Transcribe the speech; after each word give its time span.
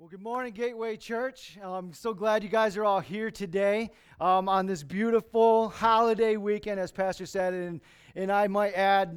Well, 0.00 0.08
good 0.08 0.22
morning, 0.22 0.52
Gateway 0.52 0.96
Church. 0.96 1.58
I'm 1.60 1.92
so 1.92 2.14
glad 2.14 2.44
you 2.44 2.48
guys 2.48 2.76
are 2.76 2.84
all 2.84 3.00
here 3.00 3.32
today 3.32 3.90
um, 4.20 4.48
on 4.48 4.64
this 4.64 4.84
beautiful 4.84 5.70
holiday 5.70 6.36
weekend, 6.36 6.78
as 6.78 6.92
Pastor 6.92 7.26
said. 7.26 7.52
And, 7.52 7.80
and 8.18 8.32
I 8.32 8.48
might 8.48 8.72
add, 8.72 9.16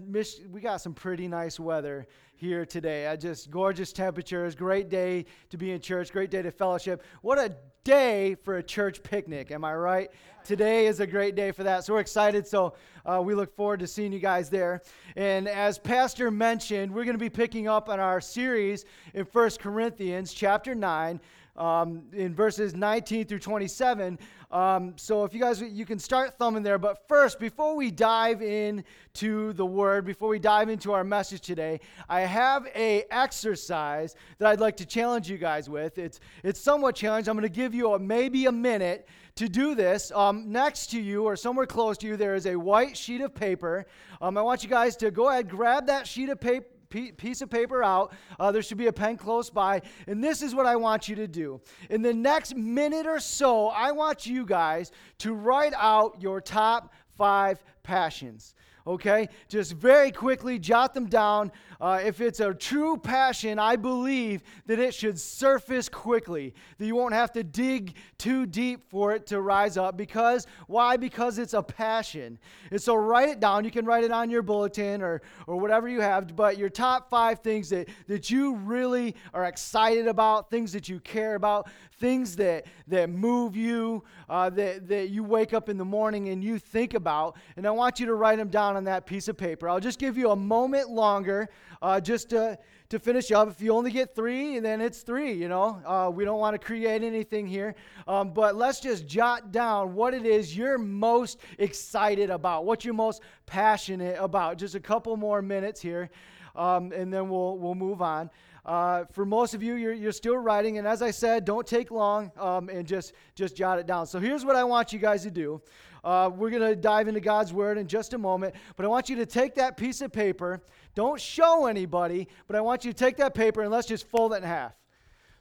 we 0.52 0.62
got 0.62 0.80
some 0.80 0.94
pretty 0.94 1.28
nice 1.28 1.60
weather 1.60 2.06
here 2.36 2.68
today. 2.68 3.08
I 3.08 3.16
just 3.16 3.50
gorgeous 3.50 3.92
temperatures, 3.92 4.54
great 4.54 4.90
day 4.90 5.26
to 5.50 5.58
be 5.58 5.72
in 5.72 5.82
church, 5.82 6.12
great 6.12 6.30
day 6.30 6.44
to 6.44 6.52
fellowship. 6.52 7.04
What 7.24 7.40
a 7.40 7.56
day 7.84 8.36
for 8.36 8.58
a 8.58 8.64
church 8.64 9.02
picnic, 9.02 9.50
am 9.50 9.66
I 9.66 9.74
right? 9.74 10.12
Today 10.44 10.86
is 10.86 11.00
a 11.00 11.08
great 11.08 11.34
day 11.34 11.52
for 11.52 11.64
that. 11.64 11.84
So 11.84 11.94
we're 11.94 12.00
excited. 12.00 12.46
So 12.46 12.76
uh, 13.04 13.24
we 13.26 13.34
look 13.34 13.56
forward 13.56 13.80
to 13.80 13.88
seeing 13.88 14.14
you 14.14 14.20
guys 14.20 14.52
there. 14.52 14.84
And 15.16 15.48
as 15.48 15.80
Pastor 15.80 16.30
mentioned, 16.30 16.94
we're 16.94 17.06
going 17.06 17.18
to 17.18 17.20
be 17.20 17.30
picking 17.30 17.68
up 17.68 17.90
on 17.90 18.00
our 18.00 18.22
series 18.22 18.86
in 19.16 19.26
First 19.26 19.60
Corinthians 19.60 20.32
chapter 20.32 20.76
9 20.76 21.20
um, 21.58 22.04
in 22.14 22.34
verses 22.34 22.76
19 22.76 23.26
through 23.26 23.40
27. 23.40 24.20
Um, 24.52 24.94
so 24.98 25.24
if 25.24 25.34
you 25.34 25.40
guys, 25.40 25.62
you 25.62 25.86
can 25.86 25.98
start 25.98 26.38
thumbing 26.38 26.64
there. 26.64 26.78
But 26.78 27.08
first, 27.08 27.40
before 27.40 27.76
we 27.76 27.90
dive 27.90 28.42
into 28.42 29.54
the 29.54 29.66
word, 29.66 30.06
before 30.06 30.28
we 30.30 30.40
dive 30.40 30.70
into 30.70 30.92
our 30.92 31.04
message 31.04 31.42
today, 31.42 31.80
I 32.10 32.22
have 32.22 32.68
a 32.76 33.06
exercise 33.12 34.16
that 34.40 34.50
I'd 34.50 34.60
like 34.60 34.78
to 34.78 34.86
challenge 34.86 35.30
you 35.30 35.38
guys 35.38 35.70
with. 35.70 35.98
It's 35.98 36.20
it's 36.44 36.60
somewhat 36.60 36.96
challenging. 36.96 37.30
I'm 37.30 37.38
going 37.38 37.50
to 37.50 37.56
give 37.56 37.74
you 37.74 37.94
a, 37.94 38.00
maybe 38.00 38.46
a 38.46 38.52
minute 38.52 39.08
to 39.36 39.48
do 39.48 39.74
this. 39.74 40.12
Um, 40.12 40.52
next 40.52 40.88
to 40.92 41.00
you 41.00 41.24
or 41.24 41.36
somewhere 41.38 41.66
close 41.66 41.98
to 42.00 42.08
you, 42.08 42.18
there 42.18 42.36
is 42.36 42.46
a 42.46 42.56
white 42.56 42.98
sheet 42.98 43.22
of 43.22 43.34
paper. 43.34 43.86
Um, 44.22 44.38
I 44.38 44.42
want 44.42 44.64
you 44.64 44.70
guys 44.70 44.98
to 44.98 45.12
go 45.12 45.30
ahead, 45.30 45.50
grab 45.50 45.88
that 45.88 46.08
sheet 46.08 46.30
of 46.30 46.42
paper 46.42 46.68
piece 46.92 47.42
of 47.42 47.50
paper 47.50 47.84
out. 47.84 48.14
Uh, 48.40 48.52
there 48.52 48.62
should 48.62 48.78
be 48.78 48.88
a 48.88 48.94
pen 48.94 49.18
close 49.18 49.50
by. 49.50 49.82
And 50.08 50.24
this 50.24 50.42
is 50.42 50.54
what 50.54 50.66
I 50.66 50.76
want 50.76 51.10
you 51.10 51.16
to 51.16 51.28
do. 51.28 51.62
In 51.90 52.02
the 52.02 52.14
next 52.14 52.56
minute 52.56 53.08
or 53.08 53.20
so, 53.20 53.70
I 53.70 53.92
want 53.92 54.26
you 54.26 54.46
guys 54.46 54.92
to 55.20 55.34
write 55.34 55.74
out 55.76 56.22
your 56.22 56.42
top 56.42 56.94
five 57.18 57.64
passions 57.84 58.54
okay? 58.88 59.30
Just 59.48 59.74
very 59.74 60.12
quickly 60.12 60.60
jot 60.60 60.94
them 60.94 61.08
down. 61.08 61.52
Uh, 61.82 62.00
if 62.06 62.22
it's 62.22 62.40
a 62.40 62.54
true 62.54 62.96
passion, 62.96 63.58
I 63.58 63.76
believe 63.76 64.44
that 64.68 64.78
it 64.78 64.94
should 64.94 65.20
surface 65.20 65.90
quickly, 65.90 66.54
that 66.78 66.86
you 66.86 66.96
won't 66.96 67.16
have 67.16 67.32
to 67.32 67.44
dig 67.44 67.96
too 68.20 68.46
deep 68.46 68.88
for 68.88 69.14
it 69.14 69.26
to 69.28 69.42
rise 69.42 69.78
up. 69.78 69.98
Because, 69.98 70.46
why? 70.68 70.96
Because 70.96 71.40
it's 71.40 71.56
a 71.56 71.64
passion. 71.64 72.38
And 72.70 72.80
so 72.80 72.94
write 72.94 73.30
it 73.30 73.40
down. 73.40 73.66
You 73.66 73.72
can 73.72 73.86
write 73.86 74.04
it 74.04 74.12
on 74.12 74.30
your 74.30 74.44
bulletin 74.44 75.02
or, 75.02 75.24
or 75.48 75.60
whatever 75.60 75.90
you 75.90 76.02
have, 76.02 76.36
but 76.36 76.56
your 76.60 76.70
top 76.70 77.10
five 77.10 77.40
things 77.40 77.70
that, 77.70 77.90
that 78.08 78.30
you 78.30 78.56
really 78.58 79.16
are 79.34 79.46
excited 79.46 80.08
about, 80.08 80.52
things 80.52 80.72
that 80.74 80.88
you 80.88 81.00
care 81.00 81.34
about, 81.34 81.68
things 82.00 82.36
that, 82.36 82.68
that 82.88 83.10
move 83.10 83.56
you, 83.56 84.04
uh, 84.30 84.52
that, 84.52 84.88
that 84.88 85.10
you 85.10 85.24
wake 85.24 85.52
up 85.52 85.68
in 85.68 85.78
the 85.80 85.86
morning 85.86 86.30
and 86.30 86.44
you 86.44 86.60
think 86.60 86.94
about. 86.94 87.38
And 87.58 87.66
I 87.66 87.72
want 87.72 88.00
you 88.00 88.06
to 88.06 88.14
write 88.14 88.38
them 88.38 88.50
down 88.50 88.78
on 88.78 88.84
that 88.84 89.08
piece 89.08 89.28
of 89.28 89.36
paper. 89.36 89.68
I'll 89.68 89.80
just 89.80 89.98
give 89.98 90.16
you 90.16 90.30
a 90.30 90.36
moment 90.36 90.90
longer 90.92 91.50
uh, 91.82 92.00
just 92.00 92.30
to, 92.30 92.58
to 92.90 93.00
finish 93.00 93.32
up. 93.32 93.50
If 93.50 93.62
you 93.62 93.74
only 93.74 93.92
get 93.92 94.16
three, 94.16 94.60
then 94.60 94.82
it's 94.82 95.02
three, 95.02 95.34
you 95.34 95.48
know. 95.48 95.82
Uh, 95.86 96.12
we 96.14 96.26
don't 96.26 96.40
want 96.40 96.54
to 96.54 96.60
create 96.60 97.04
anything 97.04 97.48
here. 97.48 97.76
Um, 98.08 98.32
but 98.34 98.56
let's 98.56 98.80
just 98.80 99.08
jot 99.08 99.52
down 99.52 99.94
what 99.94 100.14
it 100.14 100.26
is 100.26 100.56
you're 100.56 100.78
most 100.78 101.40
excited 101.58 102.30
about, 102.30 102.66
what 102.66 102.86
you're 102.86 102.94
most 102.94 103.22
passionate 103.46 104.18
about. 104.20 104.58
Just 104.58 104.76
a 104.76 104.80
couple 104.80 105.16
more 105.18 105.42
minutes 105.42 105.82
here, 105.82 106.10
um, 106.56 106.92
and 106.92 107.12
then 107.14 107.30
we'll, 107.30 107.58
we'll 107.58 107.76
move 107.76 108.02
on. 108.02 108.30
Uh, 108.64 109.06
for 109.12 109.26
most 109.26 109.56
of 109.56 109.64
you, 109.64 109.74
you're, 109.74 109.94
you're 109.94 110.12
still 110.12 110.38
writing, 110.38 110.78
and 110.78 110.88
as 110.88 111.02
I 111.02 111.10
said, 111.10 111.46
don't 111.46 111.66
take 111.66 111.90
long 111.90 112.32
um, 112.38 112.70
and 112.70 112.86
just, 112.86 113.14
just 113.34 113.56
jot 113.56 113.80
it 113.80 113.88
down. 113.88 114.06
So 114.06 114.20
here's 114.20 114.46
what 114.46 114.56
I 114.56 114.64
want 114.64 114.94
you 114.94 115.00
guys 115.00 115.24
to 115.24 115.32
do. 115.32 115.62
Uh, 116.04 116.30
we're 116.34 116.50
going 116.50 116.62
to 116.62 116.76
dive 116.76 117.08
into 117.08 117.20
God's 117.20 117.54
Word 117.54 117.78
in 117.78 117.88
just 117.88 118.14
a 118.14 118.18
moment, 118.18 118.56
but 118.76 118.86
I 118.86 118.90
want 118.90 119.10
you 119.10 119.16
to 119.18 119.26
take 119.26 119.56
that 119.56 119.78
piece 119.78 120.02
of 120.02 120.12
paper. 120.12 120.62
Don't 120.96 121.20
show 121.20 121.68
anybody, 121.68 122.28
but 122.48 122.56
I 122.56 122.62
want 122.62 122.84
you 122.86 122.92
to 122.92 122.98
take 122.98 123.18
that 123.18 123.34
paper 123.34 123.62
and 123.62 123.72
let's 123.72 123.88
just 123.88 124.08
fold 124.08 124.34
it 124.34 124.38
in 124.38 124.44
half. 124.44 124.74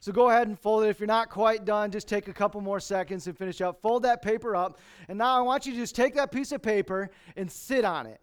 So 0.00 0.12
go 0.12 0.30
ahead 0.30 0.48
and 0.48 0.58
fold 0.58 0.84
it. 0.84 0.88
If 0.88 0.98
you're 0.98 1.06
not 1.06 1.28
quite 1.28 1.66
done, 1.66 1.90
just 1.90 2.08
take 2.08 2.28
a 2.28 2.32
couple 2.32 2.60
more 2.62 2.80
seconds 2.80 3.26
and 3.26 3.36
finish 3.36 3.60
up. 3.60 3.82
Fold 3.82 4.04
that 4.04 4.22
paper 4.22 4.56
up. 4.56 4.78
And 5.08 5.18
now 5.18 5.38
I 5.38 5.42
want 5.42 5.66
you 5.66 5.72
to 5.72 5.78
just 5.78 5.94
take 5.94 6.14
that 6.14 6.32
piece 6.32 6.52
of 6.52 6.62
paper 6.62 7.10
and 7.36 7.50
sit 7.50 7.84
on 7.84 8.06
it. 8.06 8.20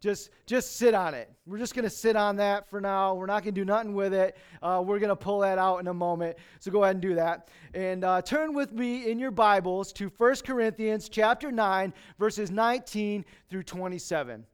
Just, 0.00 0.30
just 0.46 0.76
sit 0.76 0.94
on 0.94 1.12
it. 1.12 1.30
We're 1.44 1.58
just 1.58 1.74
going 1.74 1.84
to 1.84 1.90
sit 1.90 2.16
on 2.16 2.36
that 2.36 2.70
for 2.70 2.80
now. 2.80 3.14
We're 3.14 3.26
not 3.26 3.42
going 3.42 3.54
to 3.54 3.60
do 3.60 3.66
nothing 3.66 3.92
with 3.94 4.14
it. 4.14 4.34
Uh, 4.62 4.82
we're 4.84 4.98
going 4.98 5.10
to 5.10 5.16
pull 5.16 5.40
that 5.40 5.58
out 5.58 5.76
in 5.76 5.88
a 5.88 5.94
moment. 5.94 6.38
So 6.58 6.70
go 6.70 6.84
ahead 6.84 6.96
and 6.96 7.02
do 7.02 7.14
that. 7.16 7.50
And 7.74 8.02
uh, 8.02 8.22
turn 8.22 8.54
with 8.54 8.72
me 8.72 9.10
in 9.10 9.18
your 9.18 9.30
Bibles 9.30 9.92
to 9.94 10.10
1 10.16 10.36
Corinthians 10.46 11.10
chapter 11.10 11.52
9, 11.52 11.92
verses 12.18 12.50
19 12.50 13.26
through 13.50 13.62
27. 13.64 14.46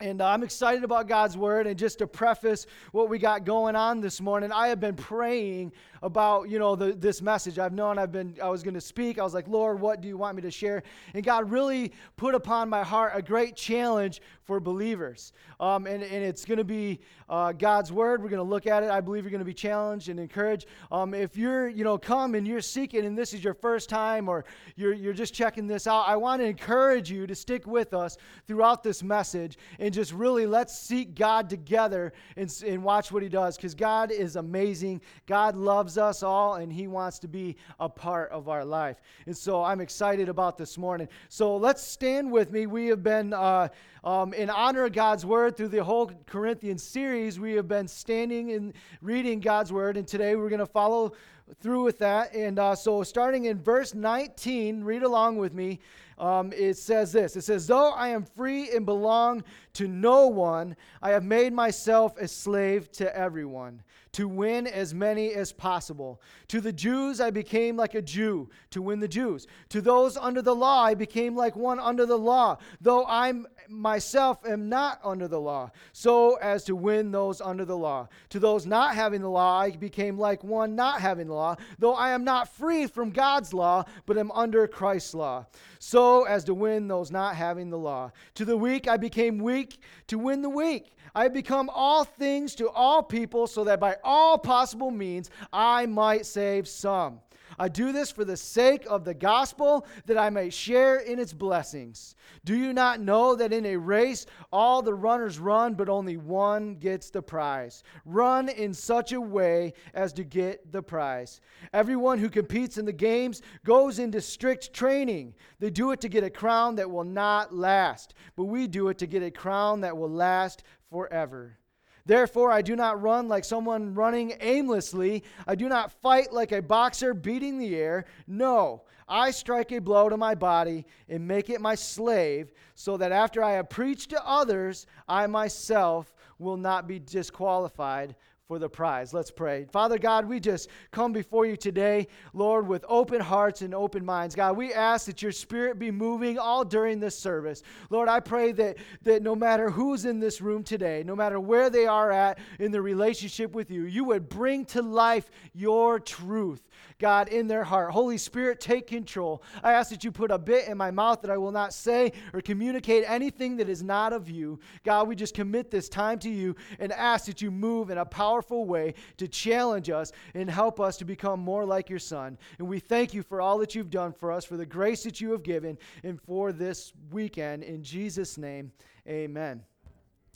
And 0.00 0.20
uh, 0.20 0.26
I'm 0.26 0.42
excited 0.42 0.82
about 0.82 1.06
God's 1.06 1.36
word. 1.36 1.68
And 1.68 1.78
just 1.78 1.98
to 1.98 2.08
preface 2.08 2.66
what 2.90 3.08
we 3.08 3.20
got 3.20 3.44
going 3.44 3.76
on 3.76 4.00
this 4.00 4.20
morning, 4.20 4.50
I 4.50 4.68
have 4.68 4.80
been 4.80 4.96
praying 4.96 5.70
about 6.04 6.50
you 6.50 6.58
know 6.58 6.76
the, 6.76 6.92
this 6.92 7.22
message. 7.22 7.58
I've 7.58 7.72
known 7.72 7.98
I've 7.98 8.12
been 8.12 8.36
I 8.42 8.50
was 8.50 8.62
going 8.62 8.74
to 8.74 8.80
speak. 8.80 9.18
I 9.18 9.22
was 9.22 9.32
like, 9.32 9.48
Lord, 9.48 9.80
what 9.80 10.02
do 10.02 10.06
you 10.06 10.18
want 10.18 10.36
me 10.36 10.42
to 10.42 10.50
share? 10.50 10.82
And 11.14 11.24
God 11.24 11.50
really 11.50 11.92
put 12.16 12.34
upon 12.34 12.68
my 12.68 12.82
heart 12.82 13.12
a 13.14 13.22
great 13.22 13.56
challenge 13.56 14.20
for 14.44 14.60
believers. 14.60 15.32
Um, 15.58 15.86
and, 15.86 16.02
and 16.02 16.22
it's 16.22 16.44
going 16.44 16.58
to 16.58 16.64
be 16.64 17.00
uh, 17.30 17.52
God's 17.52 17.90
word. 17.90 18.22
We're 18.22 18.28
going 18.28 18.44
to 18.44 18.48
look 18.48 18.66
at 18.66 18.82
it. 18.82 18.90
I 18.90 19.00
believe 19.00 19.24
you're 19.24 19.30
going 19.30 19.38
to 19.38 19.46
be 19.46 19.54
challenged 19.54 20.10
and 20.10 20.20
encouraged. 20.20 20.66
Um, 20.92 21.14
if 21.14 21.38
you're 21.38 21.68
you 21.68 21.84
know 21.84 21.96
come 21.96 22.34
and 22.34 22.46
you're 22.46 22.60
seeking 22.60 23.06
and 23.06 23.16
this 23.16 23.32
is 23.32 23.42
your 23.42 23.54
first 23.54 23.88
time 23.88 24.28
or 24.28 24.44
you're 24.76 24.92
you're 24.92 25.14
just 25.14 25.32
checking 25.32 25.66
this 25.66 25.86
out, 25.86 26.04
I 26.06 26.16
want 26.16 26.42
to 26.42 26.46
encourage 26.46 27.10
you 27.10 27.26
to 27.26 27.34
stick 27.34 27.66
with 27.66 27.94
us 27.94 28.18
throughout 28.46 28.82
this 28.82 29.02
message 29.02 29.56
and 29.78 29.94
just 29.94 30.12
really 30.12 30.44
let's 30.44 30.78
seek 30.78 31.14
God 31.14 31.48
together 31.48 32.12
and, 32.36 32.54
and 32.66 32.84
watch 32.84 33.10
what 33.10 33.22
He 33.22 33.30
does 33.30 33.56
because 33.56 33.74
God 33.74 34.12
is 34.12 34.36
amazing. 34.36 35.00
God 35.26 35.56
loves 35.56 35.93
loves 35.96 36.18
us 36.18 36.22
all 36.22 36.54
and 36.54 36.72
He 36.72 36.86
wants 36.86 37.18
to 37.20 37.28
be 37.28 37.56
a 37.78 37.88
part 37.88 38.30
of 38.30 38.48
our 38.48 38.64
life. 38.64 39.00
And 39.26 39.36
so 39.36 39.62
I'm 39.62 39.80
excited 39.80 40.28
about 40.28 40.58
this 40.58 40.76
morning. 40.78 41.08
So 41.28 41.56
let's 41.56 41.82
stand 41.82 42.30
with 42.30 42.50
me. 42.50 42.66
We 42.66 42.86
have 42.86 43.02
been, 43.02 43.32
uh, 43.32 43.68
um, 44.02 44.34
in 44.34 44.50
honor 44.50 44.84
of 44.84 44.92
God's 44.92 45.24
Word, 45.24 45.56
through 45.56 45.68
the 45.68 45.84
whole 45.84 46.10
Corinthian 46.26 46.78
series, 46.78 47.38
we 47.38 47.52
have 47.52 47.68
been 47.68 47.88
standing 47.88 48.52
and 48.52 48.74
reading 49.02 49.40
God's 49.40 49.72
Word. 49.72 49.96
And 49.96 50.06
today 50.06 50.36
we're 50.36 50.48
going 50.48 50.58
to 50.58 50.66
follow 50.66 51.12
through 51.60 51.84
with 51.84 51.98
that. 51.98 52.34
And 52.34 52.58
uh, 52.58 52.74
so 52.74 53.02
starting 53.02 53.44
in 53.46 53.60
verse 53.60 53.94
19, 53.94 54.82
read 54.82 55.02
along 55.02 55.36
with 55.36 55.54
me. 55.54 55.80
Um, 56.18 56.52
it 56.52 56.76
says 56.76 57.12
this 57.12 57.36
It 57.36 57.42
says, 57.42 57.66
Though 57.66 57.90
I 57.90 58.08
am 58.08 58.24
free 58.24 58.70
and 58.70 58.86
belong 58.86 59.44
to 59.74 59.88
no 59.88 60.28
one, 60.28 60.76
I 61.02 61.10
have 61.10 61.24
made 61.24 61.52
myself 61.52 62.16
a 62.18 62.28
slave 62.28 62.90
to 62.92 63.16
everyone 63.16 63.82
to 64.14 64.28
win 64.28 64.68
as 64.68 64.94
many 64.94 65.32
as 65.34 65.52
possible. 65.52 66.22
To 66.46 66.60
the 66.60 66.72
Jews, 66.72 67.20
I 67.20 67.30
became 67.30 67.76
like 67.76 67.96
a 67.96 68.02
Jew 68.02 68.48
to 68.70 68.80
win 68.80 69.00
the 69.00 69.08
Jews. 69.08 69.48
To 69.70 69.80
those 69.80 70.16
under 70.16 70.40
the 70.40 70.54
law, 70.54 70.84
I 70.84 70.94
became 70.94 71.34
like 71.34 71.56
one 71.56 71.80
under 71.80 72.06
the 72.06 72.16
law, 72.16 72.58
though 72.80 73.04
I 73.06 73.32
myself 73.68 74.46
am 74.46 74.68
not 74.68 75.00
under 75.02 75.26
the 75.26 75.40
law, 75.40 75.70
so 75.92 76.36
as 76.36 76.62
to 76.64 76.76
win 76.76 77.10
those 77.10 77.40
under 77.40 77.64
the 77.64 77.76
law. 77.76 78.08
To 78.30 78.38
those 78.38 78.66
not 78.66 78.94
having 78.94 79.20
the 79.20 79.30
law, 79.30 79.58
I 79.58 79.72
became 79.72 80.16
like 80.16 80.44
one 80.44 80.76
not 80.76 81.00
having 81.00 81.26
the 81.26 81.34
law, 81.34 81.56
though 81.80 81.94
I 81.94 82.10
am 82.10 82.22
not 82.22 82.48
free 82.48 82.86
from 82.86 83.10
God's 83.10 83.52
law, 83.52 83.84
but 84.06 84.16
am 84.16 84.30
under 84.30 84.68
Christ's 84.68 85.14
law, 85.14 85.46
so 85.80 86.03
as 86.28 86.44
to 86.44 86.54
win 86.54 86.88
those 86.88 87.10
not 87.10 87.36
having 87.36 87.70
the 87.70 87.78
law. 87.78 88.10
To 88.34 88.44
the 88.44 88.56
weak, 88.56 88.88
I 88.88 88.96
became 88.96 89.38
weak 89.38 89.80
to 90.08 90.18
win 90.18 90.42
the 90.42 90.48
weak. 90.48 90.92
I 91.14 91.24
have 91.24 91.32
become 91.32 91.70
all 91.72 92.04
things 92.04 92.54
to 92.56 92.68
all 92.70 93.02
people 93.02 93.46
so 93.46 93.64
that 93.64 93.80
by 93.80 93.96
all 94.02 94.38
possible 94.38 94.90
means 94.90 95.30
I 95.52 95.86
might 95.86 96.26
save 96.26 96.66
some. 96.66 97.20
I 97.58 97.68
do 97.68 97.92
this 97.92 98.10
for 98.10 98.24
the 98.24 98.36
sake 98.36 98.84
of 98.88 99.04
the 99.04 99.14
gospel, 99.14 99.86
that 100.06 100.18
I 100.18 100.30
may 100.30 100.50
share 100.50 100.98
in 100.98 101.18
its 101.18 101.32
blessings. 101.32 102.14
Do 102.44 102.56
you 102.56 102.72
not 102.72 103.00
know 103.00 103.34
that 103.36 103.52
in 103.52 103.66
a 103.66 103.76
race 103.76 104.26
all 104.52 104.82
the 104.82 104.94
runners 104.94 105.38
run, 105.38 105.74
but 105.74 105.88
only 105.88 106.16
one 106.16 106.74
gets 106.76 107.10
the 107.10 107.22
prize? 107.22 107.82
Run 108.04 108.48
in 108.48 108.74
such 108.74 109.12
a 109.12 109.20
way 109.20 109.74
as 109.94 110.12
to 110.14 110.24
get 110.24 110.72
the 110.72 110.82
prize. 110.82 111.40
Everyone 111.72 112.18
who 112.18 112.28
competes 112.28 112.78
in 112.78 112.84
the 112.84 112.92
games 112.92 113.42
goes 113.64 113.98
into 113.98 114.20
strict 114.20 114.72
training. 114.72 115.34
They 115.58 115.70
do 115.70 115.92
it 115.92 116.00
to 116.02 116.08
get 116.08 116.24
a 116.24 116.30
crown 116.30 116.76
that 116.76 116.90
will 116.90 117.04
not 117.04 117.54
last, 117.54 118.14
but 118.36 118.44
we 118.44 118.66
do 118.66 118.88
it 118.88 118.98
to 118.98 119.06
get 119.06 119.22
a 119.22 119.30
crown 119.30 119.80
that 119.82 119.96
will 119.96 120.10
last 120.10 120.62
forever. 120.90 121.58
Therefore, 122.06 122.52
I 122.52 122.60
do 122.60 122.76
not 122.76 123.00
run 123.00 123.28
like 123.28 123.44
someone 123.44 123.94
running 123.94 124.34
aimlessly. 124.40 125.24
I 125.46 125.54
do 125.54 125.68
not 125.68 125.90
fight 125.90 126.32
like 126.32 126.52
a 126.52 126.60
boxer 126.60 127.14
beating 127.14 127.58
the 127.58 127.76
air. 127.76 128.04
No, 128.26 128.82
I 129.08 129.30
strike 129.30 129.72
a 129.72 129.80
blow 129.80 130.08
to 130.10 130.16
my 130.16 130.34
body 130.34 130.86
and 131.08 131.26
make 131.26 131.48
it 131.48 131.60
my 131.60 131.74
slave, 131.74 132.52
so 132.74 132.96
that 132.98 133.12
after 133.12 133.42
I 133.42 133.52
have 133.52 133.70
preached 133.70 134.10
to 134.10 134.26
others, 134.26 134.86
I 135.08 135.26
myself 135.26 136.12
will 136.38 136.58
not 136.58 136.86
be 136.86 136.98
disqualified 136.98 138.16
for 138.46 138.58
the 138.58 138.68
prize. 138.68 139.14
Let's 139.14 139.30
pray. 139.30 139.64
Father 139.72 139.96
God, 139.96 140.26
we 140.26 140.38
just 140.38 140.68
come 140.90 141.14
before 141.14 141.46
you 141.46 141.56
today, 141.56 142.08
Lord, 142.34 142.68
with 142.68 142.84
open 142.88 143.18
hearts 143.18 143.62
and 143.62 143.74
open 143.74 144.04
minds. 144.04 144.34
God, 144.34 144.54
we 144.58 144.74
ask 144.74 145.06
that 145.06 145.22
your 145.22 145.32
spirit 145.32 145.78
be 145.78 145.90
moving 145.90 146.38
all 146.38 146.62
during 146.62 147.00
this 147.00 147.18
service. 147.18 147.62
Lord, 147.88 148.06
I 148.06 148.20
pray 148.20 148.52
that, 148.52 148.76
that 149.02 149.22
no 149.22 149.34
matter 149.34 149.70
who's 149.70 150.04
in 150.04 150.20
this 150.20 150.42
room 150.42 150.62
today, 150.62 151.02
no 151.06 151.16
matter 151.16 151.40
where 151.40 151.70
they 151.70 151.86
are 151.86 152.12
at 152.12 152.38
in 152.58 152.70
the 152.70 152.82
relationship 152.82 153.54
with 153.54 153.70
you, 153.70 153.84
you 153.84 154.04
would 154.04 154.28
bring 154.28 154.66
to 154.66 154.82
life 154.82 155.30
your 155.54 155.98
truth. 155.98 156.60
God, 156.98 157.28
in 157.28 157.48
their 157.48 157.64
heart. 157.64 157.92
Holy 157.92 158.18
Spirit, 158.18 158.60
take 158.60 158.86
control. 158.86 159.42
I 159.62 159.72
ask 159.72 159.90
that 159.90 160.04
you 160.04 160.12
put 160.12 160.30
a 160.30 160.38
bit 160.38 160.68
in 160.68 160.76
my 160.76 160.90
mouth 160.90 161.22
that 161.22 161.30
I 161.30 161.36
will 161.36 161.50
not 161.50 161.72
say 161.72 162.12
or 162.32 162.40
communicate 162.40 163.04
anything 163.06 163.56
that 163.56 163.68
is 163.68 163.82
not 163.82 164.12
of 164.12 164.28
you. 164.28 164.60
God, 164.84 165.08
we 165.08 165.16
just 165.16 165.34
commit 165.34 165.70
this 165.70 165.88
time 165.88 166.18
to 166.20 166.30
you 166.30 166.54
and 166.78 166.92
ask 166.92 167.26
that 167.26 167.40
you 167.40 167.50
move 167.50 167.90
in 167.90 167.98
a 167.98 168.04
powerful 168.04 168.33
way 168.42 168.94
to 169.16 169.28
challenge 169.28 169.90
us 169.90 170.12
and 170.34 170.50
help 170.50 170.80
us 170.80 170.96
to 170.98 171.04
become 171.04 171.40
more 171.40 171.64
like 171.64 171.88
your 171.90 171.98
Son. 171.98 172.38
And 172.58 172.68
we 172.68 172.78
thank 172.78 173.14
you 173.14 173.22
for 173.22 173.40
all 173.40 173.58
that 173.58 173.74
you've 173.74 173.90
done 173.90 174.12
for 174.12 174.32
us, 174.32 174.44
for 174.44 174.56
the 174.56 174.66
grace 174.66 175.02
that 175.04 175.20
you 175.20 175.32
have 175.32 175.42
given, 175.42 175.78
and 176.02 176.20
for 176.20 176.52
this 176.52 176.92
weekend. 177.10 177.62
In 177.62 177.82
Jesus' 177.82 178.38
name, 178.38 178.72
amen. 179.08 179.62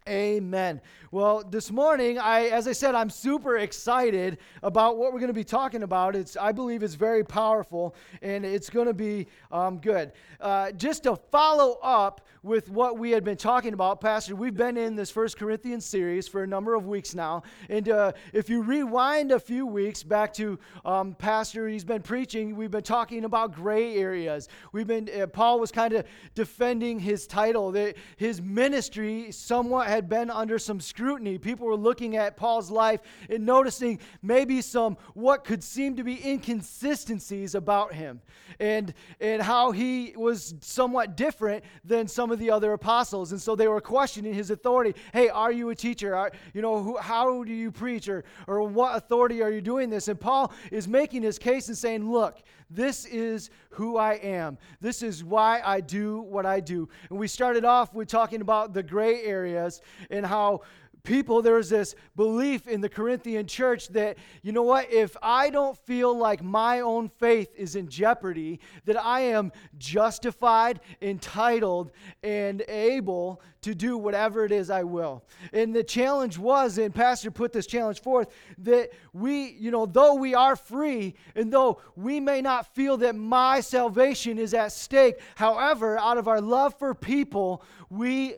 Amen. 0.09 0.81
Well, 1.11 1.45
this 1.45 1.71
morning, 1.71 2.19
I, 2.19 2.47
as 2.47 2.67
I 2.67 2.73
said, 2.73 2.95
I'm 2.95 3.11
super 3.11 3.59
excited 3.59 4.39
about 4.63 4.97
what 4.97 5.13
we're 5.13 5.19
going 5.19 5.29
to 5.29 5.35
be 5.35 5.45
talking 5.45 5.83
about. 5.83 6.17
It's, 6.17 6.35
I 6.35 6.51
believe, 6.51 6.83
it's 6.83 6.95
very 6.95 7.23
powerful, 7.23 7.95
and 8.23 8.45
it's 8.47 8.71
going 8.71 8.87
to 8.87 8.95
be 8.95 9.27
um, 9.53 9.79
good. 9.79 10.13
Uh, 10.41 10.73
just 10.73 11.03
to 11.03 11.17
follow 11.31 11.79
up 11.83 12.27
with 12.43 12.71
what 12.71 12.99
we 12.99 13.11
had 13.11 13.25
been 13.25 13.37
talking 13.37 13.73
about, 13.73 14.01
Pastor, 14.01 14.37
we've 14.37 14.57
been 14.57 14.77
in 14.77 14.95
this 14.95 15.11
First 15.11 15.39
Corinthians 15.39 15.85
series 15.85 16.29
for 16.29 16.43
a 16.43 16.47
number 16.47 16.75
of 16.75 16.87
weeks 16.87 17.15
now. 17.15 17.43
And 17.69 17.89
uh, 17.89 18.13
if 18.33 18.49
you 18.49 18.63
rewind 18.63 19.33
a 19.33 19.41
few 19.41 19.67
weeks 19.67 20.03
back 20.03 20.33
to 20.35 20.59
um, 20.85 21.15
Pastor, 21.15 21.69
he's 21.69 21.85
been 21.85 22.03
preaching, 22.03 22.57
we've 22.57 22.71
been 22.71 22.83
talking 22.83 23.25
about 23.25 23.55
gray 23.55 23.97
areas. 23.97 24.49
We've 24.73 24.87
been, 24.87 25.09
uh, 25.21 25.27
Paul 25.27 25.61
was 25.61 25.73
kind 25.73 25.93
of 25.95 26.07
defending 26.35 26.99
his 26.99 27.27
title, 27.27 27.73
that 27.73 27.97
his 28.17 28.41
ministry 28.41 29.33
somewhat 29.33 29.89
had 29.89 30.09
been 30.09 30.31
under 30.31 30.59
some 30.59 30.81
scrutiny. 30.81 31.39
People 31.39 31.67
were 31.67 31.77
looking 31.77 32.17
at 32.17 32.37
Paul's 32.37 32.71
life 32.71 33.01
and 33.29 33.45
noticing 33.45 33.99
maybe 34.23 34.63
some 34.63 34.97
what 35.15 35.45
could 35.45 35.63
seem 35.63 35.97
to 35.97 36.05
be 36.05 36.25
inconsistencies 36.27 37.55
about 37.55 37.93
him 37.93 38.21
and, 38.61 38.95
and 39.21 39.43
how 39.43 39.71
he 39.71 40.15
was 40.17 40.55
somewhat 40.61 41.17
different 41.17 41.65
than 41.85 42.09
some 42.09 42.31
of 42.31 42.38
the 42.39 42.51
other 42.51 42.73
apostles. 42.73 43.33
And 43.33 43.41
so 43.41 43.55
they 43.55 43.69
were 43.69 43.81
questioning 43.81 44.33
his 44.33 44.51
authority. 44.51 44.95
Hey, 45.13 45.29
are 45.29 45.53
you 45.53 45.71
a 45.71 45.75
teacher? 45.75 46.15
Are, 46.15 46.33
you 46.55 46.63
know, 46.63 46.83
who, 46.83 46.97
how 46.97 47.45
do 47.45 47.53
you 47.53 47.71
preach? 47.71 48.09
Or, 48.09 48.25
or 48.47 48.63
what 48.63 48.97
authority 48.97 49.43
are 49.43 49.51
you 49.51 49.61
doing 49.61 49.91
this? 49.91 50.09
And 50.09 50.19
Paul 50.19 50.53
is 50.71 50.89
making 50.89 51.23
his 51.23 51.39
case 51.39 51.69
and 51.69 51.77
saying, 51.77 52.11
look, 52.11 52.43
this 52.71 53.07
is 53.07 53.51
who 53.71 53.97
I 53.97 54.15
am. 54.15 54.59
This 54.81 55.03
is 55.03 55.25
why 55.25 55.63
I 55.65 55.81
do 55.81 56.21
what 56.21 56.45
I 56.45 56.61
do. 56.61 56.89
And 57.11 57.19
we 57.19 57.27
started 57.27 57.65
off 57.65 57.95
with 57.95 58.09
talking 58.09 58.41
about 58.41 58.75
the 58.75 58.83
gray 58.83 59.23
areas 59.23 59.81
and 60.11 60.27
how 60.27 60.63
people, 61.09 61.41
there's 61.41 61.71
this 61.71 61.95
belief 62.17 62.69
in 62.69 62.83
the 62.83 62.89
Corinthian 62.89 63.47
church 63.47 63.89
that, 63.89 64.19
you 64.43 64.53
know 64.53 64.63
what, 64.63 64.93
if 64.93 65.17
I 65.23 65.49
don't 65.49 65.77
feel 65.87 66.17
like 66.17 66.43
my 66.43 66.81
own 66.81 67.09
faith 67.09 67.49
is 67.57 67.77
in 67.77 67.89
jeopardy, 67.89 68.61
that 68.85 69.03
I 69.03 69.21
am 69.21 69.51
justified, 69.79 70.81
entitled, 71.01 71.93
and 72.23 72.63
able 72.69 73.41
to 73.63 73.75
do 73.75 73.97
whatever 73.97 74.45
it 74.45 74.53
is 74.53 74.69
I 74.69 74.83
will. 74.83 75.25
And 75.55 75.75
the 75.75 75.83
challenge 75.83 76.37
was, 76.37 76.77
and 76.77 76.95
Pastor 76.95 77.31
put 77.31 77.55
this 77.55 77.67
challenge 77.67 78.03
forth, 78.03 78.29
that 78.59 78.91
we, 79.15 79.53
you 79.53 79.71
know, 79.71 79.87
though 79.87 80.15
we 80.15 80.35
are 80.35 80.57
free, 80.57 81.15
and 81.35 81.51
though 81.51 81.81
we 81.97 82.21
may 82.21 82.43
not 82.43 82.75
feel 82.75 82.99
that 82.99 83.17
my 83.17 83.61
salvation 83.61 84.39
is 84.39 84.53
at 84.53 84.73
stake, 84.73 85.17
however, 85.37 85.99
out 85.99 86.19
of 86.19 86.29
our 86.29 86.43
love 86.43 86.79
for 86.79 86.95
people, 86.95 87.63
we 87.89 88.35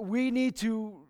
we 0.00 0.32
need 0.32 0.56
to 0.56 1.03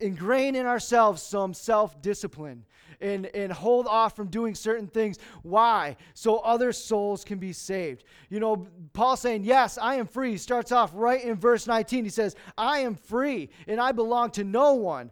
ingrain 0.00 0.54
in 0.54 0.66
ourselves 0.66 1.22
some 1.22 1.54
self 1.54 2.00
discipline 2.00 2.64
and, 3.00 3.26
and 3.26 3.52
hold 3.52 3.86
off 3.86 4.16
from 4.16 4.28
doing 4.28 4.54
certain 4.54 4.86
things. 4.86 5.18
Why? 5.42 5.96
So 6.14 6.38
other 6.38 6.72
souls 6.72 7.24
can 7.24 7.38
be 7.38 7.52
saved. 7.52 8.04
You 8.28 8.40
know, 8.40 8.66
Paul 8.92 9.16
saying, 9.16 9.44
Yes, 9.44 9.78
I 9.78 9.96
am 9.96 10.06
free. 10.06 10.36
Starts 10.36 10.72
off 10.72 10.90
right 10.94 11.22
in 11.22 11.36
verse 11.36 11.66
19. 11.66 12.04
He 12.04 12.10
says, 12.10 12.36
I 12.56 12.80
am 12.80 12.94
free 12.94 13.50
and 13.66 13.80
I 13.80 13.92
belong 13.92 14.30
to 14.32 14.44
no 14.44 14.74
one. 14.74 15.10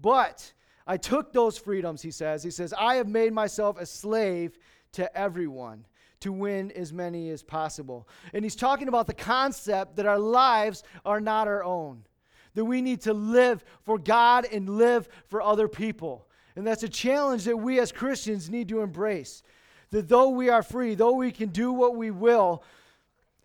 But 0.00 0.52
I 0.86 0.96
took 0.96 1.32
those 1.32 1.58
freedoms, 1.58 2.02
he 2.02 2.10
says. 2.10 2.42
He 2.42 2.50
says, 2.50 2.72
I 2.78 2.96
have 2.96 3.08
made 3.08 3.32
myself 3.32 3.78
a 3.78 3.86
slave 3.86 4.58
to 4.92 5.16
everyone 5.16 5.84
to 6.20 6.32
win 6.32 6.72
as 6.72 6.92
many 6.92 7.30
as 7.30 7.42
possible. 7.42 8.08
And 8.32 8.44
he's 8.44 8.56
talking 8.56 8.88
about 8.88 9.06
the 9.06 9.14
concept 9.14 9.96
that 9.96 10.06
our 10.06 10.18
lives 10.18 10.82
are 11.04 11.20
not 11.20 11.46
our 11.46 11.62
own 11.62 12.04
that 12.58 12.64
we 12.64 12.82
need 12.82 13.00
to 13.02 13.14
live 13.14 13.64
for 13.84 14.00
God 14.00 14.44
and 14.50 14.68
live 14.68 15.08
for 15.28 15.40
other 15.40 15.68
people. 15.68 16.26
And 16.56 16.66
that's 16.66 16.82
a 16.82 16.88
challenge 16.88 17.44
that 17.44 17.56
we 17.56 17.78
as 17.78 17.92
Christians 17.92 18.50
need 18.50 18.68
to 18.70 18.80
embrace. 18.80 19.44
That 19.90 20.08
though 20.08 20.30
we 20.30 20.48
are 20.48 20.64
free, 20.64 20.96
though 20.96 21.12
we 21.12 21.30
can 21.30 21.50
do 21.50 21.72
what 21.72 21.94
we 21.94 22.10
will, 22.10 22.64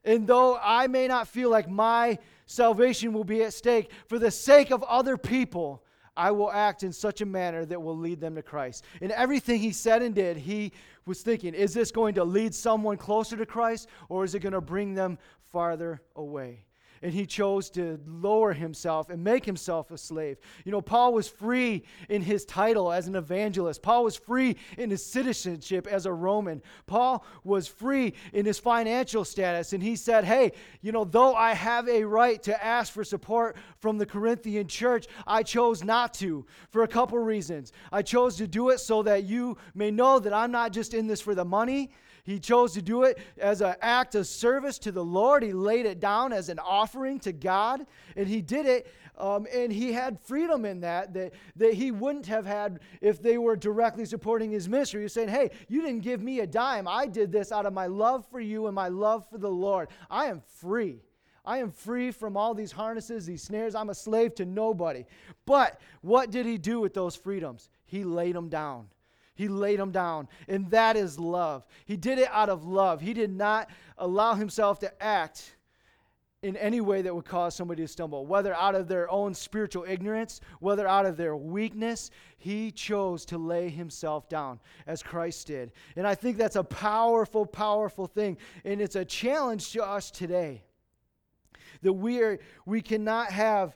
and 0.03 0.25
though 0.25 0.57
I 0.59 0.87
may 0.87 1.07
not 1.07 1.27
feel 1.27 1.51
like 1.51 1.69
my 1.69 2.17
salvation 2.47 3.13
will 3.13 3.23
be 3.23 3.43
at 3.43 3.53
stake, 3.53 3.91
for 4.07 4.17
the 4.17 4.31
sake 4.31 4.71
of 4.71 4.81
other 4.81 5.15
people, 5.15 5.83
I 6.17 6.31
will 6.31 6.51
act 6.51 6.81
in 6.81 6.91
such 6.91 7.21
a 7.21 7.25
manner 7.27 7.65
that 7.65 7.79
will 7.79 7.95
lead 7.95 8.19
them 8.19 8.33
to 8.33 8.41
Christ. 8.41 8.83
In 8.99 9.11
everything 9.11 9.59
he 9.59 9.73
said 9.73 10.01
and 10.01 10.15
did, 10.15 10.37
he 10.37 10.71
was 11.05 11.21
thinking, 11.21 11.53
is 11.53 11.75
this 11.75 11.91
going 11.91 12.15
to 12.15 12.23
lead 12.23 12.55
someone 12.55 12.97
closer 12.97 13.37
to 13.37 13.45
Christ 13.45 13.89
or 14.09 14.23
is 14.23 14.33
it 14.33 14.39
going 14.39 14.53
to 14.53 14.61
bring 14.61 14.95
them 14.95 15.19
farther 15.51 16.01
away? 16.15 16.65
And 17.03 17.13
he 17.13 17.25
chose 17.25 17.69
to 17.71 17.99
lower 18.07 18.53
himself 18.53 19.09
and 19.09 19.21
make 19.21 19.45
himself 19.45 19.91
a 19.91 19.97
slave. 19.97 20.37
You 20.63 20.71
know, 20.71 20.81
Paul 20.81 21.13
was 21.13 21.27
free 21.27 21.83
in 22.07 22.21
his 22.21 22.45
title 22.45 22.91
as 22.91 23.07
an 23.07 23.15
evangelist, 23.15 23.83
Paul 23.83 24.05
was 24.05 24.15
free 24.15 24.55
in 24.77 24.89
his 24.89 25.05
citizenship 25.05 25.85
as 25.85 26.05
a 26.05 26.13
Roman, 26.13 26.63
Paul 26.87 27.25
was 27.43 27.67
free 27.67 28.13
in 28.31 28.45
his 28.45 28.57
financial 28.57 29.25
status. 29.25 29.73
And 29.73 29.83
he 29.83 29.97
said, 29.97 30.23
Hey, 30.23 30.53
you 30.81 30.93
know, 30.93 31.03
though 31.03 31.35
I 31.35 31.53
have 31.53 31.89
a 31.89 32.05
right 32.05 32.41
to 32.43 32.63
ask 32.63 32.93
for 32.93 33.03
support 33.03 33.57
from 33.79 33.97
the 33.97 34.05
Corinthian 34.05 34.67
church, 34.67 35.07
I 35.27 35.43
chose 35.43 35.83
not 35.83 36.13
to 36.15 36.45
for 36.69 36.83
a 36.83 36.87
couple 36.87 37.19
reasons. 37.19 37.73
I 37.91 38.01
chose 38.01 38.37
to 38.37 38.47
do 38.47 38.69
it 38.69 38.79
so 38.79 39.03
that 39.03 39.25
you 39.25 39.57
may 39.75 39.91
know 39.91 40.19
that 40.19 40.33
I'm 40.33 40.51
not 40.51 40.71
just 40.71 40.93
in 40.93 41.07
this 41.07 41.19
for 41.19 41.35
the 41.35 41.45
money. 41.45 41.91
He 42.23 42.39
chose 42.39 42.73
to 42.73 42.81
do 42.81 43.03
it 43.03 43.17
as 43.37 43.61
an 43.61 43.75
act 43.81 44.15
of 44.15 44.25
service 44.25 44.79
to 44.79 44.91
the 44.91 45.03
Lord. 45.03 45.43
He 45.43 45.51
laid 45.51 45.85
it 45.85 45.99
down 45.99 46.31
as 46.31 46.47
an 46.47 46.57
offering 46.57 47.19
to 47.21 47.33
God, 47.33 47.85
and 48.15 48.27
he 48.27 48.41
did 48.41 48.65
it. 48.65 48.87
Um, 49.17 49.45
and 49.53 49.71
he 49.71 49.91
had 49.91 50.19
freedom 50.19 50.65
in 50.65 50.79
that, 50.81 51.13
that 51.13 51.33
that 51.57 51.73
he 51.75 51.91
wouldn't 51.91 52.25
have 52.25 52.47
had 52.47 52.79
if 52.99 53.21
they 53.21 53.37
were 53.37 53.55
directly 53.55 54.05
supporting 54.05 54.49
his 54.51 54.67
ministry. 54.67 55.01
He 55.01 55.03
was 55.03 55.13
saying, 55.13 55.29
Hey, 55.29 55.51
you 55.67 55.81
didn't 55.81 56.01
give 56.01 56.21
me 56.21 56.39
a 56.39 56.47
dime. 56.47 56.87
I 56.87 57.05
did 57.05 57.31
this 57.31 57.51
out 57.51 57.67
of 57.67 57.73
my 57.73 57.85
love 57.85 58.25
for 58.31 58.39
you 58.39 58.65
and 58.65 58.73
my 58.73 58.87
love 58.87 59.29
for 59.29 59.37
the 59.37 59.51
Lord. 59.51 59.89
I 60.09 60.25
am 60.25 60.41
free. 60.59 61.03
I 61.45 61.57
am 61.57 61.71
free 61.71 62.11
from 62.11 62.37
all 62.37 62.53
these 62.53 62.71
harnesses, 62.71 63.25
these 63.25 63.43
snares. 63.43 63.75
I'm 63.75 63.89
a 63.89 63.95
slave 63.95 64.33
to 64.35 64.45
nobody. 64.45 65.05
But 65.45 65.79
what 66.01 66.31
did 66.31 66.45
he 66.45 66.57
do 66.57 66.79
with 66.79 66.93
those 66.93 67.15
freedoms? 67.15 67.69
He 67.85 68.03
laid 68.03 68.35
them 68.35 68.47
down. 68.47 68.87
He 69.35 69.47
laid 69.47 69.79
him 69.79 69.91
down. 69.91 70.27
And 70.47 70.69
that 70.71 70.95
is 70.95 71.19
love. 71.19 71.65
He 71.85 71.97
did 71.97 72.19
it 72.19 72.29
out 72.31 72.49
of 72.49 72.65
love. 72.65 73.01
He 73.01 73.13
did 73.13 73.31
not 73.31 73.69
allow 73.97 74.35
himself 74.35 74.79
to 74.79 75.03
act 75.03 75.55
in 76.43 76.57
any 76.57 76.81
way 76.81 77.01
that 77.01 77.15
would 77.15 77.25
cause 77.25 77.55
somebody 77.55 77.81
to 77.81 77.87
stumble, 77.87 78.25
whether 78.25 78.53
out 78.53 78.75
of 78.75 78.89
their 78.89 79.09
own 79.09 79.33
spiritual 79.33 79.85
ignorance, 79.87 80.41
whether 80.59 80.85
out 80.85 81.05
of 81.05 81.15
their 81.15 81.37
weakness. 81.37 82.11
He 82.37 82.69
chose 82.69 83.25
to 83.27 83.37
lay 83.37 83.69
himself 83.69 84.27
down 84.27 84.59
as 84.85 85.01
Christ 85.01 85.47
did. 85.47 85.71
And 85.95 86.05
I 86.05 86.15
think 86.15 86.37
that's 86.37 86.57
a 86.57 86.63
powerful, 86.63 87.45
powerful 87.45 88.07
thing. 88.07 88.37
And 88.65 88.81
it's 88.81 88.97
a 88.97 89.05
challenge 89.05 89.71
to 89.71 89.85
us 89.85 90.11
today 90.11 90.63
that 91.81 91.93
we, 91.93 92.21
are, 92.21 92.39
we 92.65 92.81
cannot 92.81 93.31
have 93.31 93.75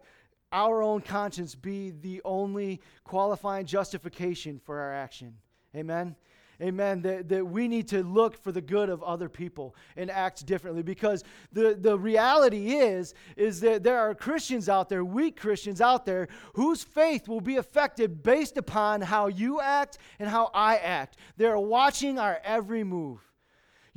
our 0.52 0.82
own 0.82 1.02
conscience 1.02 1.56
be 1.56 1.92
the 1.92 2.22
only 2.26 2.82
qualifying 3.04 3.66
justification 3.66 4.60
for 4.64 4.80
our 4.80 4.94
action. 4.94 5.36
Amen. 5.78 6.16
Amen. 6.60 7.04
That, 7.04 7.30
that 7.30 7.46
we 7.46 7.68
need 7.68 7.88
to 7.90 8.02
look 8.02 8.42
for 8.42 8.52
the 8.52 8.62
good 8.62 8.90
of 8.90 9.04
other 9.04 9.30
people 9.30 9.76
and 9.96 10.10
act 10.10 10.44
differently 10.48 10.82
because 10.82 11.24
the, 11.54 11.78
the 11.80 11.98
reality 11.98 12.74
is, 12.74 13.14
is 13.36 13.60
that 13.60 13.84
there 13.84 14.00
are 14.00 14.16
Christians 14.16 14.68
out 14.68 14.90
there, 14.90 15.06
weak 15.06 15.40
Christians 15.40 15.82
out 15.82 16.04
there, 16.04 16.28
whose 16.54 16.84
faith 16.84 17.28
will 17.28 17.42
be 17.42 17.58
affected 17.58 18.24
based 18.24 18.58
upon 18.58 19.02
how 19.02 19.28
you 19.28 19.62
act 19.62 20.00
and 20.18 20.28
how 20.28 20.50
I 20.52 20.78
act. 20.78 21.18
They're 21.38 21.60
watching 21.60 22.18
our 22.18 22.40
every 22.44 22.84
move. 22.84 23.27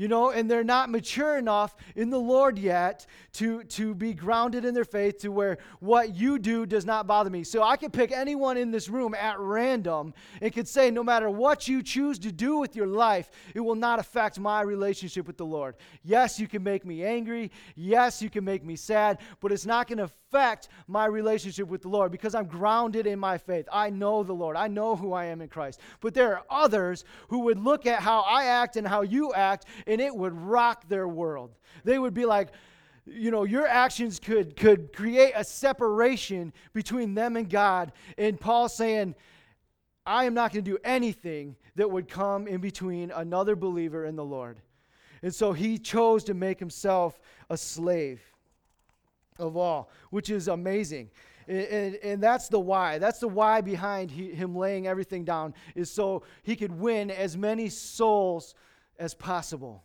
You 0.00 0.08
know, 0.08 0.30
and 0.30 0.50
they're 0.50 0.64
not 0.64 0.88
mature 0.88 1.36
enough 1.36 1.76
in 1.94 2.08
the 2.08 2.18
Lord 2.18 2.58
yet 2.58 3.04
to, 3.34 3.64
to 3.64 3.94
be 3.94 4.14
grounded 4.14 4.64
in 4.64 4.72
their 4.72 4.86
faith 4.86 5.18
to 5.18 5.28
where 5.28 5.58
what 5.80 6.16
you 6.16 6.38
do 6.38 6.64
does 6.64 6.86
not 6.86 7.06
bother 7.06 7.28
me. 7.28 7.44
So 7.44 7.62
I 7.62 7.76
could 7.76 7.92
pick 7.92 8.10
anyone 8.10 8.56
in 8.56 8.70
this 8.70 8.88
room 8.88 9.14
at 9.14 9.38
random 9.38 10.14
and 10.40 10.54
could 10.54 10.66
say, 10.66 10.90
no 10.90 11.04
matter 11.04 11.28
what 11.28 11.68
you 11.68 11.82
choose 11.82 12.18
to 12.20 12.32
do 12.32 12.56
with 12.56 12.74
your 12.74 12.86
life, 12.86 13.28
it 13.54 13.60
will 13.60 13.74
not 13.74 13.98
affect 13.98 14.40
my 14.40 14.62
relationship 14.62 15.26
with 15.26 15.36
the 15.36 15.44
Lord. 15.44 15.76
Yes, 16.02 16.40
you 16.40 16.48
can 16.48 16.62
make 16.62 16.86
me 16.86 17.04
angry. 17.04 17.50
Yes, 17.76 18.22
you 18.22 18.30
can 18.30 18.42
make 18.42 18.64
me 18.64 18.76
sad, 18.76 19.18
but 19.40 19.52
it's 19.52 19.66
not 19.66 19.86
going 19.86 19.98
to 19.98 20.10
affect 20.30 20.68
my 20.86 21.06
relationship 21.06 21.68
with 21.68 21.82
the 21.82 21.88
Lord 21.88 22.12
because 22.12 22.34
I'm 22.34 22.46
grounded 22.46 23.06
in 23.06 23.18
my 23.18 23.36
faith. 23.36 23.68
I 23.70 23.90
know 23.90 24.22
the 24.22 24.32
Lord, 24.32 24.56
I 24.56 24.68
know 24.68 24.94
who 24.94 25.12
I 25.12 25.26
am 25.26 25.40
in 25.40 25.48
Christ. 25.48 25.80
But 26.00 26.14
there 26.14 26.36
are 26.36 26.44
others 26.48 27.04
who 27.28 27.40
would 27.40 27.58
look 27.58 27.84
at 27.84 28.00
how 28.00 28.20
I 28.20 28.44
act 28.44 28.76
and 28.76 28.86
how 28.86 29.02
you 29.02 29.34
act, 29.34 29.66
and 29.90 30.00
it 30.00 30.14
would 30.14 30.32
rock 30.32 30.88
their 30.88 31.08
world. 31.08 31.54
They 31.84 31.98
would 31.98 32.14
be 32.14 32.24
like, 32.24 32.48
you 33.06 33.30
know 33.30 33.44
your 33.44 33.66
actions 33.66 34.20
could 34.20 34.56
could 34.56 34.92
create 34.92 35.32
a 35.34 35.42
separation 35.42 36.52
between 36.74 37.14
them 37.14 37.36
and 37.36 37.48
god 37.48 37.92
and 38.18 38.38
Paul 38.38 38.68
saying 38.68 39.14
i 40.04 40.24
am 40.26 40.34
not 40.34 40.52
going 40.52 40.62
to 40.62 40.70
do 40.70 40.78
anything 40.84 41.56
that 41.76 41.90
would 41.90 42.08
come 42.08 42.46
in 42.46 42.60
between 42.60 43.10
another 43.10 43.56
believer 43.56 44.04
and 44.04 44.18
the 44.18 44.24
lord 44.24 44.58
and 45.22 45.34
so 45.34 45.52
he 45.52 45.78
chose 45.78 46.24
to 46.24 46.34
make 46.34 46.58
himself 46.58 47.18
a 47.48 47.56
slave 47.56 48.20
of 49.38 49.56
all, 49.56 49.90
which 50.10 50.30
is 50.30 50.48
amazing. 50.48 51.10
And, 51.48 51.66
and, 51.66 51.94
and, 51.96 52.22
that's 52.22 52.48
the 52.48 52.60
why. 52.60 52.98
That's 52.98 53.18
the 53.18 53.28
why 53.28 53.60
behind 53.60 54.10
he, 54.10 54.30
him 54.30 54.54
laying 54.54 54.86
everything 54.86 55.24
down, 55.24 55.54
is 55.74 55.90
so 55.90 56.22
he 56.42 56.54
could 56.54 56.72
win 56.72 57.10
as 57.10 57.36
many 57.36 57.68
souls 57.68 58.54
as 59.00 59.14
possible. 59.14 59.82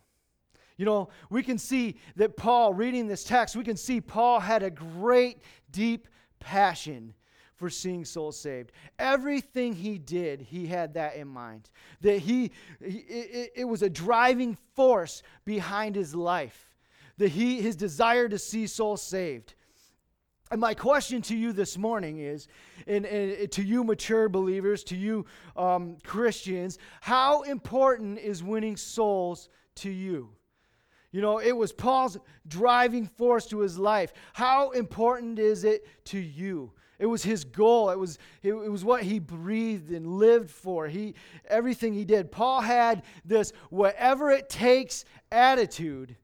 You 0.78 0.86
know, 0.86 1.10
we 1.30 1.42
can 1.42 1.58
see 1.58 1.96
that 2.18 2.36
Paul, 2.36 2.74
reading 2.74 3.08
this 3.08 3.24
text, 3.24 3.56
we 3.56 3.64
can 3.64 3.78
see 3.78 4.02
Paul 4.02 4.40
had 4.40 4.62
a 4.62 4.70
great, 4.70 5.40
deep 5.72 6.08
passion 6.40 7.14
for 7.56 7.70
seeing 7.70 8.04
souls 8.04 8.38
saved. 8.38 8.74
Everything 9.00 9.74
he 9.74 9.98
did, 9.98 10.42
he 10.42 10.68
had 10.68 10.94
that 10.96 11.16
in 11.16 11.30
mind. 11.30 11.70
That 12.02 12.20
he, 12.20 12.52
it, 12.82 13.54
it 13.56 13.64
was 13.66 13.82
a 13.82 13.90
driving 13.90 14.58
force 14.76 15.24
behind 15.46 15.96
his 15.96 16.14
life 16.14 16.76
that 17.18 17.30
he, 17.30 17.62
his 17.62 17.76
desire 17.76 18.28
to 18.28 18.38
see 18.38 18.68
souls 18.68 19.02
saved. 19.02 19.56
And 20.52 20.62
my 20.62 20.76
question 20.76 21.22
to 21.24 21.36
you 21.36 21.54
this 21.54 21.78
morning 21.78 22.20
is, 22.20 22.48
and, 22.86 23.06
and 23.06 23.52
to 23.52 23.64
you 23.64 23.84
mature 23.84 24.30
believers, 24.30 24.84
to 24.86 24.96
you 24.96 25.26
um, 25.58 25.98
Christians, 26.04 26.78
how 27.02 27.42
important 27.42 28.20
is 28.20 28.44
winning 28.44 28.78
souls 28.78 29.50
to 29.76 29.90
you? 29.90 30.30
You 31.12 31.22
know, 31.22 31.40
it 31.40 31.54
was 31.54 31.72
Paul's 31.72 32.18
driving 32.48 33.08
force 33.08 33.48
to 33.48 33.60
his 33.60 33.80
life. 33.80 34.14
How 34.34 34.72
important 34.72 35.40
is 35.40 35.64
it 35.64 35.88
to 36.06 36.20
you? 36.20 36.74
It 37.00 37.06
was 37.08 37.24
his 37.24 37.44
goal. 37.44 37.90
It 37.90 37.98
was, 37.98 38.20
it, 38.44 38.54
it 38.54 38.70
was 38.70 38.86
what 38.86 39.02
he 39.04 39.20
breathed 39.20 39.92
and 39.92 40.06
lived 40.06 40.52
for. 40.52 40.88
He, 40.88 41.16
everything 41.48 41.94
he 41.94 42.06
did. 42.06 42.32
Paul 42.32 42.62
had 42.62 43.04
this 43.24 43.52
whatever 43.70 44.30
it 44.30 44.50
takes 44.50 45.06
attitude 45.32 46.16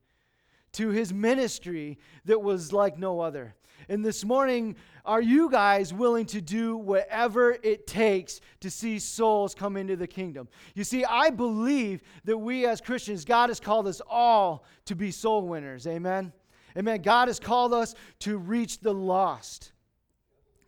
to 0.73 0.89
his 0.89 1.11
ministry 1.11 1.97
that 2.25 2.41
was 2.41 2.71
like 2.71 2.99
no 2.99 3.19
other. 3.19 3.55
And 3.91 4.05
this 4.05 4.23
morning, 4.23 4.77
are 5.03 5.21
you 5.21 5.49
guys 5.51 5.93
willing 5.93 6.25
to 6.27 6.39
do 6.39 6.77
whatever 6.77 7.57
it 7.61 7.87
takes 7.87 8.39
to 8.61 8.71
see 8.71 8.99
souls 8.99 9.53
come 9.53 9.75
into 9.75 9.97
the 9.97 10.07
kingdom? 10.07 10.47
You 10.75 10.85
see, 10.85 11.03
I 11.03 11.29
believe 11.29 12.01
that 12.23 12.37
we 12.37 12.65
as 12.65 12.79
Christians, 12.79 13.25
God 13.25 13.49
has 13.49 13.59
called 13.59 13.89
us 13.89 14.01
all 14.09 14.63
to 14.85 14.95
be 14.95 15.11
soul 15.11 15.45
winners. 15.45 15.87
Amen. 15.87 16.31
Amen. 16.77 17.01
God 17.01 17.27
has 17.27 17.37
called 17.37 17.73
us 17.73 17.93
to 18.19 18.37
reach 18.37 18.79
the 18.79 18.93
lost 18.93 19.73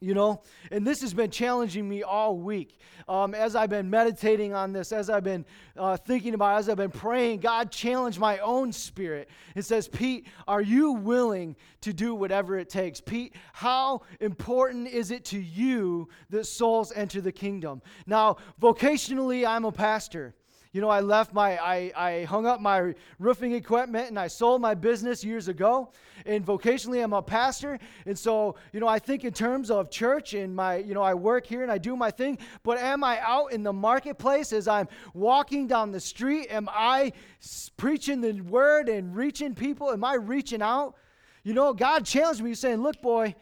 you 0.03 0.13
know? 0.13 0.41
And 0.71 0.85
this 0.85 1.01
has 1.01 1.13
been 1.13 1.31
challenging 1.31 1.87
me 1.87 2.03
all 2.03 2.37
week. 2.37 2.77
Um, 3.07 3.35
as 3.35 3.53
i've 3.55 3.69
been 3.69 3.89
meditating 3.89 4.53
on 4.53 4.71
this 4.71 4.93
as 4.93 5.09
i've 5.09 5.25
been 5.25 5.45
uh, 5.75 5.97
thinking 5.97 6.33
about 6.35 6.55
it, 6.55 6.59
as 6.59 6.69
i've 6.69 6.77
been 6.77 6.89
praying 6.89 7.41
god 7.41 7.69
challenged 7.69 8.17
my 8.17 8.37
own 8.39 8.71
spirit. 8.71 9.29
And 9.55 9.65
says 9.65 9.89
pete 9.89 10.27
are 10.47 10.61
you 10.61 10.93
willing 10.93 11.57
to 11.81 11.91
do 11.91 12.15
whatever 12.15 12.57
it 12.57 12.69
takes? 12.69 13.01
Pete 13.01 13.35
how 13.51 14.03
important 14.21 14.87
is 14.87 15.11
it 15.11 15.25
to 15.25 15.39
you 15.39 16.07
that 16.29 16.45
souls 16.45 16.93
enter 16.95 17.19
the 17.19 17.31
kingdom? 17.31 17.81
Now 18.07 18.37
vocationally 18.61 19.45
i'm 19.45 19.65
a 19.65 19.71
pastor 19.71 20.33
you 20.73 20.81
know, 20.81 20.89
I 20.89 21.01
left 21.01 21.33
my, 21.33 21.57
I, 21.59 21.91
I 21.95 22.23
hung 22.23 22.47
up 22.47 22.59
my 22.59 22.95
roofing 23.19 23.53
equipment 23.53 24.09
and 24.09 24.17
I 24.17 24.25
sold 24.25 24.59
my 24.59 24.73
business 24.73 25.23
years 25.23 25.47
ago. 25.47 25.91
And 26.25 26.43
vocationally, 26.43 27.03
I'm 27.03 27.13
a 27.13 27.21
pastor. 27.21 27.77
And 28.07 28.17
so, 28.17 28.55
you 28.71 28.79
know, 28.79 28.87
I 28.87 28.97
think 28.97 29.23
in 29.23 29.33
terms 29.33 29.69
of 29.69 29.91
church 29.91 30.33
and 30.33 30.55
my, 30.55 30.77
you 30.77 30.95
know, 30.95 31.03
I 31.03 31.13
work 31.13 31.45
here 31.45 31.61
and 31.61 31.71
I 31.71 31.77
do 31.77 31.95
my 31.95 32.09
thing. 32.09 32.39
But 32.63 32.79
am 32.79 33.03
I 33.03 33.19
out 33.21 33.53
in 33.53 33.61
the 33.61 33.71
marketplace 33.71 34.51
as 34.51 34.67
I'm 34.67 34.87
walking 35.13 35.67
down 35.67 35.91
the 35.91 35.99
street? 35.99 36.47
Am 36.49 36.67
I 36.71 37.13
preaching 37.77 38.19
the 38.19 38.41
word 38.41 38.89
and 38.89 39.15
reaching 39.15 39.53
people? 39.53 39.91
Am 39.91 40.03
I 40.03 40.15
reaching 40.15 40.63
out? 40.63 40.95
You 41.43 41.53
know, 41.53 41.71
God 41.73 42.03
challenged 42.03 42.41
me 42.41 42.55
saying, 42.55 42.81
look, 42.81 42.99
boy, 42.99 43.35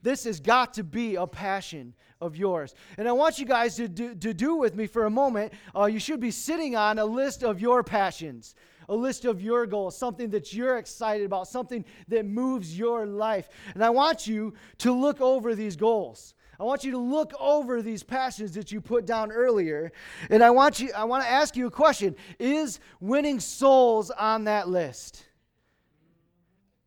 this 0.00 0.24
has 0.24 0.38
got 0.38 0.74
to 0.74 0.84
be 0.84 1.16
a 1.16 1.26
passion 1.26 1.94
of 2.22 2.36
yours. 2.36 2.74
And 2.96 3.08
I 3.08 3.12
want 3.12 3.38
you 3.38 3.44
guys 3.44 3.76
to 3.76 3.88
do, 3.88 4.14
to 4.14 4.32
do 4.32 4.56
with 4.56 4.74
me 4.74 4.86
for 4.86 5.04
a 5.04 5.10
moment. 5.10 5.52
Uh, 5.76 5.86
you 5.86 5.98
should 5.98 6.20
be 6.20 6.30
sitting 6.30 6.76
on 6.76 6.98
a 6.98 7.04
list 7.04 7.42
of 7.42 7.60
your 7.60 7.82
passions, 7.82 8.54
a 8.88 8.94
list 8.94 9.24
of 9.24 9.42
your 9.42 9.66
goals, 9.66 9.98
something 9.98 10.30
that 10.30 10.54
you're 10.54 10.78
excited 10.78 11.26
about, 11.26 11.48
something 11.48 11.84
that 12.08 12.24
moves 12.24 12.78
your 12.78 13.04
life. 13.04 13.48
And 13.74 13.84
I 13.84 13.90
want 13.90 14.26
you 14.26 14.54
to 14.78 14.92
look 14.92 15.20
over 15.20 15.54
these 15.54 15.76
goals. 15.76 16.34
I 16.60 16.64
want 16.64 16.84
you 16.84 16.92
to 16.92 16.98
look 16.98 17.32
over 17.40 17.82
these 17.82 18.04
passions 18.04 18.52
that 18.52 18.70
you 18.70 18.80
put 18.80 19.04
down 19.04 19.32
earlier. 19.32 19.90
And 20.30 20.44
I 20.44 20.50
want 20.50 20.78
you 20.78 20.92
I 20.96 21.04
want 21.04 21.24
to 21.24 21.30
ask 21.30 21.56
you 21.56 21.66
a 21.66 21.70
question. 21.70 22.14
Is 22.38 22.78
winning 23.00 23.40
souls 23.40 24.10
on 24.12 24.44
that 24.44 24.68
list? 24.68 25.24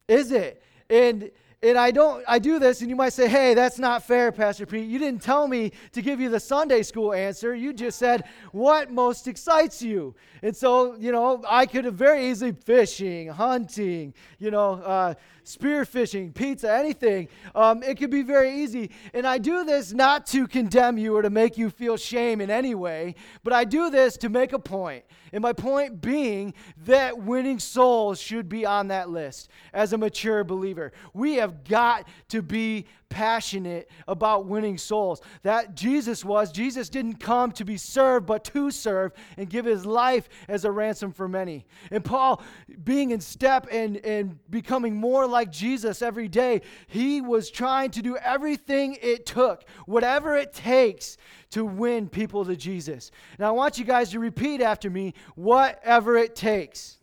Is 0.08 0.32
it? 0.32 0.62
And 0.90 1.32
and 1.66 1.78
I 1.80 1.90
don't 1.90 2.24
I 2.28 2.38
do 2.38 2.60
this 2.60 2.82
and 2.82 2.90
you 2.90 2.96
might 2.96 3.14
say, 3.14 3.28
"Hey, 3.28 3.54
that's 3.56 3.80
not 3.80 4.04
fair, 4.04 4.32
Pastor 4.32 4.66
Pete. 4.66 4.88
You 4.88 5.00
didn't 5.00 5.22
tell 5.22 5.48
me 5.48 5.72
to 5.94 6.02
give 6.02 6.20
you 6.20 6.30
the 6.30 6.40
Sunday 6.40 6.84
school 6.84 7.14
answer. 7.14 7.56
You 7.56 7.74
just 7.74 7.98
said 7.98 8.26
what 8.52 8.92
most 8.92 9.28
excites 9.28 9.82
you." 9.82 10.14
And 10.44 10.56
so, 10.56 10.96
you 10.96 11.12
know, 11.12 11.44
I 11.48 11.66
could 11.66 11.86
have 11.86 11.96
very 11.96 12.28
easily 12.30 12.52
fishing, 12.52 13.30
hunting, 13.30 14.14
you 14.38 14.52
know, 14.52 14.74
uh, 14.74 15.16
spearfishing, 15.46 16.34
pizza, 16.34 16.74
anything. 16.74 17.30
Um, 17.54 17.84
it 17.84 17.96
could 17.96 18.10
be 18.10 18.24
very 18.24 18.64
easy. 18.64 18.92
And 19.14 19.26
I 19.26 19.38
do 19.38 19.64
this 19.64 19.94
not 19.94 20.26
to 20.28 20.48
condemn 20.48 20.98
you 20.98 21.16
or 21.16 21.22
to 21.22 21.30
make 21.30 21.58
you 21.58 21.70
feel 21.70 21.98
shame 21.98 22.42
in 22.42 22.50
any 22.50 22.76
way, 22.76 23.16
but 23.44 23.54
I 23.54 23.64
do 23.64 23.90
this 23.90 24.18
to 24.18 24.30
make 24.30 24.54
a 24.54 24.60
point. 24.60 25.06
And 25.32 25.42
my 25.42 25.54
point 25.54 26.02
being 26.02 26.54
that 26.86 27.18
winning 27.18 27.60
souls 27.60 28.20
should 28.20 28.48
be 28.50 28.66
on 28.66 28.88
that 28.90 29.10
list 29.10 29.50
as 29.74 29.94
a 29.94 29.98
mature 29.98 30.44
believer. 30.44 30.94
We 31.14 31.36
have 31.36 31.64
got 31.64 32.08
to 32.30 32.42
be 32.42 32.86
passionate 33.16 33.90
about 34.10 34.46
winning 34.46 34.78
souls. 34.78 35.22
That 35.44 35.74
Jesus 35.74 36.26
was. 36.26 36.52
Jesus 36.52 36.90
didn't 36.90 37.16
come 37.16 37.54
to 37.54 37.64
be 37.64 37.78
served, 37.78 38.26
but 38.26 38.44
to 38.44 38.70
serve 38.70 39.14
and 39.38 39.50
give 39.50 39.64
his 39.64 39.86
life 39.86 40.28
as 40.50 40.66
a 40.66 40.72
ransom 40.72 41.14
for 41.14 41.30
many. 41.30 41.66
And 41.92 42.04
Paul, 42.04 42.44
being 42.84 43.12
in 43.12 43.22
step 43.22 43.68
and, 43.72 43.96
and 44.06 44.38
becoming 44.50 44.98
more 44.98 45.26
like 45.28 45.50
Jesus 45.50 46.02
every 46.02 46.28
day, 46.28 46.62
he 46.88 47.22
was 47.22 47.50
trying 47.50 47.92
to 47.92 48.02
do 48.02 48.18
everything 48.18 48.98
it 49.02 49.26
took, 49.26 49.64
whatever 49.86 50.36
it 50.36 50.52
takes 50.52 51.16
to 51.52 51.64
win 51.64 52.10
people 52.10 52.44
to 52.44 52.58
Jesus. 52.58 53.12
Now, 53.40 53.48
I 53.48 53.52
want 53.52 53.78
you 53.78 53.86
guys 53.86 54.10
to 54.10 54.20
repeat 54.20 54.60
after 54.60 54.90
me 54.90 55.14
whatever 55.36 56.18
it 56.18 56.36
takes. 56.36 56.98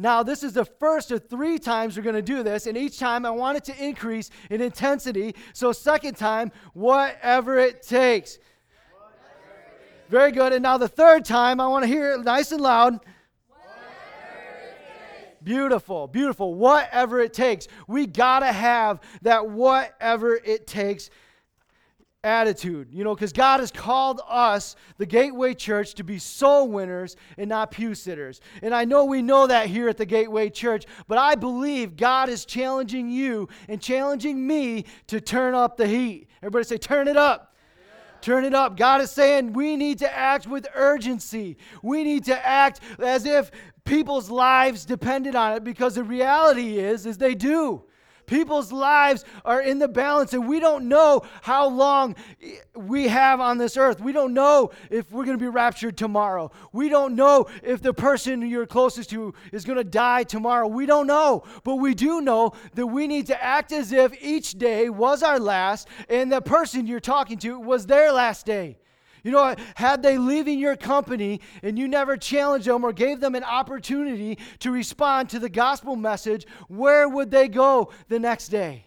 Now, 0.00 0.22
this 0.22 0.44
is 0.44 0.52
the 0.52 0.64
first 0.64 1.10
of 1.10 1.28
three 1.28 1.58
times 1.58 1.96
we're 1.96 2.04
going 2.04 2.14
to 2.14 2.22
do 2.22 2.44
this, 2.44 2.68
and 2.68 2.78
each 2.78 3.00
time 3.00 3.26
I 3.26 3.30
want 3.30 3.58
it 3.58 3.64
to 3.64 3.84
increase 3.84 4.30
in 4.48 4.60
intensity. 4.60 5.34
So, 5.52 5.72
second 5.72 6.16
time, 6.16 6.52
whatever 6.72 7.58
it 7.58 7.82
takes. 7.82 8.38
Very 10.08 10.30
good. 10.30 10.52
And 10.52 10.62
now, 10.62 10.78
the 10.78 10.86
third 10.86 11.24
time, 11.24 11.60
I 11.60 11.66
want 11.66 11.82
to 11.82 11.88
hear 11.88 12.12
it 12.12 12.20
nice 12.20 12.52
and 12.52 12.60
loud. 12.60 13.00
Beautiful, 15.42 16.06
beautiful. 16.06 16.54
Whatever 16.54 17.18
it 17.18 17.34
takes. 17.34 17.66
We 17.88 18.06
got 18.06 18.40
to 18.40 18.52
have 18.52 19.00
that 19.22 19.50
whatever 19.50 20.36
it 20.36 20.68
takes 20.68 21.10
attitude, 22.24 22.88
you 22.90 23.04
know, 23.04 23.14
because 23.14 23.32
God 23.32 23.60
has 23.60 23.70
called 23.70 24.20
us, 24.28 24.74
the 24.96 25.06
Gateway 25.06 25.54
Church, 25.54 25.94
to 25.94 26.04
be 26.04 26.18
soul 26.18 26.68
winners 26.68 27.14
and 27.36 27.48
not 27.48 27.70
pew 27.70 27.94
sitters. 27.94 28.40
And 28.60 28.74
I 28.74 28.84
know 28.84 29.04
we 29.04 29.22
know 29.22 29.46
that 29.46 29.68
here 29.68 29.88
at 29.88 29.96
the 29.96 30.06
Gateway 30.06 30.50
Church, 30.50 30.84
but 31.06 31.16
I 31.16 31.36
believe 31.36 31.96
God 31.96 32.28
is 32.28 32.44
challenging 32.44 33.08
you 33.08 33.48
and 33.68 33.80
challenging 33.80 34.44
me 34.44 34.84
to 35.06 35.20
turn 35.20 35.54
up 35.54 35.76
the 35.76 35.86
heat. 35.86 36.28
Everybody 36.42 36.64
say, 36.64 36.76
turn 36.76 37.06
it 37.06 37.16
up. 37.16 37.54
Turn 38.20 38.44
it 38.44 38.52
up. 38.52 38.76
God 38.76 39.00
is 39.00 39.12
saying 39.12 39.52
we 39.52 39.76
need 39.76 40.00
to 40.00 40.12
act 40.12 40.48
with 40.48 40.66
urgency. 40.74 41.56
We 41.82 42.02
need 42.02 42.24
to 42.24 42.46
act 42.46 42.80
as 42.98 43.26
if 43.26 43.52
people's 43.84 44.28
lives 44.28 44.84
depended 44.84 45.36
on 45.36 45.52
it 45.52 45.62
because 45.62 45.94
the 45.94 46.02
reality 46.02 46.78
is 46.78 47.06
is 47.06 47.16
they 47.16 47.36
do. 47.36 47.84
People's 48.28 48.70
lives 48.70 49.24
are 49.44 49.60
in 49.60 49.80
the 49.80 49.88
balance, 49.88 50.32
and 50.34 50.46
we 50.46 50.60
don't 50.60 50.88
know 50.88 51.22
how 51.42 51.66
long 51.68 52.14
we 52.76 53.08
have 53.08 53.40
on 53.40 53.58
this 53.58 53.76
earth. 53.76 54.00
We 54.00 54.12
don't 54.12 54.34
know 54.34 54.70
if 54.90 55.10
we're 55.10 55.24
going 55.24 55.36
to 55.36 55.42
be 55.42 55.48
raptured 55.48 55.96
tomorrow. 55.96 56.52
We 56.72 56.88
don't 56.88 57.16
know 57.16 57.46
if 57.62 57.82
the 57.82 57.94
person 57.94 58.46
you're 58.46 58.66
closest 58.66 59.10
to 59.10 59.34
is 59.50 59.64
going 59.64 59.78
to 59.78 59.84
die 59.84 60.22
tomorrow. 60.22 60.68
We 60.68 60.86
don't 60.86 61.06
know. 61.06 61.42
But 61.64 61.76
we 61.76 61.94
do 61.94 62.20
know 62.20 62.52
that 62.74 62.86
we 62.86 63.06
need 63.06 63.26
to 63.28 63.42
act 63.42 63.72
as 63.72 63.90
if 63.90 64.22
each 64.22 64.52
day 64.52 64.90
was 64.90 65.22
our 65.22 65.40
last, 65.40 65.88
and 66.08 66.30
the 66.30 66.42
person 66.42 66.86
you're 66.86 67.00
talking 67.00 67.38
to 67.38 67.58
was 67.58 67.86
their 67.86 68.12
last 68.12 68.46
day. 68.46 68.78
You 69.22 69.32
know, 69.32 69.54
had 69.74 70.02
they 70.02 70.18
leaving 70.18 70.58
your 70.58 70.76
company 70.76 71.40
and 71.62 71.78
you 71.78 71.88
never 71.88 72.16
challenged 72.16 72.66
them 72.66 72.84
or 72.84 72.92
gave 72.92 73.20
them 73.20 73.34
an 73.34 73.44
opportunity 73.44 74.38
to 74.60 74.70
respond 74.70 75.30
to 75.30 75.38
the 75.38 75.48
gospel 75.48 75.96
message, 75.96 76.46
where 76.68 77.08
would 77.08 77.30
they 77.30 77.48
go 77.48 77.90
the 78.08 78.18
next 78.18 78.48
day? 78.48 78.84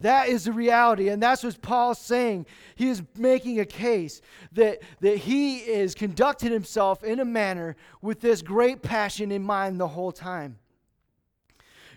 That 0.00 0.28
is 0.28 0.44
the 0.44 0.52
reality. 0.52 1.08
And 1.08 1.20
that's 1.20 1.42
what 1.42 1.60
Paul's 1.60 1.98
saying. 1.98 2.46
He 2.76 2.88
is 2.88 3.02
making 3.16 3.58
a 3.58 3.64
case 3.64 4.20
that, 4.52 4.80
that 5.00 5.18
he 5.18 5.58
is 5.58 5.94
conducting 5.94 6.52
himself 6.52 7.02
in 7.02 7.18
a 7.18 7.24
manner 7.24 7.76
with 8.00 8.20
this 8.20 8.42
great 8.42 8.82
passion 8.82 9.32
in 9.32 9.42
mind 9.42 9.80
the 9.80 9.88
whole 9.88 10.12
time. 10.12 10.58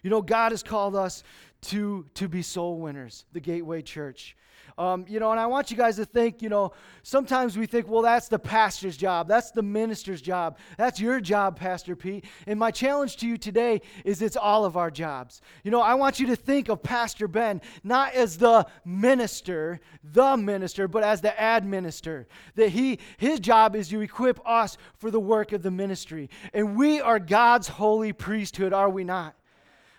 You 0.01 0.09
know, 0.09 0.21
God 0.21 0.51
has 0.51 0.63
called 0.63 0.95
us 0.95 1.23
to, 1.61 2.07
to 2.15 2.27
be 2.27 2.41
soul 2.41 2.77
winners, 2.79 3.25
the 3.33 3.39
Gateway 3.39 3.83
Church. 3.83 4.35
Um, 4.77 5.05
you 5.07 5.19
know, 5.19 5.31
and 5.31 5.39
I 5.39 5.47
want 5.47 5.71
you 5.71 5.77
guys 5.77 5.95
to 5.97 6.05
think, 6.05 6.41
you 6.41 6.49
know, 6.49 6.73
sometimes 7.03 7.57
we 7.57 7.65
think, 7.65 7.87
well, 7.87 8.01
that's 8.01 8.27
the 8.27 8.39
pastor's 8.39 8.97
job. 8.97 9.27
That's 9.27 9.51
the 9.51 9.61
minister's 9.63 10.21
job. 10.21 10.57
That's 10.77 10.99
your 10.99 11.19
job, 11.19 11.57
Pastor 11.57 11.95
Pete. 11.95 12.25
And 12.47 12.59
my 12.59 12.71
challenge 12.71 13.17
to 13.17 13.27
you 13.27 13.37
today 13.37 13.81
is 14.05 14.21
it's 14.21 14.37
all 14.37 14.65
of 14.65 14.77
our 14.77 14.91
jobs. 14.91 15.41
You 15.63 15.71
know, 15.71 15.81
I 15.81 15.95
want 15.95 16.19
you 16.19 16.27
to 16.27 16.35
think 16.35 16.69
of 16.69 16.83
Pastor 16.83 17.27
Ben 17.27 17.61
not 17.83 18.13
as 18.13 18.37
the 18.37 18.65
minister, 18.85 19.79
the 20.03 20.37
minister, 20.37 20.87
but 20.87 21.03
as 21.03 21.21
the 21.21 21.33
administrator. 21.41 22.27
That 22.55 22.69
he 22.69 22.99
his 23.17 23.39
job 23.39 23.75
is 23.75 23.89
to 23.89 24.01
equip 24.01 24.39
us 24.47 24.77
for 24.97 25.11
the 25.11 25.19
work 25.19 25.51
of 25.51 25.61
the 25.61 25.71
ministry. 25.71 26.29
And 26.53 26.75
we 26.75 27.01
are 27.01 27.19
God's 27.19 27.67
holy 27.67 28.13
priesthood, 28.13 28.73
are 28.73 28.89
we 28.89 29.03
not? 29.03 29.35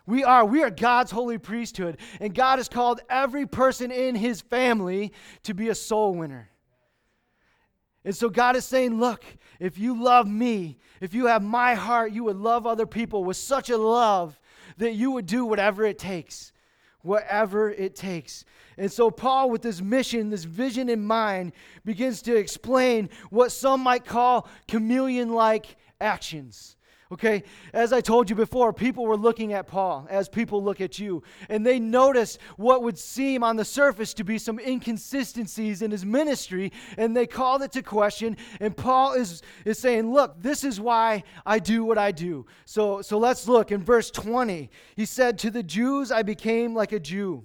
We 0.06 0.24
are. 0.24 0.44
We 0.44 0.62
are 0.62 0.70
God's 0.70 1.10
holy 1.10 1.38
priesthood. 1.38 1.98
And 2.20 2.34
God 2.34 2.58
has 2.58 2.68
called 2.68 3.00
every 3.08 3.46
person 3.46 3.90
in 3.90 4.14
his 4.14 4.40
family 4.40 5.12
to 5.44 5.54
be 5.54 5.68
a 5.68 5.74
soul 5.74 6.14
winner. 6.14 6.50
And 8.04 8.16
so 8.16 8.28
God 8.28 8.56
is 8.56 8.64
saying, 8.64 8.98
look, 8.98 9.24
if 9.60 9.78
you 9.78 10.02
love 10.02 10.26
me, 10.26 10.78
if 11.00 11.14
you 11.14 11.26
have 11.26 11.42
my 11.42 11.74
heart, 11.74 12.12
you 12.12 12.24
would 12.24 12.36
love 12.36 12.66
other 12.66 12.86
people 12.86 13.22
with 13.22 13.36
such 13.36 13.70
a 13.70 13.76
love 13.76 14.38
that 14.78 14.94
you 14.94 15.12
would 15.12 15.26
do 15.26 15.44
whatever 15.44 15.84
it 15.84 15.98
takes. 15.98 16.52
Whatever 17.02 17.70
it 17.70 17.94
takes. 17.94 18.44
And 18.78 18.90
so, 18.90 19.10
Paul, 19.10 19.50
with 19.50 19.62
this 19.62 19.80
mission, 19.80 20.30
this 20.30 20.44
vision 20.44 20.88
in 20.88 21.04
mind, 21.04 21.52
begins 21.84 22.22
to 22.22 22.36
explain 22.36 23.10
what 23.30 23.52
some 23.52 23.80
might 23.80 24.04
call 24.04 24.48
chameleon 24.66 25.32
like 25.32 25.76
actions. 26.00 26.76
Okay, 27.12 27.42
as 27.74 27.92
I 27.92 28.00
told 28.00 28.30
you 28.30 28.36
before, 28.36 28.72
people 28.72 29.04
were 29.04 29.18
looking 29.18 29.52
at 29.52 29.66
Paul 29.66 30.06
as 30.08 30.30
people 30.30 30.64
look 30.64 30.80
at 30.80 30.98
you, 30.98 31.22
and 31.50 31.64
they 31.64 31.78
noticed 31.78 32.38
what 32.56 32.82
would 32.82 32.96
seem 32.96 33.44
on 33.44 33.56
the 33.56 33.66
surface 33.66 34.14
to 34.14 34.24
be 34.24 34.38
some 34.38 34.58
inconsistencies 34.58 35.82
in 35.82 35.90
his 35.90 36.06
ministry, 36.06 36.72
and 36.96 37.14
they 37.14 37.26
called 37.26 37.60
it 37.60 37.70
to 37.72 37.82
question. 37.82 38.38
And 38.60 38.74
Paul 38.74 39.12
is, 39.12 39.42
is 39.66 39.78
saying, 39.78 40.10
Look, 40.10 40.40
this 40.40 40.64
is 40.64 40.80
why 40.80 41.24
I 41.44 41.58
do 41.58 41.84
what 41.84 41.98
I 41.98 42.12
do. 42.12 42.46
So, 42.64 43.02
so 43.02 43.18
let's 43.18 43.46
look 43.46 43.72
in 43.72 43.84
verse 43.84 44.10
20. 44.10 44.70
He 44.96 45.04
said, 45.04 45.38
To 45.40 45.50
the 45.50 45.62
Jews 45.62 46.10
I 46.10 46.22
became 46.22 46.74
like 46.74 46.92
a 46.92 47.00
Jew 47.00 47.44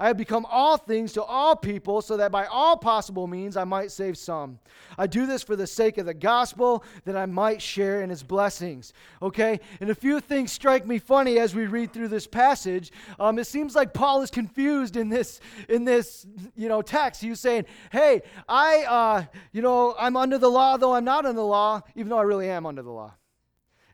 I 0.00 0.06
have 0.06 0.16
become 0.16 0.46
all 0.50 0.78
things 0.78 1.12
to 1.12 1.22
all 1.22 1.54
people, 1.54 2.00
so 2.00 2.16
that 2.16 2.32
by 2.32 2.46
all 2.46 2.78
possible 2.78 3.26
means 3.26 3.54
I 3.54 3.64
might 3.64 3.92
save 3.92 4.16
some. 4.16 4.58
I 4.96 5.06
do 5.06 5.26
this 5.26 5.42
for 5.42 5.56
the 5.56 5.66
sake 5.66 5.98
of 5.98 6.06
the 6.06 6.14
gospel, 6.14 6.82
that 7.04 7.18
I 7.18 7.26
might 7.26 7.60
share 7.60 8.00
in 8.00 8.08
his 8.08 8.22
blessings. 8.22 8.94
Okay? 9.20 9.60
And 9.78 9.90
a 9.90 9.94
few 9.94 10.20
things 10.20 10.52
strike 10.52 10.86
me 10.86 10.98
funny 10.98 11.38
as 11.38 11.54
we 11.54 11.66
read 11.66 11.92
through 11.92 12.08
this 12.08 12.26
passage. 12.26 12.92
Um, 13.18 13.38
it 13.38 13.46
seems 13.46 13.74
like 13.74 13.92
Paul 13.92 14.22
is 14.22 14.30
confused 14.30 14.96
in 14.96 15.10
this, 15.10 15.38
in 15.68 15.84
this 15.84 16.26
you 16.56 16.70
know, 16.70 16.80
text. 16.80 17.20
He's 17.20 17.38
saying, 17.38 17.66
hey, 17.92 18.22
I, 18.48 18.84
uh, 18.84 19.24
you 19.52 19.60
know, 19.60 19.94
I'm 19.98 20.16
under 20.16 20.38
the 20.38 20.50
law, 20.50 20.78
though 20.78 20.94
I'm 20.94 21.04
not 21.04 21.26
under 21.26 21.40
the 21.40 21.46
law, 21.46 21.82
even 21.94 22.08
though 22.08 22.18
I 22.18 22.22
really 22.22 22.48
am 22.48 22.64
under 22.64 22.82
the 22.82 22.90
law. 22.90 23.12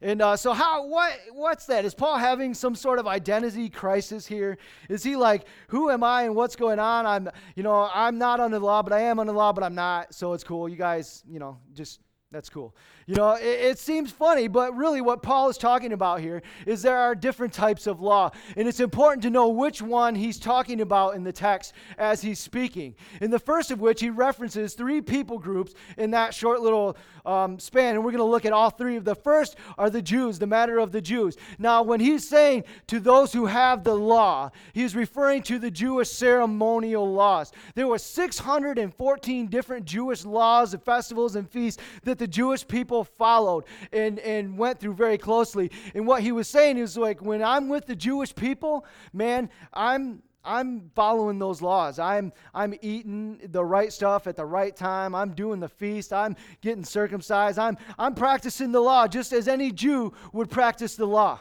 And 0.03 0.21
uh, 0.21 0.37
so, 0.37 0.53
how 0.53 0.87
what 0.87 1.13
what's 1.33 1.67
that? 1.67 1.85
Is 1.85 1.95
Paul 1.95 2.19
having 2.19 2.55
some 2.55 2.75
sort 2.75 2.99
of 2.99 3.07
identity 3.07 3.69
crisis 3.69 4.27
here? 4.27 4.59
Is 4.89 5.03
he 5.03 5.17
like, 5.17 5.47
who 5.69 5.91
am 5.91 6.05
I 6.05 6.25
and 6.25 6.35
what's 6.35 6.57
going 6.57 6.79
on? 6.79 7.07
I'm, 7.07 7.29
you 7.55 7.63
know, 7.63 7.89
I'm 7.93 8.19
not 8.19 8.41
under 8.41 8.59
the 8.59 8.65
law, 8.65 8.83
but 8.83 8.93
I 8.93 9.01
am 9.01 9.19
under 9.19 9.33
the 9.33 9.39
law, 9.39 9.53
but 9.53 9.65
I'm 9.65 9.75
not. 9.75 10.15
So 10.15 10.33
it's 10.33 10.45
cool. 10.45 10.69
You 10.69 10.77
guys, 10.77 11.23
you 11.29 11.39
know, 11.39 11.59
just 11.73 12.01
that's 12.31 12.49
cool. 12.49 12.75
You 13.09 13.15
know, 13.15 13.35
it, 13.35 13.45
it, 13.45 13.79
seems 13.79 14.11
funny, 14.11 14.49
but 14.49 14.77
really 14.77 15.01
what 15.01 15.23
Paul 15.23 15.49
is 15.49 15.57
talking 15.57 15.93
about 15.93 16.21
here 16.21 16.43
is 16.67 16.83
there 16.83 16.99
are 16.99 17.15
different 17.15 17.53
types 17.53 17.87
of 17.87 18.01
law. 18.01 18.33
And 18.57 18.67
it's 18.67 18.81
important 18.81 19.23
to 19.23 19.31
know 19.31 19.49
which 19.49 19.81
one 19.81 20.17
he's 20.17 20.41
talking 20.41 20.81
about 20.81 21.15
in 21.15 21.23
the 21.23 21.33
text 21.33 21.73
as 21.99 22.21
he's 22.21 22.41
speaking. 22.41 22.97
In 23.21 23.31
the 23.31 23.39
first 23.39 23.71
of 23.71 23.81
which, 23.81 24.01
he 24.01 24.11
references 24.11 24.75
three 24.75 25.01
people 25.01 25.39
groups 25.39 25.73
in 25.97 26.11
that 26.11 26.35
short 26.35 26.63
little 26.63 26.97
um, 27.25 27.61
span. 27.61 27.95
And 27.95 28.05
we're 28.05 28.11
going 28.11 28.19
to 28.19 28.25
look 28.25 28.45
at 28.45 28.53
all 28.53 28.71
three 28.71 28.97
of 28.97 29.05
the 29.05 29.15
first 29.15 29.55
are 29.79 29.89
the 29.89 30.03
Jews, 30.03 30.41
the 30.41 30.49
matter 30.49 30.79
of 30.79 30.91
the 30.91 31.01
Jews. 31.01 31.37
Now, 31.61 31.85
when 31.85 32.01
he's 32.01 32.27
saying 32.27 32.65
to 32.89 32.99
those 32.99 33.33
who 33.33 33.47
have 33.47 33.85
the 33.85 33.95
law, 33.95 34.51
he's 34.73 34.97
referring 34.97 35.43
to 35.45 35.61
the 35.61 35.71
Jewish 35.71 36.11
ceremonial 36.11 37.13
laws. 37.13 37.53
There 37.77 37.87
were 37.87 37.99
614 37.99 39.47
different 39.47 39.85
Jewish 39.85 40.25
laws 40.25 40.75
and 40.75 40.83
festivals 40.83 41.37
and 41.37 41.49
feasts 41.49 41.81
that 42.03 42.19
the 42.19 42.27
Jewish 42.27 42.67
people 42.67 42.96
people 42.97 43.05
followed 43.19 43.65
and, 43.93 44.19
and 44.21 44.57
went 44.57 44.81
through 44.81 44.95
very 44.95 45.19
closely. 45.19 45.71
And 45.95 46.07
what 46.07 46.23
he 46.23 46.33
was 46.33 46.49
saying 46.49 46.79
is 46.79 46.97
like, 46.97 47.21
when 47.21 47.43
I'm 47.43 47.69
with 47.69 47.87
the 47.87 47.97
Jewish 47.97 48.35
people, 48.35 48.87
man, 49.13 49.51
I'm 49.73 50.23
I'm 50.49 50.93
following 50.95 51.41
those 51.41 51.61
laws. 51.61 51.99
I'm 51.99 52.33
I'm 52.55 52.73
eating 52.81 53.41
the 53.51 53.65
right 53.65 53.93
stuff 53.93 54.29
at 54.29 54.37
the 54.37 54.45
right 54.45 54.75
time. 54.77 55.13
I'm 55.15 55.35
doing 55.35 55.59
the 55.59 55.69
feast. 55.69 56.13
I'm 56.13 56.37
getting 56.61 56.85
circumcised. 56.85 57.59
I'm 57.59 57.77
I'm 57.99 58.15
practicing 58.15 58.71
the 58.71 58.81
law 58.81 59.09
just 59.09 59.33
as 59.33 59.49
any 59.49 59.73
Jew 59.73 60.13
would 60.33 60.49
practice 60.49 60.95
the 60.95 61.07
law. 61.07 61.41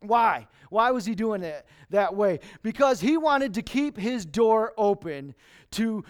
Why? 0.00 0.48
Why 0.70 0.90
was 0.90 1.04
he 1.04 1.14
doing 1.14 1.42
it 1.42 1.66
that 1.90 2.14
way? 2.14 2.40
Because 2.62 3.00
he 3.00 3.16
wanted 3.18 3.54
to 3.54 3.62
keep 3.62 3.96
his 3.96 4.24
door 4.24 4.72
open 4.78 5.34
to 5.72 6.04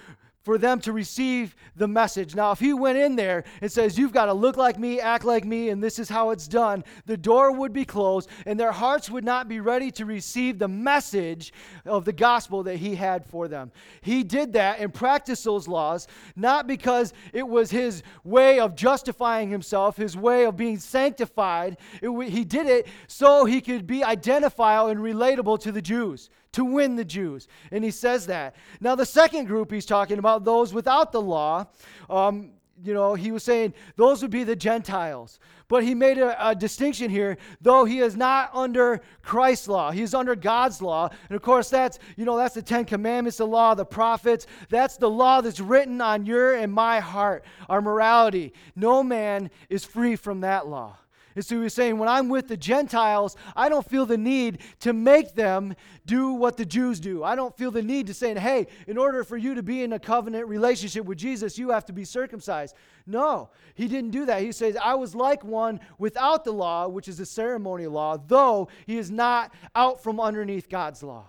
for 0.48 0.56
them 0.56 0.80
to 0.80 0.94
receive 0.94 1.54
the 1.76 1.87
message. 1.87 2.34
Now, 2.34 2.52
if 2.52 2.58
he 2.58 2.72
went 2.72 2.96
in 2.96 3.16
there 3.16 3.44
and 3.61 3.70
says, 3.70 3.98
You've 3.98 4.14
got 4.14 4.24
to 4.24 4.32
look 4.32 4.56
like 4.56 4.78
me, 4.78 4.98
act 4.98 5.26
like 5.26 5.44
me, 5.44 5.68
and 5.68 5.84
this 5.84 5.98
is 5.98 6.08
how 6.08 6.30
it's 6.30 6.48
done, 6.48 6.84
the 7.04 7.18
door 7.18 7.52
would 7.52 7.74
be 7.74 7.84
closed 7.84 8.30
and 8.46 8.58
their 8.58 8.72
hearts 8.72 9.11
would 9.11 9.26
not 9.26 9.46
be 9.46 9.61
ready 9.61 9.90
to 9.90 10.06
receive 10.06 10.58
the 10.58 10.66
message 10.66 11.52
of 11.84 12.06
the 12.06 12.14
gospel 12.14 12.62
that 12.62 12.76
he 12.76 12.94
had 12.94 13.26
for 13.26 13.46
them. 13.46 13.70
He 14.00 14.24
did 14.24 14.54
that 14.54 14.80
and 14.80 14.94
practiced 14.94 15.44
those 15.44 15.68
laws, 15.68 16.08
not 16.34 16.66
because 16.66 17.12
it 17.34 17.46
was 17.46 17.70
his 17.70 18.02
way 18.24 18.58
of 18.58 18.74
justifying 18.74 19.50
himself, 19.50 19.98
his 19.98 20.16
way 20.16 20.46
of 20.46 20.56
being 20.56 20.78
sanctified. 20.78 21.76
It, 22.00 22.30
he 22.30 22.46
did 22.46 22.66
it 22.66 22.87
so 23.06 23.44
he 23.44 23.61
could 23.61 23.87
be 23.87 24.02
identifiable 24.02 24.88
and 24.88 25.00
relatable 25.00 25.61
to 25.61 25.72
the 25.72 25.82
Jews 25.82 26.30
to 26.52 26.64
win 26.64 26.96
the 26.96 27.04
Jews. 27.04 27.48
And 27.70 27.84
he 27.84 27.90
says 27.90 28.26
that. 28.26 28.56
Now, 28.80 28.94
the 28.94 29.06
second 29.06 29.46
group 29.46 29.70
he's 29.70 29.87
talking 29.87 30.18
about, 30.18 30.44
those 30.44 30.72
without 30.72 31.12
the 31.12 31.20
law, 31.20 31.66
um, 32.08 32.52
you 32.84 32.94
know, 32.94 33.14
he 33.14 33.32
was 33.32 33.42
saying 33.42 33.74
those 33.96 34.22
would 34.22 34.30
be 34.30 34.44
the 34.44 34.56
Gentiles. 34.56 35.40
But 35.68 35.84
he 35.84 35.94
made 35.94 36.18
a, 36.18 36.50
a, 36.50 36.54
distinction 36.54 37.11
here, 37.11 37.37
though 37.61 37.84
he 37.84 37.98
is 37.98 38.16
not 38.16 38.50
under 38.54 39.02
Christ's 39.22 39.68
law. 39.68 39.90
He's 39.90 40.14
under 40.14 40.34
God's 40.34 40.80
law. 40.80 41.11
And 41.28 41.37
of 41.37 41.42
course, 41.42 41.68
that's, 41.68 41.98
you 42.16 42.24
know, 42.24 42.37
that's 42.37 42.54
the 42.54 42.62
Ten 42.62 42.84
Commandments, 42.84 43.38
the 43.38 43.46
law 43.46 43.74
the 43.74 43.84
prophets. 43.84 44.46
That's 44.70 44.96
the 44.96 45.11
law 45.11 45.40
that's 45.40 45.61
written 45.61 46.00
on 46.00 46.24
your 46.24 46.54
and 46.54 46.72
my 46.72 47.00
heart, 47.00 47.44
our 47.68 47.82
morality. 47.82 48.54
No 48.76 49.02
man 49.02 49.50
is 49.68 49.84
free 49.84 50.16
from 50.16 50.40
that 50.40 50.66
law. 50.66 50.96
And 51.38 51.46
so 51.46 51.55
he 51.55 51.62
was 51.62 51.72
saying, 51.72 51.98
when 51.98 52.09
I'm 52.09 52.29
with 52.29 52.48
the 52.48 52.57
Gentiles, 52.57 53.37
I 53.55 53.68
don't 53.68 53.88
feel 53.88 54.07
the 54.07 54.18
need 54.18 54.59
to 54.81 54.92
make 54.92 55.37
them 55.37 55.77
do 56.05 56.33
what 56.33 56.57
the 56.57 56.64
Jews 56.64 56.98
do. 56.98 57.22
I 57.22 57.37
don't 57.37 57.57
feel 57.57 57.70
the 57.70 57.81
need 57.81 58.09
to 58.09 58.14
say, 58.14 58.37
hey, 58.37 58.66
in 58.88 58.98
order 58.98 59.22
for 59.22 59.37
you 59.37 59.55
to 59.55 59.62
be 59.62 59.85
in 59.85 59.92
a 59.92 60.01
covenant 60.01 60.48
relationship 60.48 61.05
with 61.05 61.16
Jesus, 61.16 61.57
you 61.57 61.70
have 61.70 61.85
to 61.85 61.92
be 61.92 62.05
circumcised. 62.05 62.74
No, 63.07 63.51
he 63.77 63.87
didn't 63.87 64.11
do 64.11 64.27
that. 64.27 64.42
He 64.42 64.51
says, 64.51 64.77
I 64.77 64.94
was 64.94 65.14
like 65.14 65.44
one 65.44 65.79
without 65.96 66.42
the 66.42 66.51
law, 66.51 66.88
which 66.88 67.07
is 67.07 67.18
the 67.18 67.27
ceremonial 67.27 67.92
law, 67.92 68.16
though 68.16 68.66
he 68.85 68.98
is 68.98 69.09
not 69.09 69.55
out 69.77 70.03
from 70.03 70.18
underneath 70.18 70.68
God's 70.68 71.05
law. 71.05 71.27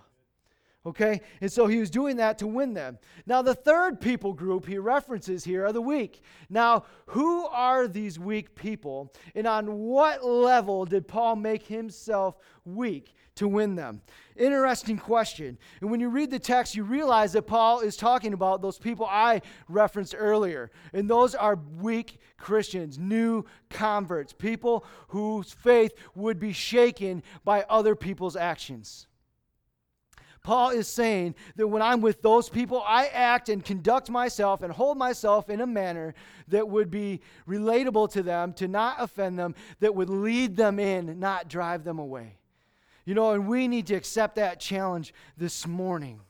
Okay? 0.86 1.20
And 1.42 1.52
so 1.52 1.66
he 1.66 1.78
was 1.78 1.90
doing 1.90 2.16
that 2.16 2.38
to 2.38 2.46
win 2.46 2.72
them. 2.72 2.98
Now, 3.26 3.42
the 3.42 3.54
third 3.54 4.00
people 4.00 4.32
group 4.32 4.66
he 4.66 4.78
references 4.78 5.44
here 5.44 5.66
are 5.66 5.72
the 5.72 5.82
weak. 5.82 6.22
Now, 6.48 6.84
who 7.06 7.46
are 7.46 7.86
these 7.86 8.18
weak 8.18 8.54
people? 8.54 9.12
And 9.34 9.46
on 9.46 9.74
what 9.74 10.24
level 10.24 10.86
did 10.86 11.06
Paul 11.06 11.36
make 11.36 11.64
himself 11.66 12.38
weak 12.64 13.14
to 13.34 13.46
win 13.46 13.74
them? 13.74 14.00
Interesting 14.36 14.96
question. 14.96 15.58
And 15.82 15.90
when 15.90 16.00
you 16.00 16.08
read 16.08 16.30
the 16.30 16.38
text, 16.38 16.74
you 16.74 16.84
realize 16.84 17.34
that 17.34 17.42
Paul 17.42 17.80
is 17.80 17.94
talking 17.94 18.32
about 18.32 18.62
those 18.62 18.78
people 18.78 19.04
I 19.04 19.42
referenced 19.68 20.14
earlier. 20.16 20.70
And 20.94 21.10
those 21.10 21.34
are 21.34 21.58
weak 21.78 22.20
Christians, 22.38 22.98
new 22.98 23.44
converts, 23.68 24.32
people 24.32 24.86
whose 25.08 25.52
faith 25.52 25.92
would 26.14 26.40
be 26.40 26.54
shaken 26.54 27.22
by 27.44 27.66
other 27.68 27.94
people's 27.94 28.34
actions. 28.34 29.08
Paul 30.42 30.70
is 30.70 30.88
saying 30.88 31.34
that 31.56 31.68
when 31.68 31.82
I'm 31.82 32.00
with 32.00 32.22
those 32.22 32.48
people, 32.48 32.82
I 32.86 33.08
act 33.08 33.48
and 33.48 33.64
conduct 33.64 34.08
myself 34.08 34.62
and 34.62 34.72
hold 34.72 34.96
myself 34.96 35.50
in 35.50 35.60
a 35.60 35.66
manner 35.66 36.14
that 36.48 36.68
would 36.68 36.90
be 36.90 37.20
relatable 37.46 38.10
to 38.12 38.22
them, 38.22 38.54
to 38.54 38.66
not 38.66 38.96
offend 38.98 39.38
them, 39.38 39.54
that 39.80 39.94
would 39.94 40.08
lead 40.08 40.56
them 40.56 40.78
in, 40.78 41.20
not 41.20 41.48
drive 41.48 41.84
them 41.84 41.98
away. 41.98 42.38
You 43.04 43.14
know, 43.14 43.32
and 43.32 43.48
we 43.48 43.68
need 43.68 43.86
to 43.88 43.94
accept 43.94 44.36
that 44.36 44.60
challenge 44.60 45.12
this 45.36 45.66
morning. 45.66 46.20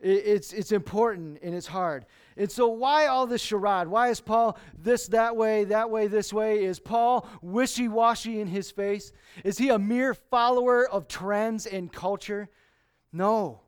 It's, 0.00 0.52
it's 0.52 0.70
important 0.70 1.40
and 1.42 1.54
it's 1.54 1.66
hard. 1.66 2.06
And 2.36 2.50
so, 2.50 2.68
why 2.68 3.08
all 3.08 3.26
this 3.26 3.42
charade? 3.42 3.88
Why 3.88 4.10
is 4.10 4.20
Paul 4.20 4.56
this, 4.80 5.08
that 5.08 5.34
way, 5.34 5.64
that 5.64 5.90
way, 5.90 6.06
this 6.06 6.32
way? 6.32 6.64
Is 6.64 6.78
Paul 6.78 7.28
wishy 7.42 7.88
washy 7.88 8.40
in 8.40 8.46
his 8.46 8.70
face? 8.70 9.12
Is 9.42 9.58
he 9.58 9.70
a 9.70 9.78
mere 9.78 10.14
follower 10.14 10.88
of 10.88 11.08
trends 11.08 11.66
and 11.66 11.92
culture? 11.92 12.48
No. 13.12 13.60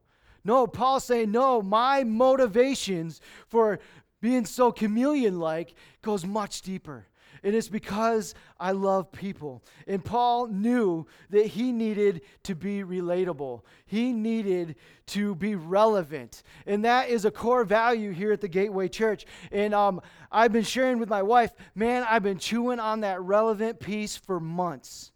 No, 0.44 0.66
Paul's 0.66 1.05
saying, 1.05 1.31
no, 1.31 1.61
my 1.61 2.05
motivations 2.05 3.20
for 3.46 3.79
being 4.20 4.44
so 4.46 4.72
chameleon 4.72 5.38
like 5.38 5.74
goes 6.03 6.24
much 6.24 6.62
deeper. 6.62 7.07
And 7.42 7.55
it's 7.55 7.68
because 7.68 8.35
I 8.59 8.72
love 8.72 9.12
people. 9.12 9.62
And 9.87 10.05
Paul 10.05 10.48
knew 10.48 11.07
that 11.31 11.46
he 11.46 11.72
needed 11.72 12.20
to 12.44 12.55
be 12.55 12.83
relatable, 12.83 13.62
he 13.87 14.12
needed 14.12 14.76
to 15.09 15.35
be 15.35 15.55
relevant. 15.55 16.42
And 16.66 16.85
that 16.85 17.09
is 17.09 17.24
a 17.24 17.31
core 17.31 17.64
value 17.64 18.12
here 18.12 18.33
at 18.33 18.40
the 18.40 18.48
Gateway 18.48 18.88
Church. 18.88 19.24
And 19.50 19.74
um, 19.74 20.00
I've 20.31 20.53
been 20.53 20.64
sharing 20.64 20.98
with 20.98 21.09
my 21.09 21.22
wife, 21.22 21.53
man, 21.74 22.05
I've 22.09 22.22
been 22.22 22.38
chewing 22.38 22.79
on 22.79 23.00
that 23.00 23.20
relevant 23.22 23.81
piece 23.81 24.16
for 24.16 24.38
months 24.38 25.10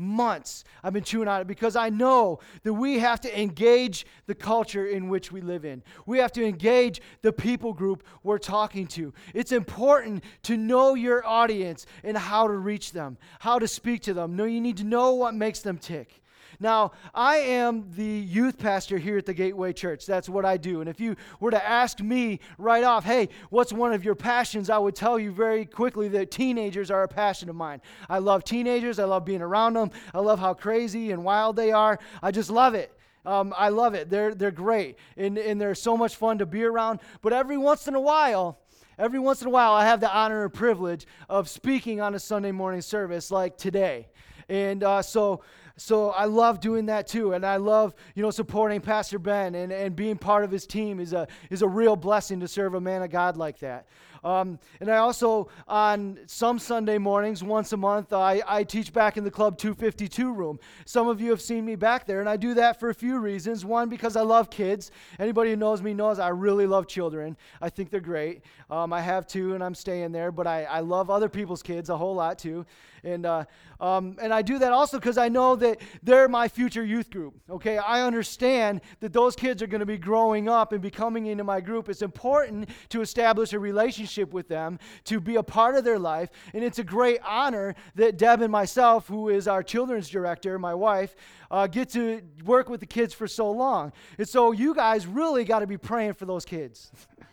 months 0.00 0.64
I've 0.82 0.92
been 0.92 1.04
chewing 1.04 1.28
on 1.28 1.42
it 1.42 1.46
because 1.46 1.76
I 1.76 1.90
know 1.90 2.40
that 2.62 2.72
we 2.72 2.98
have 2.98 3.20
to 3.20 3.40
engage 3.40 4.06
the 4.26 4.34
culture 4.34 4.86
in 4.86 5.08
which 5.08 5.30
we 5.30 5.40
live 5.40 5.64
in. 5.64 5.82
We 6.06 6.18
have 6.18 6.32
to 6.32 6.44
engage 6.44 7.00
the 7.22 7.32
people 7.32 7.72
group 7.72 8.02
we're 8.22 8.38
talking 8.38 8.86
to. 8.88 9.12
It's 9.34 9.52
important 9.52 10.24
to 10.44 10.56
know 10.56 10.94
your 10.94 11.26
audience 11.26 11.86
and 12.02 12.16
how 12.16 12.48
to 12.48 12.54
reach 12.54 12.92
them, 12.92 13.18
how 13.40 13.58
to 13.58 13.68
speak 13.68 14.02
to 14.02 14.14
them. 14.14 14.36
No, 14.36 14.44
you 14.44 14.60
need 14.60 14.78
to 14.78 14.84
know 14.84 15.14
what 15.14 15.34
makes 15.34 15.60
them 15.60 15.78
tick. 15.78 16.19
Now, 16.62 16.92
I 17.14 17.36
am 17.36 17.90
the 17.96 18.04
youth 18.04 18.58
pastor 18.58 18.98
here 18.98 19.16
at 19.16 19.24
the 19.24 19.32
Gateway 19.32 19.72
Church. 19.72 20.04
That's 20.04 20.28
what 20.28 20.44
I 20.44 20.58
do. 20.58 20.80
And 20.80 20.90
if 20.90 21.00
you 21.00 21.16
were 21.40 21.50
to 21.50 21.66
ask 21.68 22.00
me 22.00 22.40
right 22.58 22.84
off, 22.84 23.02
hey, 23.02 23.30
what's 23.48 23.72
one 23.72 23.94
of 23.94 24.04
your 24.04 24.14
passions? 24.14 24.68
I 24.68 24.76
would 24.76 24.94
tell 24.94 25.18
you 25.18 25.32
very 25.32 25.64
quickly 25.64 26.08
that 26.08 26.30
teenagers 26.30 26.90
are 26.90 27.02
a 27.02 27.08
passion 27.08 27.48
of 27.48 27.56
mine. 27.56 27.80
I 28.10 28.18
love 28.18 28.44
teenagers. 28.44 28.98
I 28.98 29.04
love 29.04 29.24
being 29.24 29.40
around 29.40 29.72
them. 29.72 29.90
I 30.12 30.18
love 30.18 30.38
how 30.38 30.52
crazy 30.52 31.12
and 31.12 31.24
wild 31.24 31.56
they 31.56 31.72
are. 31.72 31.98
I 32.22 32.30
just 32.30 32.50
love 32.50 32.74
it. 32.74 32.94
Um, 33.24 33.54
I 33.56 33.70
love 33.70 33.94
it. 33.94 34.10
They're, 34.10 34.34
they're 34.34 34.50
great. 34.50 34.98
And, 35.16 35.38
and 35.38 35.58
they're 35.58 35.74
so 35.74 35.96
much 35.96 36.16
fun 36.16 36.38
to 36.38 36.46
be 36.46 36.62
around. 36.64 37.00
But 37.22 37.32
every 37.32 37.56
once 37.56 37.88
in 37.88 37.94
a 37.94 38.00
while, 38.00 38.58
every 38.98 39.18
once 39.18 39.40
in 39.40 39.48
a 39.48 39.50
while, 39.50 39.72
I 39.72 39.86
have 39.86 40.00
the 40.00 40.14
honor 40.14 40.44
and 40.44 40.52
privilege 40.52 41.06
of 41.30 41.48
speaking 41.48 42.02
on 42.02 42.14
a 42.14 42.18
Sunday 42.18 42.52
morning 42.52 42.82
service 42.82 43.30
like 43.30 43.56
today. 43.56 44.08
And 44.50 44.82
uh, 44.82 45.00
so 45.00 45.42
so 45.80 46.10
I 46.10 46.26
love 46.26 46.60
doing 46.60 46.86
that 46.86 47.06
too. 47.06 47.32
And 47.32 47.44
I 47.44 47.56
love, 47.56 47.94
you 48.14 48.22
know, 48.22 48.30
supporting 48.30 48.82
Pastor 48.82 49.18
Ben 49.18 49.54
and, 49.54 49.72
and 49.72 49.96
being 49.96 50.18
part 50.18 50.44
of 50.44 50.50
his 50.50 50.66
team 50.66 51.00
is 51.00 51.14
a, 51.14 51.26
is 51.48 51.62
a 51.62 51.68
real 51.68 51.96
blessing 51.96 52.38
to 52.40 52.48
serve 52.48 52.74
a 52.74 52.80
man 52.80 53.02
of 53.02 53.10
God 53.10 53.38
like 53.38 53.58
that. 53.60 53.86
Um, 54.22 54.58
and 54.80 54.90
I 54.90 54.98
also, 54.98 55.48
on 55.66 56.18
some 56.26 56.58
Sunday 56.58 56.98
mornings, 56.98 57.42
once 57.42 57.72
a 57.72 57.76
month, 57.76 58.12
I, 58.12 58.42
I 58.46 58.64
teach 58.64 58.92
back 58.92 59.16
in 59.16 59.24
the 59.24 59.30
Club 59.30 59.56
252 59.56 60.32
room. 60.32 60.60
Some 60.84 61.08
of 61.08 61.20
you 61.20 61.30
have 61.30 61.40
seen 61.40 61.64
me 61.64 61.76
back 61.76 62.06
there, 62.06 62.20
and 62.20 62.28
I 62.28 62.36
do 62.36 62.54
that 62.54 62.78
for 62.78 62.90
a 62.90 62.94
few 62.94 63.18
reasons. 63.18 63.64
One, 63.64 63.88
because 63.88 64.16
I 64.16 64.22
love 64.22 64.50
kids. 64.50 64.90
Anybody 65.18 65.50
who 65.50 65.56
knows 65.56 65.80
me 65.80 65.94
knows 65.94 66.18
I 66.18 66.28
really 66.28 66.66
love 66.66 66.86
children. 66.86 67.36
I 67.60 67.70
think 67.70 67.90
they're 67.90 68.00
great. 68.00 68.42
Um, 68.70 68.92
I 68.92 69.00
have 69.00 69.26
two, 69.26 69.54
and 69.54 69.64
I'm 69.64 69.74
staying 69.74 70.12
there, 70.12 70.30
but 70.30 70.46
I, 70.46 70.64
I 70.64 70.80
love 70.80 71.08
other 71.08 71.30
people's 71.30 71.62
kids 71.62 71.88
a 71.88 71.96
whole 71.96 72.14
lot 72.14 72.38
too. 72.38 72.66
And, 73.04 73.26
uh, 73.26 73.44
um, 73.80 74.16
and 74.20 74.32
I 74.32 74.42
do 74.42 74.58
that 74.58 74.72
also 74.72 74.98
because 74.98 75.18
I 75.18 75.28
know 75.28 75.56
that 75.56 75.78
they're 76.02 76.28
my 76.28 76.48
future 76.48 76.84
youth 76.84 77.10
group. 77.10 77.34
Okay, 77.48 77.78
I 77.78 78.02
understand 78.02 78.80
that 79.00 79.12
those 79.12 79.34
kids 79.34 79.62
are 79.62 79.66
going 79.66 79.80
to 79.80 79.86
be 79.86 79.98
growing 79.98 80.48
up 80.48 80.72
and 80.72 80.82
becoming 80.82 81.26
into 81.26 81.44
my 81.44 81.60
group. 81.60 81.88
It's 81.88 82.02
important 82.02 82.68
to 82.90 83.00
establish 83.00 83.52
a 83.52 83.58
relationship 83.58 84.32
with 84.32 84.48
them, 84.48 84.78
to 85.04 85.20
be 85.20 85.36
a 85.36 85.42
part 85.42 85.76
of 85.76 85.84
their 85.84 85.98
life. 85.98 86.30
And 86.52 86.62
it's 86.62 86.78
a 86.78 86.84
great 86.84 87.20
honor 87.24 87.74
that 87.94 88.18
Deb 88.18 88.42
and 88.42 88.52
myself, 88.52 89.08
who 89.08 89.28
is 89.28 89.48
our 89.48 89.62
children's 89.62 90.08
director, 90.08 90.58
my 90.58 90.74
wife, 90.74 91.14
uh, 91.50 91.66
get 91.66 91.88
to 91.90 92.22
work 92.44 92.68
with 92.68 92.80
the 92.80 92.86
kids 92.86 93.14
for 93.14 93.26
so 93.26 93.50
long. 93.50 93.92
And 94.18 94.28
so 94.28 94.52
you 94.52 94.74
guys 94.74 95.06
really 95.06 95.44
got 95.44 95.60
to 95.60 95.66
be 95.66 95.78
praying 95.78 96.14
for 96.14 96.26
those 96.26 96.44
kids. 96.44 96.90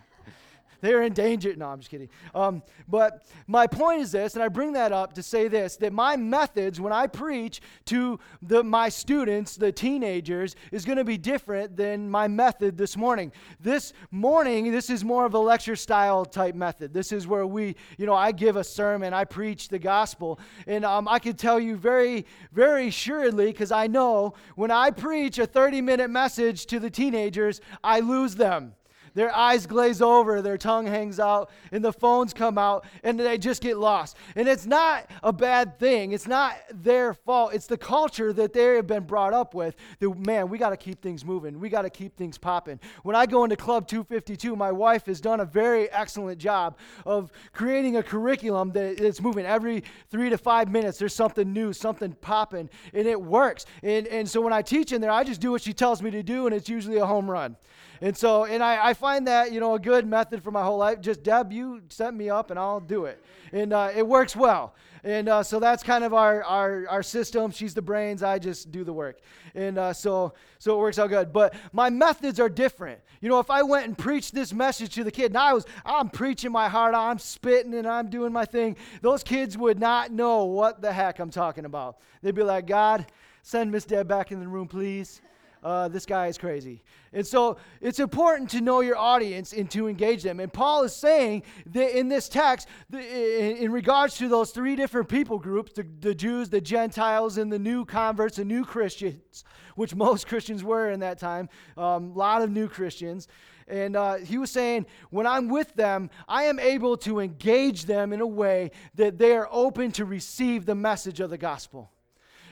They're 0.82 1.04
in 1.04 1.14
danger. 1.14 1.56
No, 1.56 1.68
I'm 1.68 1.80
just 1.80 1.90
kidding. 1.90 2.10
Um, 2.36 2.62
but 2.88 3.26
my 3.48 3.68
point 3.68 4.02
is 4.02 4.12
this, 4.12 4.36
and 4.36 4.44
I 4.44 4.48
bring 4.48 4.74
that 4.74 4.92
up 4.92 5.14
to 5.14 5.24
say 5.24 5.48
this 5.48 5.78
that 5.78 5.94
my 5.94 6.16
methods 6.16 6.80
when 6.80 6.94
I 6.94 7.08
preach 7.08 7.62
to 7.86 8.20
the, 8.42 8.64
my 8.64 8.90
students, 8.90 9.56
the 9.56 9.72
teenagers, 9.72 10.56
is 10.72 10.86
going 10.86 10.98
to 10.98 11.04
be 11.04 11.18
different 11.18 11.76
than 11.76 12.10
my 12.10 12.28
method 12.28 12.78
this 12.78 12.96
morning. 12.96 13.32
This 13.60 13.94
morning, 14.12 14.72
this 14.72 14.90
is 14.90 15.04
more 15.04 15.26
of 15.26 15.34
a 15.34 15.40
lecture 15.40 15.76
style 15.76 16.26
type 16.26 16.56
method. 16.56 16.94
This 16.94 17.12
is 17.12 17.28
where 17.28 17.46
we, 17.46 17.76
you 17.98 18.06
know, 18.06 18.14
I 18.14 18.32
give 18.32 18.56
a 18.56 18.64
sermon, 18.64 19.14
I 19.14 19.26
preach 19.26 19.70
the 19.70 19.80
gospel. 19.80 20.40
And 20.66 20.86
um, 20.86 21.08
I 21.08 21.20
can 21.20 21.36
tell 21.36 21.60
you 21.60 21.76
very, 21.76 22.26
very 22.52 22.88
assuredly, 22.88 23.48
because 23.48 23.72
I 23.72 23.88
know 23.88 24.34
when 24.56 24.72
I 24.72 24.92
preach 24.92 25.40
a 25.40 25.46
30 25.46 25.82
minute 25.82 26.10
message 26.10 26.66
to 26.68 26.80
the 26.80 26.90
teenagers, 26.90 27.62
I 27.84 28.00
lose 28.00 28.36
them. 28.36 28.74
Their 29.18 29.36
eyes 29.36 29.66
glaze 29.66 30.00
over, 30.00 30.44
their 30.44 30.60
tongue 30.60 30.86
hangs 30.86 31.20
out, 31.20 31.50
and 31.72 31.84
the 31.84 31.92
phones 31.92 32.36
come 32.36 32.60
out, 32.60 32.86
and 33.04 33.20
they 33.20 33.40
just 33.40 33.64
get 33.64 33.80
lost. 33.80 34.16
And 34.36 34.48
it's 34.48 34.68
not 34.68 35.10
a 35.24 35.34
bad 35.34 35.80
thing. 35.80 36.12
It's 36.12 36.28
not 36.28 36.56
their 36.72 37.16
fault. 37.16 37.56
It's 37.56 37.66
the 37.66 37.80
culture 37.80 38.32
that 38.34 38.54
they 38.54 38.76
have 38.76 38.86
been 38.86 39.06
brought 39.06 39.34
up 39.34 39.56
with. 39.56 39.76
That, 40.02 40.16
man, 40.20 40.50
we 40.50 40.60
got 40.60 40.70
to 40.70 40.78
keep 40.78 41.02
things 41.02 41.26
moving. 41.26 41.60
We 41.60 41.68
got 41.68 41.82
to 41.82 41.90
keep 41.90 42.16
things 42.16 42.38
popping. 42.38 42.80
When 43.02 43.16
I 43.16 43.26
go 43.26 43.44
into 43.44 43.56
Club 43.56 43.88
252, 43.88 44.56
my 44.56 44.72
wife 44.72 45.08
has 45.08 45.20
done 45.20 45.40
a 45.40 45.46
very 45.46 45.90
excellent 45.90 46.38
job 46.38 46.78
of 47.04 47.32
creating 47.54 47.98
a 47.98 48.04
curriculum 48.04 48.72
that 48.74 49.00
is 49.00 49.20
moving 49.20 49.48
every 49.48 49.84
three 50.12 50.30
to 50.30 50.38
five 50.38 50.70
minutes. 50.70 51.00
There's 51.00 51.16
something 51.16 51.52
new, 51.52 51.74
something 51.74 52.14
popping, 52.22 52.70
and 52.94 53.08
it 53.08 53.20
works. 53.20 53.66
And, 53.82 54.06
and 54.06 54.30
so 54.30 54.42
when 54.42 54.54
I 54.54 54.62
teach 54.62 54.92
in 54.92 55.02
there, 55.02 55.10
I 55.10 55.24
just 55.24 55.42
do 55.42 55.50
what 55.50 55.64
she 55.64 55.74
tells 55.74 56.04
me 56.04 56.12
to 56.12 56.22
do, 56.22 56.46
and 56.46 56.54
it's 56.54 56.70
usually 56.70 56.98
a 56.98 57.06
home 57.08 57.28
run. 57.28 57.58
And 58.02 58.16
so, 58.16 58.46
and 58.46 58.62
I, 58.62 58.90
I 58.90 58.94
find 58.94 59.07
that, 59.16 59.52
you 59.52 59.60
know, 59.60 59.76
a 59.76 59.80
good 59.80 60.06
method 60.06 60.44
for 60.44 60.52
my 60.52 60.64
whole 60.64 60.78
life. 60.78 61.02
Just, 61.02 61.24
Deb, 61.24 61.52
you 61.52 61.82
set 61.90 62.14
me 62.14 62.30
up 62.30 62.52
and 62.52 62.60
I'll 62.60 62.80
do 62.80 63.06
it. 63.06 63.24
And 63.52 63.74
uh, 63.74 63.92
it 63.96 64.06
works 64.06 64.36
well. 64.36 64.76
And 65.04 65.30
uh, 65.30 65.44
so 65.44 65.60
that's 65.60 65.84
kind 65.84 66.04
of 66.04 66.14
our, 66.14 66.44
our, 66.44 66.88
our 66.90 67.04
system. 67.04 67.52
She's 67.52 67.74
the 67.74 67.82
brains, 67.82 68.24
I 68.24 68.40
just 68.40 68.72
do 68.72 68.84
the 68.84 68.94
work. 68.94 69.20
And 69.56 69.78
uh, 69.78 69.94
so, 69.94 70.34
so 70.60 70.76
it 70.76 70.80
works 70.80 71.00
out 71.00 71.10
good. 71.10 71.32
But 71.32 71.56
my 71.72 71.90
methods 71.90 72.40
are 72.40 72.50
different. 72.50 73.00
You 73.22 73.30
know, 73.30 73.40
if 73.40 73.50
I 73.50 73.64
went 73.64 73.86
and 73.88 73.98
preached 73.98 74.34
this 74.34 74.54
message 74.54 74.94
to 74.96 75.04
the 75.04 75.12
kid, 75.12 75.28
and 75.28 75.38
I 75.38 75.54
was, 75.54 75.66
I'm 75.86 76.10
preaching 76.10 76.52
my 76.52 76.68
heart 76.68 76.94
I'm 76.94 77.20
spitting 77.20 77.74
and 77.74 77.88
I'm 77.88 78.10
doing 78.10 78.34
my 78.34 78.46
thing, 78.46 78.76
those 79.02 79.24
kids 79.24 79.58
would 79.58 79.80
not 79.80 80.12
know 80.12 80.44
what 80.44 80.82
the 80.82 80.92
heck 80.92 81.20
I'm 81.20 81.32
talking 81.32 81.66
about. 81.66 81.98
They'd 82.22 82.36
be 82.36 82.44
like, 82.44 82.68
God, 82.68 83.06
send 83.44 83.72
Miss 83.72 83.86
Deb 83.86 84.08
back 84.08 84.32
in 84.32 84.40
the 84.40 84.48
room, 84.48 84.68
please. 84.68 85.22
Uh, 85.64 85.88
this 85.88 86.06
guy 86.06 86.28
is 86.28 86.38
crazy. 86.38 86.84
And 87.14 87.26
so 87.26 87.58
it's 87.82 88.00
important 88.00 88.50
to 88.52 88.62
know 88.62 88.82
your 88.82 88.98
audience 88.98 89.54
and 89.54 89.70
to 89.72 89.88
engage 89.88 90.24
them. 90.24 90.40
And 90.40 90.52
Paul 90.52 90.84
is 90.84 90.96
saying 90.96 91.44
that 91.68 91.98
in 91.98 92.10
this 92.10 92.30
text, 92.30 92.68
in 92.92 93.72
regards 93.72 94.18
to 94.18 94.28
those 94.28 94.52
three 94.52 94.76
different 94.76 95.10
people 95.10 95.40
groups 95.40 95.74
the, 95.74 95.86
the 96.00 96.14
Jews, 96.14 96.50
the 96.50 96.62
Gentiles, 96.62 97.38
and 97.38 97.52
the 97.52 97.60
new 97.60 97.86
converts, 97.86 98.38
the 98.38 98.46
new 98.46 98.66
Christians, 98.66 99.44
which 99.76 99.96
most 99.96 100.28
Christians 100.28 100.64
were 100.64 100.90
in 100.92 101.00
that 101.00 101.18
time, 101.18 101.50
a 101.78 101.82
um, 101.82 102.14
lot 102.14 102.42
of 102.42 102.52
new 102.52 102.68
Christians. 102.68 103.28
And 103.68 103.96
uh, 103.96 104.16
he 104.16 104.38
was 104.38 104.50
saying, 104.50 104.86
when 105.10 105.28
I'm 105.28 105.50
with 105.50 105.74
them, 105.76 106.10
I 106.28 106.44
am 106.44 106.60
able 106.60 106.98
to 106.98 107.20
engage 107.20 107.86
them 107.86 108.14
in 108.14 108.22
a 108.22 108.28
way 108.28 108.72
that 108.96 109.18
they 109.18 109.36
are 109.36 109.48
open 109.52 109.92
to 109.94 110.06
receive 110.06 110.66
the 110.66 110.76
message 110.76 111.20
of 111.20 111.30
the 111.30 111.38
gospel. 111.38 111.92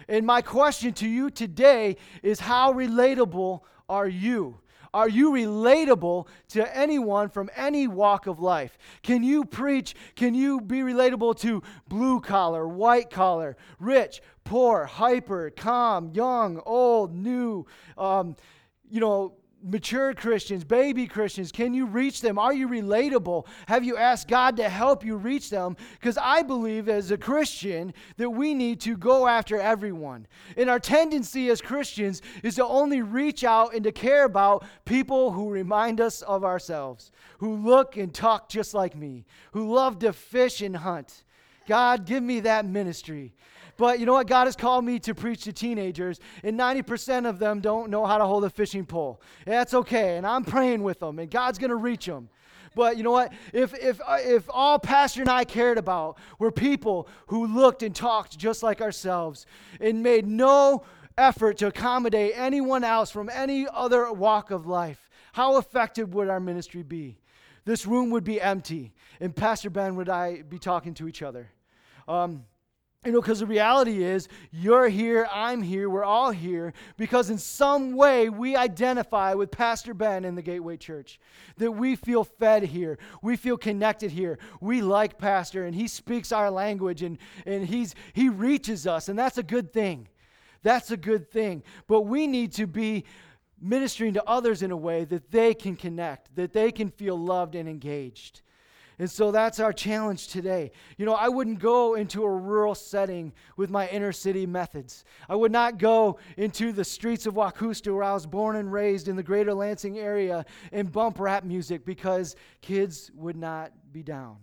And 0.08 0.26
my 0.26 0.42
question 0.42 0.94
to 0.94 1.08
you 1.08 1.30
today 1.30 1.98
is 2.24 2.40
how 2.40 2.74
relatable 2.74 3.62
are 3.90 4.08
you? 4.08 4.60
Are 4.94 5.10
you 5.10 5.32
relatable 5.32 6.28
to 6.50 6.78
anyone 6.78 7.28
from 7.28 7.50
any 7.54 7.86
walk 7.86 8.28
of 8.28 8.40
life? 8.40 8.78
Can 9.04 9.24
you 9.24 9.44
preach? 9.44 9.94
Can 10.16 10.34
you 10.34 10.62
be 10.62 10.80
relatable 10.80 11.38
to 11.42 11.62
blue 11.90 12.22
collar, 12.22 12.66
white 12.66 13.10
collar, 13.10 13.58
rich, 13.78 14.22
poor, 14.46 14.86
hyper, 14.86 15.50
calm, 15.50 16.12
young, 16.14 16.62
old, 16.66 17.14
new, 17.14 17.66
um, 17.98 18.38
you 18.90 19.02
know, 19.02 19.34
mature 19.66 20.14
Christians, 20.14 20.64
baby 20.64 21.08
Christians? 21.08 21.52
Can 21.52 21.74
you 21.74 21.86
reach 21.86 22.22
them? 22.22 22.38
Are 22.38 22.54
you 22.54 22.68
relatable? 22.68 23.48
Have 23.68 23.84
you 23.84 23.98
asked 23.98 24.28
God 24.28 24.58
to 24.58 24.70
help 24.70 25.04
you 25.04 25.18
reach 25.18 25.50
them? 25.50 25.76
Because 26.00 26.18
I 26.18 26.44
believe 26.44 26.88
as 26.88 27.12
a 27.12 27.18
Christian 27.18 27.94
that 28.18 28.30
we 28.30 28.54
need 28.54 28.80
to 28.82 28.96
go 28.96 29.28
after 29.28 29.60
everyone. 29.60 30.28
And 30.56 30.70
our 30.70 30.80
tendency 30.80 31.50
as 31.50 31.62
Christians 31.62 32.22
is 32.44 32.56
to 32.56 32.66
only 32.66 33.02
reach 33.02 33.44
out 33.44 33.74
and 33.74 33.84
to 33.84 33.92
care 33.92 34.26
about 34.26 34.66
people 34.86 35.32
who 35.32 35.50
remind 35.50 36.00
us 36.00 36.22
of 36.22 36.44
ourselves, 36.44 37.12
who 37.40 37.56
look 37.56 37.98
and 37.98 38.14
talk 38.14 38.50
just 38.50 38.74
like 38.74 38.96
me, 38.96 39.26
who 39.54 39.74
love 39.74 40.00
to 40.00 40.14
fish 40.14 40.62
and 40.62 40.78
hunt. 40.78 41.24
God, 41.68 42.06
give 42.06 42.22
me 42.22 42.42
that 42.42 42.66
ministry. 42.66 43.34
But 43.78 44.00
you 44.00 44.06
know 44.06 44.14
what? 44.14 44.28
God 44.28 44.46
has 44.46 44.56
called 44.56 44.86
me 44.86 45.00
to 45.00 45.14
preach 45.14 45.44
to 45.44 45.54
teenagers, 45.54 46.20
and 46.44 46.58
90% 46.58 47.28
of 47.28 47.40
them 47.40 47.60
don't 47.60 47.90
know 47.90 48.06
how 48.06 48.18
to 48.18 48.26
hold 48.26 48.46
a 48.46 48.50
fishing 48.50 48.86
pole. 48.86 49.22
that's 49.46 49.74
okay, 49.74 50.18
and 50.18 50.26
I'm 50.26 50.46
praying 50.46 50.84
with 50.84 51.00
them, 51.00 51.20
and 51.20 51.30
God's 51.30 51.58
going 51.58 51.70
to 51.70 51.76
reach 51.76 52.06
them. 52.06 52.30
But 52.76 52.98
you 52.98 53.04
know 53.04 53.12
what? 53.12 53.32
If, 53.54 53.74
if, 53.74 54.02
uh, 54.06 54.18
if 54.20 54.50
all 54.50 54.78
Pastor 54.78 55.22
and 55.22 55.30
I 55.30 55.46
cared 55.46 55.78
about 55.78 56.18
were 56.40 56.52
people 56.52 57.08
who 57.28 57.48
looked 57.48 57.84
and 57.84 57.96
talked 57.96 58.38
just 58.38 58.64
like 58.64 58.82
ourselves 58.82 59.46
and 59.80 60.04
made 60.04 60.28
no 60.28 60.84
effort 61.18 61.58
to 61.60 61.68
accommodate 61.68 62.34
anyone 62.36 62.84
else 62.84 63.10
from 63.10 63.30
any 63.30 63.66
other 63.74 64.12
walk 64.12 64.52
of 64.52 64.68
life, 64.68 65.10
how 65.32 65.58
effective 65.58 66.14
would 66.14 66.30
our 66.30 66.42
ministry 66.42 66.84
be? 66.84 67.18
This 67.64 67.86
room 67.86 68.12
would 68.12 68.24
be 68.24 68.40
empty, 68.40 68.94
and 69.20 69.36
Pastor 69.36 69.70
Ben 69.70 69.96
would 69.96 70.10
I 70.10 70.44
be 70.44 70.60
talking 70.60 70.94
to 70.96 71.08
each 71.08 71.22
other. 71.22 71.50
Um, 72.08 72.44
you 73.06 73.12
know, 73.12 73.22
because 73.22 73.40
the 73.40 73.46
reality 73.46 74.04
is, 74.04 74.28
you're 74.52 74.90
here, 74.90 75.28
I'm 75.32 75.62
here, 75.62 75.90
we're 75.90 76.04
all 76.04 76.32
here 76.32 76.74
because 76.98 77.30
in 77.30 77.38
some 77.38 77.96
way 77.96 78.30
we 78.30 78.56
identify 78.56 79.36
with 79.36 79.52
Pastor 79.52 79.94
Ben 79.94 80.26
in 80.26 80.34
the 80.34 80.42
Gateway 80.42 80.76
Church. 80.76 81.20
That 81.58 81.72
we 81.72 81.96
feel 81.96 82.24
fed 82.24 82.64
here, 82.64 82.98
we 83.22 83.36
feel 83.36 83.58
connected 83.58 84.12
here, 84.12 84.40
we 84.60 84.82
like 84.82 85.20
Pastor, 85.20 85.66
and 85.66 85.76
he 85.76 85.88
speaks 85.88 86.32
our 86.32 86.50
language 86.50 87.04
and, 87.04 87.20
and 87.46 87.66
he's, 87.66 87.94
he 88.14 88.28
reaches 88.28 88.88
us, 88.88 89.08
and 89.08 89.18
that's 89.18 89.38
a 89.38 89.44
good 89.44 89.72
thing. 89.72 90.08
That's 90.64 90.90
a 90.90 90.98
good 90.98 91.30
thing. 91.30 91.62
But 91.88 92.02
we 92.02 92.26
need 92.26 92.54
to 92.54 92.66
be 92.66 93.06
ministering 93.62 94.16
to 94.16 94.24
others 94.28 94.64
in 94.64 94.72
a 94.72 94.78
way 94.78 95.06
that 95.06 95.30
they 95.30 95.54
can 95.54 95.76
connect, 95.76 96.36
that 96.36 96.54
they 96.54 96.72
can 96.72 96.90
feel 96.90 97.18
loved 97.18 97.54
and 97.54 97.70
engaged. 97.70 98.42
And 99.00 99.10
so 99.10 99.32
that's 99.32 99.60
our 99.60 99.74
challenge 99.74 100.28
today. 100.28 100.72
You 100.98 101.06
know, 101.06 101.14
I 101.14 101.28
wouldn't 101.28 101.60
go 101.60 101.96
into 101.96 102.24
a 102.24 102.30
rural 102.30 102.76
setting 102.76 103.34
with 103.58 103.70
my 103.70 103.88
inner 103.90 104.12
city 104.12 104.46
methods. 104.46 105.04
I 105.28 105.36
would 105.36 105.52
not 105.52 105.78
go 105.78 106.18
into 106.38 106.72
the 106.72 106.86
streets 106.86 107.26
of 107.26 107.34
Waukusta, 107.34 107.94
where 107.94 108.04
I 108.04 108.14
was 108.14 108.26
born 108.26 108.56
and 108.56 108.72
raised 108.72 109.08
in 109.08 109.16
the 109.16 109.24
greater 109.24 109.54
Lansing 109.54 110.00
area, 110.00 110.46
and 110.72 110.92
bump 110.92 111.20
rap 111.20 111.44
music 111.44 111.86
because 111.86 112.36
kids 112.62 113.12
would 113.16 113.36
not 113.36 113.72
be 113.92 114.04
down. 114.04 114.38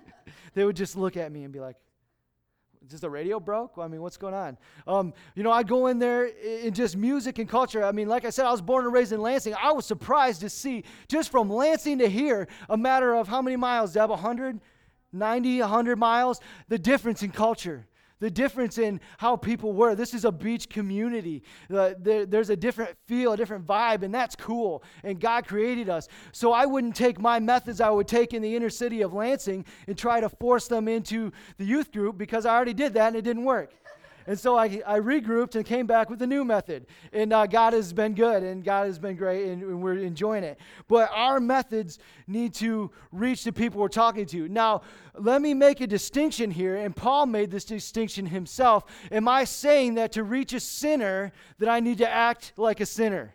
they 0.54 0.64
would 0.64 0.76
just 0.76 0.96
look 0.96 1.16
at 1.16 1.32
me 1.32 1.44
and 1.44 1.52
be 1.52 1.60
like, 1.60 1.76
just 2.88 3.02
the 3.02 3.10
radio 3.10 3.40
broke? 3.40 3.74
I 3.78 3.88
mean, 3.88 4.00
what's 4.00 4.16
going 4.16 4.34
on? 4.34 4.56
Um, 4.86 5.12
you 5.34 5.42
know, 5.42 5.50
I 5.50 5.62
go 5.62 5.88
in 5.88 5.98
there 5.98 6.26
in 6.26 6.72
just 6.72 6.96
music 6.96 7.38
and 7.38 7.48
culture. 7.48 7.84
I 7.84 7.92
mean, 7.92 8.08
like 8.08 8.24
I 8.24 8.30
said, 8.30 8.46
I 8.46 8.50
was 8.50 8.62
born 8.62 8.84
and 8.84 8.92
raised 8.92 9.12
in 9.12 9.20
Lansing. 9.20 9.54
I 9.60 9.72
was 9.72 9.86
surprised 9.86 10.40
to 10.42 10.50
see 10.50 10.84
just 11.08 11.30
from 11.30 11.50
Lansing 11.50 11.98
to 11.98 12.08
here, 12.08 12.48
a 12.68 12.76
matter 12.76 13.14
of 13.14 13.28
how 13.28 13.42
many 13.42 13.56
miles, 13.56 13.92
Deb? 13.92 14.10
100, 14.10 14.60
90, 15.12 15.60
100 15.60 15.96
miles, 15.98 16.40
the 16.68 16.78
difference 16.78 17.22
in 17.22 17.30
culture 17.30 17.86
the 18.20 18.30
difference 18.30 18.78
in 18.78 19.00
how 19.18 19.36
people 19.36 19.72
were. 19.72 19.94
This 19.94 20.14
is 20.14 20.24
a 20.24 20.32
beach 20.32 20.68
community. 20.68 21.42
Uh, 21.72 21.90
there, 21.98 22.26
there's 22.26 22.50
a 22.50 22.56
different 22.56 22.96
feel, 23.06 23.32
a 23.32 23.36
different 23.36 23.66
vibe, 23.66 24.02
and 24.02 24.14
that's 24.14 24.34
cool. 24.36 24.82
And 25.04 25.20
God 25.20 25.46
created 25.46 25.88
us. 25.88 26.08
So 26.32 26.52
I 26.52 26.66
wouldn't 26.66 26.96
take 26.96 27.20
my 27.20 27.38
methods 27.38 27.80
I 27.80 27.90
would 27.90 28.08
take 28.08 28.32
in 28.32 28.42
the 28.42 28.56
inner 28.56 28.70
city 28.70 29.02
of 29.02 29.12
Lansing 29.12 29.64
and 29.86 29.96
try 29.96 30.20
to 30.20 30.28
force 30.28 30.68
them 30.68 30.88
into 30.88 31.32
the 31.58 31.64
youth 31.64 31.92
group 31.92 32.16
because 32.16 32.46
I 32.46 32.54
already 32.54 32.74
did 32.74 32.94
that 32.94 33.08
and 33.08 33.16
it 33.16 33.22
didn't 33.22 33.44
work. 33.44 33.72
And 34.26 34.38
so 34.38 34.56
I, 34.56 34.82
I 34.86 34.98
regrouped 34.98 35.54
and 35.54 35.64
came 35.64 35.86
back 35.86 36.10
with 36.10 36.20
a 36.22 36.26
new 36.26 36.44
method. 36.44 36.86
And 37.12 37.32
uh, 37.32 37.46
God 37.46 37.72
has 37.72 37.92
been 37.92 38.14
good 38.14 38.42
and 38.42 38.64
God 38.64 38.86
has 38.86 38.98
been 38.98 39.16
great 39.16 39.48
and, 39.48 39.62
and, 39.62 39.82
we're 39.82 39.98
enjoying 39.98 40.42
it. 40.42 40.58
But 40.88 41.10
our 41.12 41.38
methods 41.38 41.98
need 42.26 42.54
to 42.54 42.90
reach 43.12 43.44
the 43.44 43.52
people 43.52 43.80
we're 43.80 43.88
talking 43.88 44.26
to. 44.26 44.48
Now, 44.48 44.82
let 45.14 45.40
me 45.40 45.54
make 45.54 45.80
a 45.80 45.86
distinction 45.86 46.50
here. 46.50 46.76
And 46.76 46.94
Paul 46.94 47.26
made 47.26 47.50
this 47.50 47.64
distinction 47.64 48.26
himself. 48.26 48.84
Am 49.12 49.28
I 49.28 49.44
saying 49.44 49.94
that 49.94 50.12
to 50.12 50.24
reach 50.24 50.52
a 50.52 50.60
sinner, 50.60 51.32
that 51.58 51.68
I 51.68 51.80
need 51.80 51.98
to 51.98 52.10
act 52.10 52.52
like 52.56 52.80
a 52.80 52.86
sinner? 52.86 53.32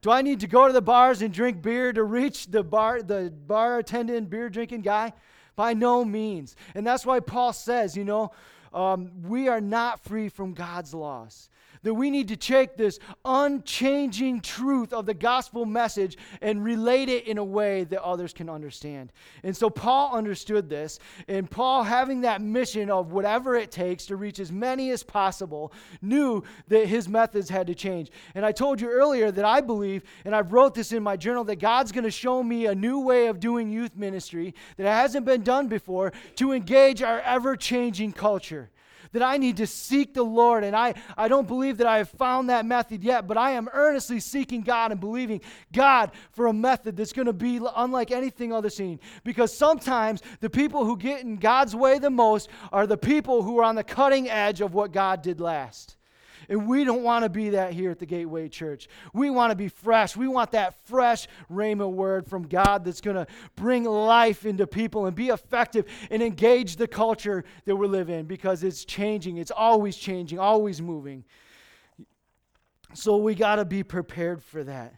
Do 0.00 0.10
I 0.10 0.22
need 0.22 0.40
to 0.40 0.48
go 0.48 0.66
to 0.66 0.72
the 0.72 0.82
bars 0.82 1.22
and 1.22 1.32
drink 1.32 1.62
beer 1.62 1.92
to 1.92 2.02
reach 2.02 2.46
the 2.46 2.64
bar, 2.64 3.02
the 3.02 3.32
bar 3.46 3.78
attendant, 3.78 4.28
beer 4.28 4.50
drinking 4.50 4.82
guy? 4.82 5.12
By 5.54 5.74
no 5.74 6.04
means. 6.04 6.56
And 6.74 6.84
that's 6.84 7.06
why 7.06 7.20
Paul 7.20 7.52
says, 7.52 7.96
you 7.96 8.04
know, 8.04 8.32
um, 8.74 9.10
we 9.28 9.48
are 9.48 9.60
not 9.60 10.00
free 10.00 10.28
from 10.28 10.54
God's 10.54 10.94
laws 10.94 11.48
that 11.82 11.94
we 11.94 12.10
need 12.10 12.28
to 12.28 12.36
take 12.36 12.76
this 12.76 12.98
unchanging 13.24 14.40
truth 14.40 14.92
of 14.92 15.06
the 15.06 15.14
gospel 15.14 15.64
message 15.64 16.16
and 16.40 16.64
relate 16.64 17.08
it 17.08 17.26
in 17.26 17.38
a 17.38 17.44
way 17.44 17.84
that 17.84 18.02
others 18.02 18.32
can 18.32 18.48
understand. 18.48 19.12
And 19.42 19.56
so 19.56 19.68
Paul 19.68 20.14
understood 20.16 20.68
this, 20.68 20.98
and 21.28 21.50
Paul, 21.50 21.82
having 21.82 22.20
that 22.22 22.40
mission 22.40 22.90
of 22.90 23.12
whatever 23.12 23.56
it 23.56 23.70
takes 23.70 24.06
to 24.06 24.16
reach 24.16 24.38
as 24.38 24.52
many 24.52 24.90
as 24.90 25.02
possible, 25.02 25.72
knew 26.00 26.42
that 26.68 26.86
his 26.86 27.08
methods 27.08 27.48
had 27.48 27.66
to 27.66 27.74
change. 27.74 28.10
And 28.34 28.44
I 28.44 28.52
told 28.52 28.80
you 28.80 28.88
earlier 28.88 29.30
that 29.30 29.44
I 29.44 29.60
believe, 29.60 30.02
and 30.24 30.34
I've 30.34 30.52
wrote 30.52 30.74
this 30.74 30.92
in 30.92 31.02
my 31.02 31.16
journal, 31.16 31.44
that 31.44 31.56
God's 31.56 31.92
going 31.92 32.04
to 32.04 32.10
show 32.10 32.42
me 32.42 32.66
a 32.66 32.74
new 32.74 33.00
way 33.00 33.26
of 33.26 33.40
doing 33.40 33.70
youth 33.70 33.96
ministry 33.96 34.54
that 34.76 34.86
hasn't 34.86 35.26
been 35.26 35.42
done 35.42 35.68
before 35.68 36.12
to 36.36 36.52
engage 36.52 37.02
our 37.02 37.20
ever 37.20 37.56
changing 37.56 38.12
culture 38.12 38.70
that 39.12 39.22
I 39.22 39.36
need 39.36 39.58
to 39.58 39.66
seek 39.66 40.14
the 40.14 40.22
Lord. 40.22 40.64
And 40.64 40.74
I, 40.74 40.94
I 41.16 41.28
don't 41.28 41.46
believe 41.46 41.78
that 41.78 41.86
I 41.86 41.98
have 41.98 42.10
found 42.10 42.50
that 42.50 42.66
method 42.66 43.04
yet, 43.04 43.26
but 43.26 43.36
I 43.36 43.52
am 43.52 43.68
earnestly 43.72 44.20
seeking 44.20 44.62
God 44.62 44.90
and 44.90 45.00
believing 45.00 45.40
God 45.72 46.10
for 46.32 46.46
a 46.46 46.52
method 46.52 46.96
that's 46.96 47.12
going 47.12 47.26
to 47.26 47.32
be 47.32 47.60
unlike 47.76 48.10
anything 48.10 48.52
other 48.52 48.70
seen. 48.70 49.00
Because 49.24 49.56
sometimes 49.56 50.22
the 50.40 50.50
people 50.50 50.84
who 50.84 50.96
get 50.96 51.22
in 51.22 51.36
God's 51.36 51.74
way 51.76 51.98
the 51.98 52.10
most 52.10 52.48
are 52.72 52.86
the 52.86 52.96
people 52.96 53.42
who 53.42 53.58
are 53.58 53.64
on 53.64 53.74
the 53.74 53.84
cutting 53.84 54.28
edge 54.28 54.60
of 54.60 54.74
what 54.74 54.92
God 54.92 55.22
did 55.22 55.40
last. 55.40 55.96
And 56.48 56.66
we 56.66 56.84
don't 56.84 57.02
want 57.02 57.24
to 57.24 57.28
be 57.28 57.50
that 57.50 57.72
here 57.72 57.90
at 57.90 57.98
the 57.98 58.06
Gateway 58.06 58.48
Church. 58.48 58.88
We 59.12 59.30
want 59.30 59.50
to 59.50 59.56
be 59.56 59.68
fresh. 59.68 60.16
We 60.16 60.28
want 60.28 60.52
that 60.52 60.74
fresh 60.86 61.28
rhema 61.50 61.90
word 61.90 62.26
from 62.26 62.44
God 62.44 62.84
that's 62.84 63.00
going 63.00 63.16
to 63.16 63.26
bring 63.56 63.84
life 63.84 64.44
into 64.46 64.66
people 64.66 65.06
and 65.06 65.14
be 65.14 65.28
effective 65.28 65.86
and 66.10 66.22
engage 66.22 66.76
the 66.76 66.88
culture 66.88 67.44
that 67.64 67.76
we 67.76 67.86
live 67.86 68.10
in 68.10 68.26
because 68.26 68.62
it's 68.62 68.84
changing. 68.84 69.38
It's 69.38 69.50
always 69.50 69.96
changing, 69.96 70.38
always 70.38 70.80
moving. 70.80 71.24
So 72.94 73.16
we 73.16 73.34
got 73.34 73.56
to 73.56 73.64
be 73.64 73.82
prepared 73.82 74.42
for 74.42 74.64
that. 74.64 74.94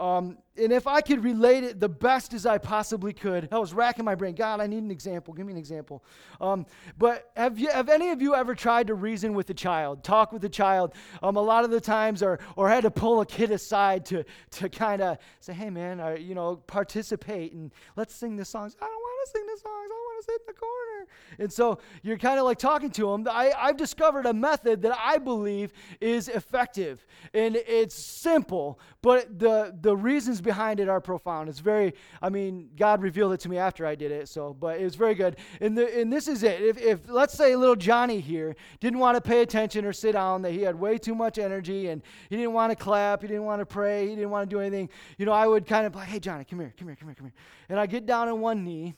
Um, 0.00 0.38
and 0.56 0.72
if 0.72 0.86
I 0.86 1.02
could 1.02 1.22
relate 1.22 1.62
it 1.62 1.78
the 1.78 1.88
best 1.88 2.32
as 2.32 2.46
I 2.46 2.56
possibly 2.58 3.12
could, 3.12 3.48
I 3.52 3.58
was 3.58 3.74
racking 3.74 4.04
my 4.04 4.14
brain. 4.14 4.34
God, 4.34 4.60
I 4.60 4.66
need 4.66 4.82
an 4.82 4.90
example. 4.90 5.34
Give 5.34 5.46
me 5.46 5.52
an 5.52 5.58
example. 5.58 6.02
Um, 6.40 6.66
but 6.98 7.30
have 7.36 7.58
you, 7.58 7.70
have 7.70 7.88
any 7.90 8.10
of 8.10 8.22
you 8.22 8.34
ever 8.34 8.54
tried 8.54 8.86
to 8.86 8.94
reason 8.94 9.34
with 9.34 9.50
a 9.50 9.54
child, 9.54 10.02
talk 10.02 10.32
with 10.32 10.44
a 10.44 10.48
child? 10.48 10.94
Um, 11.22 11.36
a 11.36 11.42
lot 11.42 11.64
of 11.64 11.70
the 11.70 11.80
times, 11.80 12.22
or 12.22 12.40
or 12.56 12.68
had 12.68 12.82
to 12.84 12.90
pull 12.90 13.20
a 13.20 13.26
kid 13.26 13.50
aside 13.50 14.06
to 14.06 14.24
to 14.52 14.68
kind 14.68 15.02
of 15.02 15.18
say, 15.40 15.52
"Hey, 15.52 15.70
man, 15.70 16.00
or, 16.00 16.16
you 16.16 16.34
know, 16.34 16.56
participate 16.56 17.52
and 17.52 17.70
let's 17.96 18.14
sing 18.14 18.36
the 18.36 18.44
songs." 18.44 18.76
I 18.80 18.86
don't 18.86 18.94
want 18.94 19.26
to 19.26 19.30
sing 19.30 19.46
the 19.46 19.60
songs. 19.60 19.99
Sit 20.20 20.40
in 20.40 20.46
the 20.46 20.52
corner. 20.52 21.06
And 21.38 21.52
so 21.52 21.78
you're 22.02 22.18
kind 22.18 22.38
of 22.38 22.44
like 22.44 22.58
talking 22.58 22.90
to 22.90 23.10
them. 23.10 23.26
I, 23.30 23.52
I've 23.56 23.76
discovered 23.76 24.26
a 24.26 24.32
method 24.34 24.82
that 24.82 24.96
I 24.98 25.18
believe 25.18 25.72
is 26.00 26.28
effective. 26.28 27.06
And 27.32 27.56
it's 27.56 27.94
simple, 27.94 28.78
but 29.02 29.38
the, 29.38 29.74
the 29.80 29.96
reasons 29.96 30.40
behind 30.40 30.80
it 30.80 30.88
are 30.88 31.00
profound. 31.00 31.48
It's 31.48 31.60
very, 31.60 31.94
I 32.20 32.28
mean, 32.28 32.70
God 32.76 33.02
revealed 33.02 33.32
it 33.32 33.40
to 33.40 33.48
me 33.48 33.58
after 33.58 33.86
I 33.86 33.94
did 33.94 34.12
it. 34.12 34.28
So, 34.28 34.54
but 34.58 34.78
it 34.80 34.84
was 34.84 34.94
very 34.94 35.14
good. 35.14 35.36
And, 35.60 35.76
the, 35.76 36.00
and 36.00 36.12
this 36.12 36.28
is 36.28 36.42
it. 36.42 36.60
If, 36.60 36.78
if, 36.78 37.00
let's 37.08 37.34
say, 37.34 37.56
little 37.56 37.76
Johnny 37.76 38.20
here 38.20 38.56
didn't 38.80 38.98
want 38.98 39.16
to 39.16 39.20
pay 39.20 39.42
attention 39.42 39.84
or 39.84 39.92
sit 39.92 40.12
down, 40.12 40.42
that 40.42 40.52
he 40.52 40.62
had 40.62 40.74
way 40.74 40.98
too 40.98 41.14
much 41.14 41.38
energy 41.38 41.88
and 41.88 42.02
he 42.28 42.36
didn't 42.36 42.52
want 42.52 42.70
to 42.70 42.76
clap, 42.76 43.22
he 43.22 43.28
didn't 43.28 43.44
want 43.44 43.60
to 43.60 43.66
pray, 43.66 44.08
he 44.08 44.14
didn't 44.14 44.30
want 44.30 44.48
to 44.48 44.54
do 44.54 44.60
anything, 44.60 44.88
you 45.18 45.26
know, 45.26 45.32
I 45.32 45.46
would 45.46 45.66
kind 45.66 45.86
of 45.86 45.94
like, 45.94 46.08
hey, 46.08 46.20
Johnny, 46.20 46.44
come 46.44 46.60
here, 46.60 46.74
come 46.78 46.88
here, 46.88 46.96
come 46.96 47.08
here, 47.08 47.14
come 47.14 47.26
here. 47.26 47.34
And 47.68 47.78
I 47.78 47.86
get 47.86 48.06
down 48.06 48.28
on 48.28 48.40
one 48.40 48.64
knee 48.64 48.94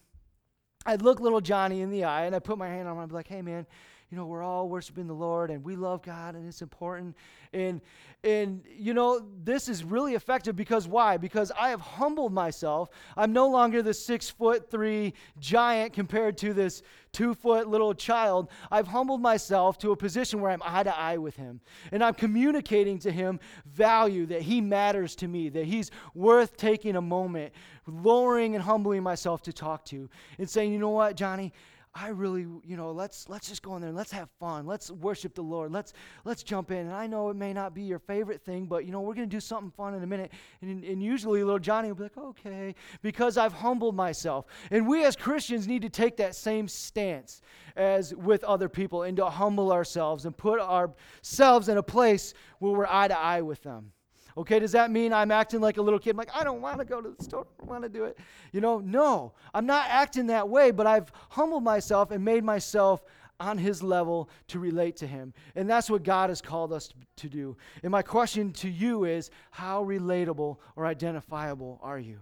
I'd 0.84 1.02
look 1.02 1.20
little 1.20 1.40
Johnny 1.40 1.80
in 1.80 1.90
the 1.90 2.04
eye 2.04 2.24
and 2.24 2.34
I'd 2.34 2.44
put 2.44 2.58
my 2.58 2.68
hand 2.68 2.88
on 2.88 2.92
him 2.94 2.98
and 2.98 3.02
I'd 3.02 3.08
be 3.08 3.14
like, 3.14 3.28
hey, 3.28 3.42
man, 3.42 3.66
you 4.12 4.18
know, 4.18 4.26
we're 4.26 4.42
all 4.42 4.68
worshiping 4.68 5.06
the 5.06 5.14
Lord 5.14 5.50
and 5.50 5.64
we 5.64 5.74
love 5.74 6.02
God 6.02 6.34
and 6.34 6.46
it's 6.46 6.60
important. 6.60 7.16
And, 7.54 7.80
and 8.22 8.62
you 8.68 8.92
know, 8.92 9.24
this 9.42 9.70
is 9.70 9.84
really 9.84 10.14
effective 10.14 10.54
because 10.54 10.86
why? 10.86 11.16
Because 11.16 11.50
I 11.58 11.70
have 11.70 11.80
humbled 11.80 12.30
myself. 12.30 12.90
I'm 13.16 13.32
no 13.32 13.48
longer 13.48 13.80
the 13.80 13.94
six 13.94 14.28
foot 14.28 14.70
three 14.70 15.14
giant 15.38 15.94
compared 15.94 16.36
to 16.38 16.52
this 16.52 16.82
two 17.12 17.32
foot 17.32 17.68
little 17.68 17.94
child. 17.94 18.50
I've 18.70 18.86
humbled 18.86 19.22
myself 19.22 19.78
to 19.78 19.92
a 19.92 19.96
position 19.96 20.42
where 20.42 20.50
I'm 20.50 20.62
eye 20.62 20.82
to 20.82 20.94
eye 20.94 21.16
with 21.16 21.36
him. 21.36 21.62
And 21.90 22.04
I'm 22.04 22.12
communicating 22.12 22.98
to 22.98 23.10
him 23.10 23.40
value 23.64 24.26
that 24.26 24.42
he 24.42 24.60
matters 24.60 25.16
to 25.16 25.26
me, 25.26 25.48
that 25.48 25.64
he's 25.64 25.90
worth 26.14 26.58
taking 26.58 26.96
a 26.96 27.02
moment, 27.02 27.54
lowering 27.86 28.56
and 28.56 28.62
humbling 28.62 29.02
myself 29.02 29.40
to 29.44 29.54
talk 29.54 29.86
to, 29.86 30.10
and 30.36 30.50
saying, 30.50 30.70
you 30.70 30.78
know 30.78 30.90
what, 30.90 31.16
Johnny, 31.16 31.54
I 31.94 32.08
really, 32.08 32.46
you 32.64 32.76
know, 32.78 32.90
let's 32.90 33.28
let's 33.28 33.48
just 33.48 33.62
go 33.62 33.74
in 33.76 33.82
there 33.82 33.88
and 33.88 33.96
let's 33.96 34.12
have 34.12 34.30
fun. 34.40 34.66
Let's 34.66 34.90
worship 34.90 35.34
the 35.34 35.42
Lord. 35.42 35.72
Let's 35.72 35.92
let's 36.24 36.42
jump 36.42 36.70
in. 36.70 36.78
And 36.78 36.92
I 36.92 37.06
know 37.06 37.28
it 37.28 37.36
may 37.36 37.52
not 37.52 37.74
be 37.74 37.82
your 37.82 37.98
favorite 37.98 38.42
thing, 38.42 38.64
but 38.64 38.86
you 38.86 38.92
know, 38.92 39.02
we're 39.02 39.12
gonna 39.12 39.26
do 39.26 39.40
something 39.40 39.70
fun 39.70 39.94
in 39.94 40.02
a 40.02 40.06
minute. 40.06 40.32
And, 40.62 40.82
and 40.84 41.02
usually 41.02 41.44
little 41.44 41.58
Johnny 41.58 41.88
will 41.88 41.96
be 41.96 42.04
like, 42.04 42.16
okay, 42.16 42.74
because 43.02 43.36
I've 43.36 43.52
humbled 43.52 43.94
myself. 43.94 44.46
And 44.70 44.88
we 44.88 45.04
as 45.04 45.16
Christians 45.16 45.68
need 45.68 45.82
to 45.82 45.90
take 45.90 46.16
that 46.16 46.34
same 46.34 46.66
stance 46.66 47.42
as 47.76 48.14
with 48.14 48.42
other 48.44 48.70
people 48.70 49.02
and 49.02 49.16
to 49.18 49.26
humble 49.26 49.70
ourselves 49.70 50.24
and 50.24 50.34
put 50.34 50.60
ourselves 50.60 51.68
in 51.68 51.76
a 51.76 51.82
place 51.82 52.32
where 52.58 52.72
we're 52.72 52.86
eye 52.88 53.08
to 53.08 53.18
eye 53.18 53.42
with 53.42 53.62
them. 53.62 53.92
Okay, 54.36 54.58
does 54.58 54.72
that 54.72 54.90
mean 54.90 55.12
I'm 55.12 55.30
acting 55.30 55.60
like 55.60 55.76
a 55.76 55.82
little 55.82 55.98
kid? 55.98 56.10
I'm 56.10 56.16
like, 56.16 56.34
I 56.34 56.44
don't 56.44 56.60
want 56.60 56.78
to 56.78 56.84
go 56.84 57.00
to 57.00 57.14
the 57.16 57.22
store. 57.22 57.46
I 57.60 57.64
want 57.64 57.82
to 57.82 57.88
do 57.88 58.04
it. 58.04 58.18
You 58.52 58.60
know, 58.60 58.78
no, 58.78 59.34
I'm 59.52 59.66
not 59.66 59.86
acting 59.88 60.26
that 60.28 60.48
way, 60.48 60.70
but 60.70 60.86
I've 60.86 61.12
humbled 61.30 61.62
myself 61.62 62.10
and 62.10 62.24
made 62.24 62.44
myself 62.44 63.02
on 63.40 63.58
his 63.58 63.82
level 63.82 64.30
to 64.48 64.58
relate 64.58 64.96
to 64.96 65.06
him. 65.06 65.34
And 65.56 65.68
that's 65.68 65.90
what 65.90 66.04
God 66.04 66.30
has 66.30 66.40
called 66.40 66.72
us 66.72 66.90
to 67.16 67.28
do. 67.28 67.56
And 67.82 67.90
my 67.90 68.02
question 68.02 68.52
to 68.52 68.68
you 68.68 69.04
is 69.04 69.30
how 69.50 69.84
relatable 69.84 70.58
or 70.76 70.86
identifiable 70.86 71.80
are 71.82 71.98
you? 71.98 72.20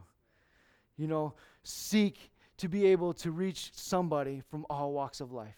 You 0.96 1.06
know, 1.06 1.34
seek 1.62 2.30
to 2.56 2.68
be 2.68 2.86
able 2.86 3.12
to 3.14 3.30
reach 3.30 3.70
somebody 3.74 4.42
from 4.50 4.66
all 4.68 4.92
walks 4.92 5.20
of 5.20 5.32
life, 5.32 5.56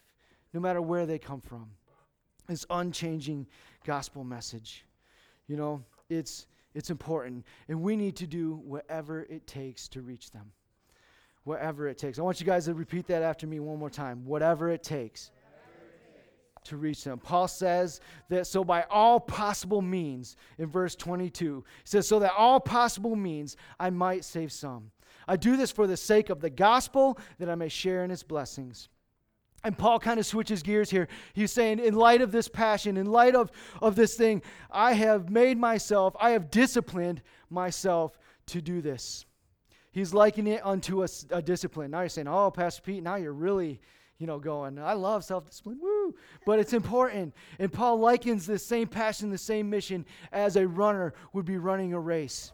no 0.53 0.61
matter 0.61 0.83
where 0.83 1.07
they 1.07 1.19
come 1.19 1.41
from. 1.41 1.71
This 2.49 2.67
unchanging 2.71 3.47
gospel 3.85 4.25
message. 4.25 4.85
You 5.47 5.57
know, 5.57 5.85
it's, 6.13 6.47
it's 6.75 6.91
important. 6.91 7.45
And 7.69 7.83
we 7.83 7.97
need 7.97 8.17
to 8.17 8.27
do 8.27 8.61
whatever 8.65 9.23
it 9.23 9.47
takes 9.47 9.89
to 9.89 10.01
reach 10.01 10.31
them. 10.31 10.53
Whatever 11.45 11.89
it 11.89 11.99
takes. 11.99 12.19
I 12.19 12.23
want 12.23 12.39
you 12.39 12.47
guys 12.47 12.67
to 12.67 12.75
repeat 12.75 13.07
that 13.09 13.23
after 13.23 13.47
me 13.47 13.59
one 13.59 13.79
more 13.79 13.91
time. 13.91 14.25
Whatever 14.25 14.71
it 14.71 14.83
takes 14.83 15.31
to 16.65 16.77
reach 16.77 17.05
them. 17.05 17.19
Paul 17.19 17.49
says 17.49 18.01
that 18.29 18.47
so 18.47 18.65
by 18.65 18.85
all 18.91 19.19
possible 19.19 19.83
means, 19.83 20.37
in 20.59 20.69
verse 20.69 20.95
22, 20.95 21.65
he 21.67 21.81
says, 21.85 22.07
so 22.07 22.19
that 22.21 22.33
all 22.37 22.61
possible 22.61 23.17
means 23.17 23.57
I 23.81 23.91
might 23.91 24.25
save 24.25 24.53
some. 24.53 24.91
I 25.27 25.37
do 25.37 25.57
this 25.57 25.71
for 25.71 25.87
the 25.87 25.97
sake 25.97 26.31
of 26.31 26.41
the 26.41 26.51
gospel, 26.51 27.19
that 27.39 27.49
I 27.49 27.55
may 27.55 27.69
share 27.69 28.05
in 28.05 28.11
its 28.11 28.23
blessings. 28.23 28.89
And 29.65 29.79
Paul 29.79 30.01
kind 30.01 30.19
of 30.19 30.27
switches 30.27 30.63
gears 30.63 30.91
here. 30.91 31.09
He's 31.35 31.53
saying, 31.53 31.79
in 31.79 31.95
light 31.95 32.21
of 32.21 32.33
this 32.33 32.49
passion, 32.49 32.97
in 32.97 33.07
light 33.07 33.37
of, 33.37 33.51
of 33.81 33.95
this 33.95 34.15
thing, 34.17 34.43
I 34.71 34.95
have 34.95 35.31
made 35.31 35.57
myself, 35.57 36.17
I 36.19 36.31
have 36.31 36.51
disciplined 36.51 37.23
myself 37.49 38.19
to 38.47 38.61
do 38.61 38.81
this. 38.81 39.25
He's 39.93 40.13
likening 40.15 40.55
it 40.55 40.67
unto 40.67 41.05
a, 41.05 41.09
a 41.31 41.43
discipline. 41.43 41.91
Now 41.91 42.01
you're 42.01 42.09
saying, 42.09 42.27
oh, 42.27 42.51
Pastor 42.51 42.83
Pete, 42.83 43.03
now 43.03 43.17
you're 43.17 43.33
really, 43.33 43.81
you 44.19 44.27
know, 44.27 44.39
going, 44.39 44.79
I 44.79 44.95
love 44.95 45.23
self 45.23 45.47
discipline, 45.47 45.79
woo. 45.81 46.15
But 46.45 46.59
it's 46.59 46.73
important. 46.73 47.35
And 47.59 47.73
Paul 47.73 47.99
likens 47.99 48.47
this 48.47 48.67
same 48.67 48.89
passion, 48.89 49.31
the 49.31 49.39
same 49.39 49.71
mission 49.71 50.07
as 50.33 50.57
a 50.57 50.67
runner 50.67 51.15
would 51.35 51.45
be 51.45 51.59
running 51.59 51.93
a 51.93 52.01
race. 52.01 52.53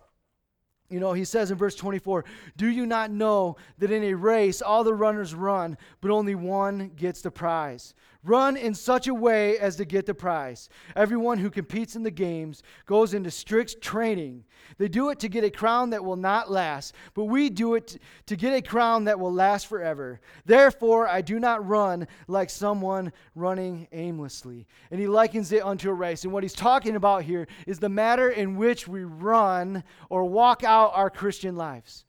You 0.91 1.01
know, 1.01 1.13
he 1.13 1.25
says 1.25 1.51
in 1.51 1.59
verse 1.59 1.75
24, 1.75 2.25
Do 2.57 2.69
you 2.69 2.87
not 2.87 3.11
know 3.11 3.57
that 3.79 3.91
in 3.91 4.05
a 4.05 4.15
race 4.15 4.63
all 4.63 4.85
the 4.85 4.95
runners 4.95 5.35
run, 5.35 5.77
but 6.01 6.11
only 6.11 6.35
one 6.35 6.91
gets 6.97 7.21
the 7.21 7.31
prize? 7.31 7.95
Run 8.29 8.59
in 8.59 8.75
such 8.75 9.09
a 9.09 9.15
way 9.15 9.59
as 9.59 9.77
to 9.77 9.87
get 9.87 10.05
the 10.05 10.13
prize. 10.13 10.69
Everyone 10.95 11.39
who 11.39 11.49
competes 11.49 11.97
in 11.97 12.03
the 12.03 12.11
games 12.11 12.63
goes 12.85 13.15
into 13.15 13.31
strict 13.31 13.81
training. 13.81 14.45
They 14.77 14.89
do 14.89 15.09
it 15.09 15.19
to 15.21 15.31
get 15.31 15.45
a 15.45 15.51
crown 15.51 15.89
that 15.91 16.05
will 16.05 16.15
not 16.17 16.51
last, 16.51 16.95
but 17.15 17.25
we 17.25 17.49
do 17.49 17.75
it 17.75 17.97
to 18.27 18.37
get 18.37 18.53
a 18.53 18.61
crown 18.61 19.05
that 19.05 19.19
will 19.19 19.33
last 19.33 19.67
forever. 19.67 20.21
Therefore, 20.45 21.09
I 21.09 21.23
do 21.23 21.41
not 21.41 21.67
run 21.67 22.07
like 22.27 22.51
someone 22.51 23.15
running 23.35 23.89
aimlessly. 23.93 24.67
And 24.91 25.01
he 25.01 25.07
likens 25.07 25.51
it 25.53 25.65
unto 25.65 25.89
a 25.89 25.95
race. 25.95 26.25
And 26.25 26.33
what 26.33 26.43
he's 26.43 26.53
talking 26.53 26.97
about 26.97 27.23
here 27.23 27.49
is 27.67 27.79
the 27.79 27.89
matter 27.89 28.29
in 28.29 28.57
which 28.57 28.87
we 28.87 29.05
run 29.05 29.83
or 30.11 30.27
walk 30.27 30.65
out 30.65 30.93
our 30.95 31.09
Christian 31.09 31.57
lives. 31.57 32.05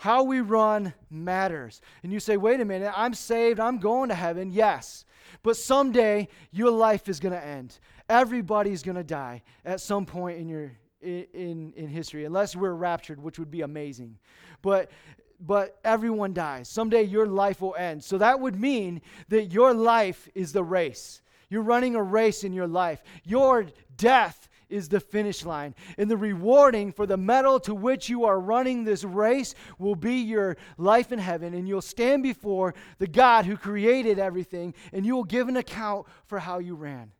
How 0.00 0.22
we 0.22 0.40
run 0.40 0.94
matters. 1.10 1.82
And 2.02 2.10
you 2.10 2.20
say, 2.20 2.38
wait 2.38 2.58
a 2.58 2.64
minute, 2.64 2.90
I'm 2.96 3.12
saved, 3.12 3.60
I'm 3.60 3.76
going 3.76 4.08
to 4.08 4.14
heaven. 4.14 4.50
Yes. 4.50 5.04
But 5.42 5.58
someday 5.58 6.28
your 6.50 6.70
life 6.70 7.06
is 7.06 7.20
going 7.20 7.34
to 7.34 7.44
end. 7.44 7.78
Everybody's 8.08 8.82
going 8.82 8.96
to 8.96 9.04
die 9.04 9.42
at 9.62 9.78
some 9.78 10.06
point 10.06 10.38
in 10.38 10.48
your 10.48 10.72
in, 11.02 11.74
in 11.76 11.88
history, 11.88 12.24
unless 12.24 12.56
we're 12.56 12.72
raptured, 12.72 13.22
which 13.22 13.38
would 13.38 13.50
be 13.50 13.60
amazing. 13.60 14.16
But 14.62 14.90
but 15.38 15.78
everyone 15.84 16.32
dies. 16.32 16.70
Someday 16.70 17.02
your 17.02 17.26
life 17.26 17.60
will 17.60 17.76
end. 17.76 18.02
So 18.02 18.16
that 18.16 18.40
would 18.40 18.58
mean 18.58 19.02
that 19.28 19.52
your 19.52 19.74
life 19.74 20.30
is 20.34 20.52
the 20.52 20.64
race. 20.64 21.20
You're 21.50 21.60
running 21.60 21.94
a 21.94 22.02
race 22.02 22.42
in 22.42 22.54
your 22.54 22.68
life. 22.68 23.02
Your 23.24 23.66
death 23.98 24.48
is 24.70 24.88
the 24.88 25.00
finish 25.00 25.44
line. 25.44 25.74
And 25.98 26.10
the 26.10 26.16
rewarding 26.16 26.92
for 26.92 27.06
the 27.06 27.16
medal 27.16 27.60
to 27.60 27.74
which 27.74 28.08
you 28.08 28.24
are 28.24 28.40
running 28.40 28.84
this 28.84 29.04
race 29.04 29.54
will 29.78 29.94
be 29.94 30.16
your 30.16 30.56
life 30.78 31.12
in 31.12 31.18
heaven. 31.18 31.54
And 31.54 31.68
you'll 31.68 31.82
stand 31.82 32.22
before 32.22 32.74
the 32.98 33.06
God 33.06 33.46
who 33.46 33.56
created 33.56 34.18
everything, 34.18 34.74
and 34.92 35.04
you 35.04 35.14
will 35.14 35.24
give 35.24 35.48
an 35.48 35.56
account 35.56 36.06
for 36.26 36.38
how 36.38 36.58
you 36.58 36.74
ran. 36.74 37.12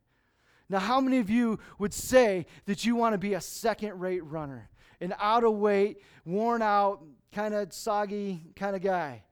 Now, 0.69 0.79
how 0.79 1.01
many 1.01 1.17
of 1.17 1.29
you 1.29 1.59
would 1.79 1.93
say 1.93 2.45
that 2.65 2.85
you 2.85 2.95
want 2.95 3.13
to 3.13 3.17
be 3.17 3.33
a 3.33 3.41
second 3.41 3.99
rate 3.99 4.23
runner? 4.23 4.69
An 5.01 5.13
out 5.19 5.43
of 5.43 5.53
weight, 5.53 5.97
worn 6.25 6.61
out, 6.61 7.03
kind 7.33 7.53
of 7.53 7.73
soggy 7.73 8.53
kind 8.55 8.75
of 8.75 8.81
guy? 8.81 9.23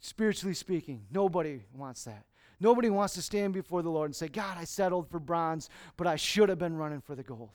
Spiritually 0.00 0.54
speaking, 0.54 1.06
nobody 1.10 1.62
wants 1.72 2.04
that. 2.04 2.24
Nobody 2.62 2.90
wants 2.90 3.14
to 3.14 3.22
stand 3.22 3.54
before 3.54 3.82
the 3.82 3.90
Lord 3.90 4.06
and 4.06 4.14
say, 4.14 4.28
God, 4.28 4.56
I 4.56 4.62
settled 4.62 5.10
for 5.10 5.18
bronze, 5.18 5.68
but 5.96 6.06
I 6.06 6.14
should 6.14 6.48
have 6.48 6.60
been 6.60 6.76
running 6.76 7.00
for 7.00 7.16
the 7.16 7.24
gold. 7.24 7.50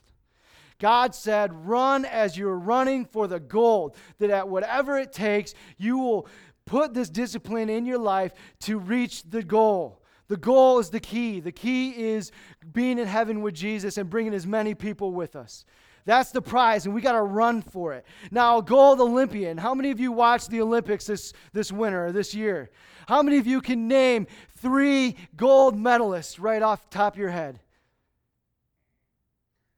God 0.79 1.15
said, 1.15 1.53
Run 1.65 2.03
as 2.03 2.37
you're 2.37 2.59
running 2.59 3.05
for 3.05 3.25
the 3.25 3.39
gold, 3.39 3.95
that 4.19 4.29
at 4.29 4.49
whatever 4.49 4.97
it 4.97 5.13
takes, 5.13 5.53
you 5.77 5.97
will 5.97 6.27
put 6.65 6.93
this 6.93 7.09
discipline 7.09 7.69
in 7.69 7.85
your 7.85 7.97
life 7.97 8.33
to 8.59 8.77
reach 8.77 9.23
the 9.23 9.41
goal. 9.41 10.03
The 10.27 10.35
goal 10.35 10.79
is 10.79 10.89
the 10.89 10.99
key. 10.99 11.39
The 11.39 11.53
key 11.53 11.91
is 11.91 12.33
being 12.73 12.99
in 12.99 13.07
heaven 13.07 13.41
with 13.41 13.53
Jesus 13.53 13.97
and 13.97 14.09
bringing 14.09 14.33
as 14.33 14.45
many 14.45 14.75
people 14.75 15.13
with 15.13 15.37
us. 15.37 15.63
That's 16.07 16.31
the 16.31 16.41
prize, 16.41 16.85
and 16.85 16.95
we 16.95 17.01
got 17.01 17.11
to 17.11 17.21
run 17.21 17.61
for 17.61 17.93
it. 17.93 18.05
Now, 18.31 18.61
gold 18.61 19.01
Olympian. 19.01 19.57
How 19.57 19.75
many 19.75 19.91
of 19.91 19.99
you 19.99 20.13
watched 20.13 20.49
the 20.49 20.61
Olympics 20.61 21.05
this, 21.05 21.33
this 21.51 21.69
winter 21.69 22.05
or 22.05 22.11
this 22.13 22.33
year? 22.33 22.69
How 23.09 23.21
many 23.21 23.39
of 23.39 23.45
you 23.45 23.59
can 23.59 23.89
name 23.89 24.25
three 24.57 25.17
gold 25.35 25.75
medalists 25.75 26.41
right 26.41 26.61
off 26.61 26.89
top 26.89 27.15
of 27.15 27.19
your 27.19 27.29
head? 27.29 27.59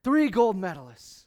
Three 0.04 0.30
gold 0.30 0.56
medalists. 0.56 1.24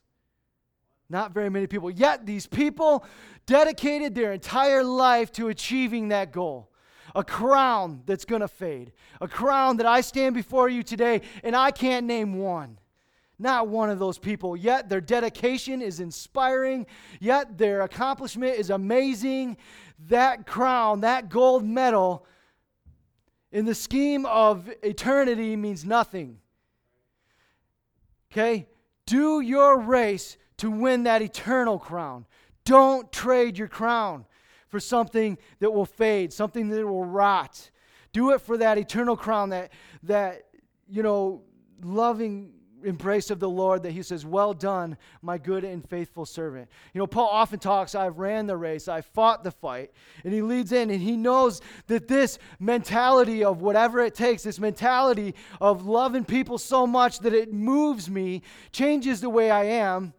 Not 1.09 1.33
very 1.33 1.49
many 1.49 1.67
people. 1.67 1.91
Yet 1.91 2.25
these 2.25 2.47
people 2.47 3.05
dedicated 3.45 4.15
their 4.15 4.31
entire 4.31 4.85
life 4.85 5.33
to 5.33 5.49
achieving 5.49 6.07
that 6.07 6.31
goal. 6.31 6.71
A 7.13 7.25
crown 7.25 8.03
that's 8.05 8.23
going 8.23 8.39
to 8.39 8.47
fade. 8.47 8.93
A 9.19 9.27
crown 9.27 9.75
that 9.77 9.85
I 9.85 9.99
stand 9.99 10.33
before 10.33 10.69
you 10.69 10.81
today 10.81 11.23
and 11.43 11.57
I 11.57 11.71
can't 11.71 12.05
name 12.05 12.35
one. 12.35 12.77
Not 13.39 13.67
one 13.67 13.89
of 13.89 13.99
those 13.99 14.17
people. 14.17 14.55
Yet 14.55 14.89
their 14.89 15.01
dedication 15.01 15.81
is 15.81 15.99
inspiring. 15.99 16.85
Yet 17.19 17.57
their 17.57 17.81
accomplishment 17.81 18.57
is 18.57 18.69
amazing 18.69 19.57
that 20.07 20.45
crown, 20.45 21.01
that 21.01 21.29
gold 21.29 21.65
medal 21.65 22.25
in 23.51 23.65
the 23.65 23.75
scheme 23.75 24.25
of 24.25 24.69
eternity 24.81 25.55
means 25.55 25.85
nothing. 25.85 26.39
Okay? 28.31 28.67
Do 29.05 29.41
your 29.41 29.79
race 29.79 30.37
to 30.57 30.71
win 30.71 31.03
that 31.03 31.21
eternal 31.21 31.77
crown. 31.77 32.25
Don't 32.65 33.11
trade 33.11 33.57
your 33.57 33.67
crown 33.67 34.25
for 34.69 34.79
something 34.79 35.37
that 35.59 35.71
will 35.71 35.85
fade, 35.85 36.31
something 36.31 36.69
that 36.69 36.87
will 36.87 37.05
rot. 37.05 37.69
Do 38.13 38.31
it 38.31 38.41
for 38.41 38.57
that 38.57 38.77
eternal 38.77 39.17
crown, 39.17 39.49
that, 39.49 39.73
that 40.03 40.43
you 40.87 41.03
know, 41.03 41.43
loving 41.83 42.53
embrace 42.83 43.29
of 43.29 43.39
the 43.39 43.49
Lord 43.49 43.83
that 43.83 43.91
he 43.91 44.03
says, 44.03 44.25
Well 44.25 44.53
done, 44.53 44.97
my 45.21 45.37
good 45.37 45.63
and 45.63 45.87
faithful 45.87 46.25
servant. 46.25 46.69
You 46.93 46.99
know, 46.99 47.07
Paul 47.07 47.29
often 47.29 47.59
talks, 47.59 47.95
I've 47.95 48.19
ran 48.19 48.47
the 48.47 48.57
race, 48.57 48.87
I 48.87 49.01
fought 49.01 49.43
the 49.43 49.51
fight. 49.51 49.91
And 50.23 50.33
he 50.33 50.41
leads 50.41 50.71
in 50.71 50.89
and 50.89 51.01
he 51.01 51.17
knows 51.17 51.61
that 51.87 52.07
this 52.07 52.39
mentality 52.59 53.43
of 53.43 53.61
whatever 53.61 53.99
it 53.99 54.15
takes, 54.15 54.43
this 54.43 54.59
mentality 54.59 55.35
of 55.59 55.85
loving 55.85 56.25
people 56.25 56.57
so 56.57 56.85
much 56.87 57.19
that 57.19 57.33
it 57.33 57.53
moves 57.53 58.09
me, 58.09 58.41
changes 58.71 59.21
the 59.21 59.29
way 59.29 59.49
I 59.51 59.63
am 59.65 60.13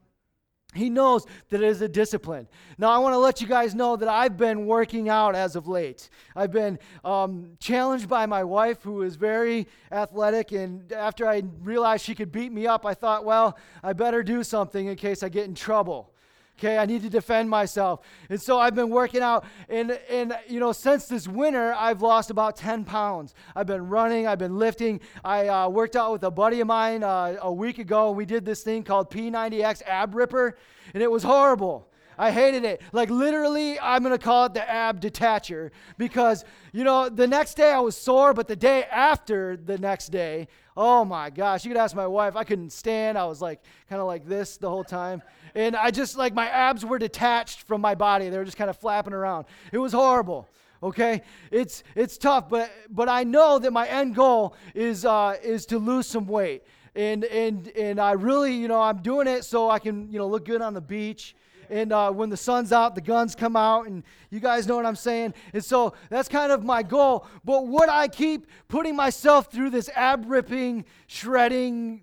he 0.75 0.91
knows 0.91 1.27
that 1.51 1.63
it 1.63 1.67
is 1.67 1.83
a 1.83 1.89
discipline. 1.89 2.49
Now, 2.79 2.91
I 2.91 2.99
want 2.99 3.15
to 3.15 3.19
let 3.19 3.41
you 3.41 3.47
guys 3.47 3.75
know 3.75 3.97
that 3.97 4.09
I've 4.09 4.37
been 4.37 4.67
working 4.67 5.09
out 5.09 5.35
as 5.35 5.57
of 5.57 5.67
late. 5.69 6.09
I've 6.35 6.53
been 6.53 6.79
um, 7.05 7.57
challenged 7.61 8.09
by 8.09 8.27
my 8.27 8.45
wife, 8.45 8.83
who 8.83 9.03
is 9.03 9.17
very 9.17 9.67
athletic. 9.93 10.53
And 10.53 10.93
after 10.93 11.27
I 11.27 11.43
realized 11.63 12.05
she 12.05 12.15
could 12.15 12.33
beat 12.33 12.53
me 12.53 12.67
up, 12.67 12.87
I 12.87 12.95
thought, 12.95 13.25
well, 13.25 13.59
I 13.83 13.93
better 13.93 14.23
do 14.23 14.43
something 14.43 14.87
in 14.87 14.97
case 14.97 15.23
I 15.23 15.29
get 15.29 15.45
in 15.47 15.55
trouble. 15.55 16.14
Okay, 16.59 16.79
I 16.79 16.87
need 16.87 17.03
to 17.03 17.11
defend 17.11 17.51
myself. 17.51 18.01
And 18.29 18.41
so 18.41 18.61
I've 18.61 18.77
been 18.77 18.91
working 18.91 19.23
out. 19.23 19.45
And, 19.69 19.99
and, 20.09 20.39
you 20.49 20.61
know, 20.61 20.71
since 20.71 21.07
this 21.07 21.27
winter, 21.27 21.75
I've 21.77 22.01
lost 22.01 22.31
about 22.31 22.57
10 22.57 22.85
pounds. 22.85 23.35
I've 23.57 23.67
been 23.67 23.89
running, 23.89 24.29
I've 24.29 24.39
been 24.39 24.57
lifting. 24.57 25.01
I 25.25 25.49
uh, 25.49 25.69
worked 25.69 25.97
out 25.97 26.13
with 26.13 26.23
a 26.23 26.31
buddy 26.31 26.61
of 26.61 26.69
mine 26.69 27.03
uh, 27.03 27.39
a 27.43 27.53
week 27.53 27.79
ago. 27.79 28.09
And 28.09 28.17
we 28.17 28.25
did 28.25 28.45
this 28.45 28.63
thing 28.63 28.85
called 28.85 29.11
P90X 29.11 29.83
ab 29.87 30.15
ripper, 30.15 30.57
and 30.93 31.03
it 31.03 31.11
was 31.11 31.25
horrible. 31.25 31.89
I 32.17 32.31
hated 32.31 32.65
it. 32.65 32.81
Like 32.93 33.11
literally, 33.11 33.79
I'm 33.81 34.05
to 34.05 34.19
call 34.19 34.47
it 34.47 34.55
the 34.55 34.69
ab 34.71 35.01
detacher 35.01 35.71
because, 35.99 36.45
you 36.73 36.85
know, 36.85 37.09
the 37.09 37.27
next 37.27 37.55
day 37.55 37.73
I 37.73 37.81
was 37.81 37.97
sore, 37.97 38.33
but 38.33 38.47
the 38.47 38.55
day 38.55 38.85
after 38.85 39.57
the 39.57 39.79
next 39.79 40.09
day, 40.09 40.47
oh 40.77 41.05
my 41.05 41.31
gosh, 41.31 41.65
you 41.65 41.71
could 41.71 41.81
ask 41.81 41.97
my 41.97 42.07
wife. 42.07 42.37
I 42.37 42.45
couldn't 42.45 42.71
stand. 42.71 43.19
I 43.19 43.25
was 43.27 43.43
like 43.43 43.63
kind 43.89 44.01
of 44.01 44.07
like 44.07 44.27
this 44.27 44.57
the 44.57 44.69
whole 44.71 44.85
time 44.85 45.23
and 45.55 45.77
I 45.77 45.91
just 45.91 46.17
like 46.17 46.35
my 46.35 46.49
abs 46.49 46.85
were 46.85 46.99
detached 46.99 47.63
from 47.63 47.81
my 47.81 47.95
body. 47.95 48.29
They 48.29 48.39
were 48.39 48.45
just 48.45 48.57
kind 48.57 48.71
of 48.71 48.77
flapping 48.77 49.13
around. 49.13 49.47
It 49.73 49.79
was 49.79 49.93
horrible. 49.93 50.49
Okay, 50.83 51.23
it's 51.51 51.83
it's 51.95 52.19
tough, 52.19 52.49
but 52.49 52.71
but 52.91 53.09
I 53.09 53.25
know 53.25 53.59
that 53.59 53.73
my 53.73 53.87
end 53.87 54.15
goal 54.15 54.55
is 54.75 55.05
uh, 55.05 55.37
is 55.43 55.65
to 55.67 55.79
lose 55.79 56.07
some 56.07 56.27
weight, 56.27 56.65
and 56.95 57.25
and 57.25 57.69
and 57.69 57.99
I 57.99 58.13
really 58.13 58.55
you 58.55 58.69
know 58.69 58.81
I'm 58.81 58.99
doing 58.99 59.27
it 59.27 59.45
so 59.45 59.71
I 59.71 59.79
can 59.79 60.11
you 60.11 60.19
know 60.19 60.27
look 60.27 60.45
good 60.45 60.61
on 60.61 60.75
the 60.75 60.83
beach 60.83 61.35
and 61.71 61.93
uh, 61.93 62.11
when 62.11 62.31
the 62.31 62.37
sun's 62.37 62.73
out, 62.73 62.95
the 62.95 63.01
guns 63.01 63.35
come 63.35 63.57
out, 63.57 63.87
and 63.87 64.03
you 64.31 64.41
guys 64.41 64.67
know 64.67 64.77
what 64.77 64.87
I'm 64.87 64.97
saying. 64.97 65.35
And 65.53 65.65
so 65.65 65.95
that's 66.09 66.29
kind 66.29 66.53
of 66.53 66.65
my 66.65 66.83
goal. 66.83 67.27
But 67.45 67.67
would 67.67 67.89
I 67.89 68.09
keep 68.09 68.47
putting 68.69 68.97
myself 68.97 69.51
through 69.51 69.71
this 69.71 69.89
ab 69.95 70.25
ripping, 70.27 70.85
shredding, 71.07 72.03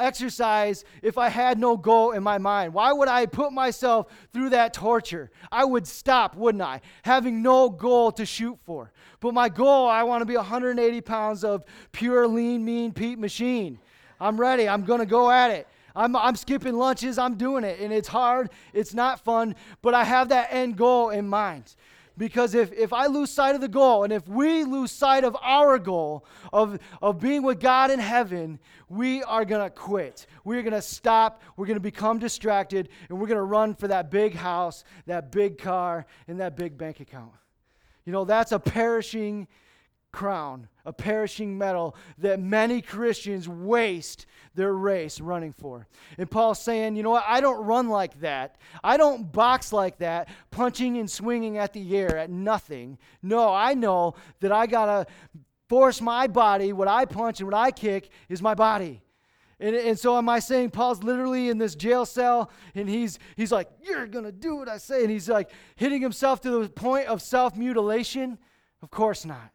exercise 0.00 0.84
if 1.02 1.18
I 1.18 1.28
had 1.28 1.58
no 1.58 1.76
goal 1.76 2.12
in 2.12 2.22
my 2.22 2.38
mind? 2.38 2.74
Why 2.74 2.92
would 2.92 3.08
I 3.08 3.26
put 3.26 3.52
myself 3.52 4.06
through 4.32 4.50
that 4.50 4.72
torture? 4.74 5.30
I 5.52 5.64
would 5.64 5.86
stop, 5.86 6.34
wouldn't 6.34 6.62
I? 6.62 6.80
Having 7.02 7.42
no 7.42 7.68
goal 7.68 8.12
to 8.12 8.24
shoot 8.24 8.58
for. 8.64 8.92
But 9.20 9.34
my 9.34 9.48
goal, 9.48 9.88
I 9.88 10.02
want 10.02 10.22
to 10.22 10.26
be 10.26 10.36
180 10.36 11.00
pounds 11.02 11.44
of 11.44 11.64
pure, 11.92 12.26
lean, 12.26 12.64
mean 12.64 12.92
Pete 12.92 13.18
machine. 13.18 13.78
I'm 14.20 14.40
ready. 14.40 14.68
I'm 14.68 14.84
going 14.84 15.00
to 15.00 15.06
go 15.06 15.30
at 15.30 15.50
it. 15.50 15.66
I'm, 15.94 16.14
I'm 16.14 16.36
skipping 16.36 16.74
lunches. 16.74 17.18
I'm 17.18 17.36
doing 17.36 17.64
it. 17.64 17.80
And 17.80 17.92
it's 17.92 18.08
hard. 18.08 18.50
It's 18.72 18.94
not 18.94 19.20
fun. 19.20 19.54
But 19.82 19.94
I 19.94 20.04
have 20.04 20.28
that 20.28 20.48
end 20.50 20.76
goal 20.76 21.10
in 21.10 21.26
mind. 21.28 21.74
Because 22.20 22.54
if, 22.54 22.70
if 22.74 22.92
I 22.92 23.06
lose 23.06 23.30
sight 23.30 23.54
of 23.54 23.62
the 23.62 23.68
goal, 23.68 24.04
and 24.04 24.12
if 24.12 24.28
we 24.28 24.62
lose 24.64 24.92
sight 24.92 25.24
of 25.24 25.34
our 25.40 25.78
goal 25.78 26.26
of, 26.52 26.78
of 27.00 27.18
being 27.18 27.42
with 27.42 27.60
God 27.60 27.90
in 27.90 27.98
heaven, 27.98 28.58
we 28.90 29.22
are 29.22 29.46
going 29.46 29.62
to 29.62 29.70
quit. 29.70 30.26
We're 30.44 30.60
going 30.60 30.74
to 30.74 30.82
stop. 30.82 31.40
We're 31.56 31.64
going 31.64 31.78
to 31.78 31.80
become 31.80 32.18
distracted, 32.18 32.90
and 33.08 33.18
we're 33.18 33.26
going 33.26 33.38
to 33.38 33.42
run 33.42 33.74
for 33.74 33.88
that 33.88 34.10
big 34.10 34.34
house, 34.34 34.84
that 35.06 35.32
big 35.32 35.56
car, 35.56 36.04
and 36.28 36.38
that 36.40 36.56
big 36.56 36.76
bank 36.76 37.00
account. 37.00 37.32
You 38.04 38.12
know, 38.12 38.26
that's 38.26 38.52
a 38.52 38.58
perishing 38.58 39.48
crown, 40.12 40.68
a 40.90 40.92
perishing 40.92 41.56
medal 41.56 41.94
that 42.18 42.40
many 42.40 42.82
Christians 42.82 43.48
waste 43.48 44.26
their 44.56 44.74
race 44.74 45.20
running 45.20 45.52
for. 45.52 45.86
And 46.18 46.28
Paul's 46.28 46.60
saying, 46.60 46.96
you 46.96 47.04
know 47.04 47.10
what? 47.10 47.24
I 47.26 47.40
don't 47.40 47.64
run 47.64 47.88
like 47.88 48.20
that. 48.20 48.56
I 48.82 48.96
don't 48.96 49.30
box 49.30 49.72
like 49.72 49.98
that, 49.98 50.28
punching 50.50 50.98
and 50.98 51.08
swinging 51.08 51.58
at 51.58 51.72
the 51.72 51.96
air 51.96 52.18
at 52.18 52.28
nothing. 52.28 52.98
No, 53.22 53.54
I 53.54 53.74
know 53.74 54.16
that 54.40 54.50
I 54.50 54.66
got 54.66 54.86
to 54.86 55.06
force 55.68 56.00
my 56.00 56.26
body. 56.26 56.72
What 56.72 56.88
I 56.88 57.04
punch 57.04 57.38
and 57.38 57.46
what 57.46 57.56
I 57.56 57.70
kick 57.70 58.10
is 58.28 58.42
my 58.42 58.54
body. 58.54 59.00
And, 59.60 59.76
and 59.76 59.96
so 59.96 60.18
am 60.18 60.28
I 60.28 60.40
saying 60.40 60.70
Paul's 60.70 61.04
literally 61.04 61.50
in 61.50 61.58
this 61.58 61.76
jail 61.76 62.04
cell 62.04 62.50
and 62.74 62.88
he's 62.88 63.18
he's 63.36 63.52
like, 63.52 63.70
You're 63.82 64.06
gonna 64.06 64.32
do 64.32 64.56
what 64.56 64.70
I 64.70 64.78
say, 64.78 65.02
and 65.02 65.10
he's 65.10 65.28
like 65.28 65.50
hitting 65.76 66.00
himself 66.00 66.40
to 66.40 66.50
the 66.50 66.68
point 66.68 67.08
of 67.08 67.20
self-mutilation? 67.20 68.38
Of 68.82 68.90
course 68.90 69.26
not. 69.26 69.52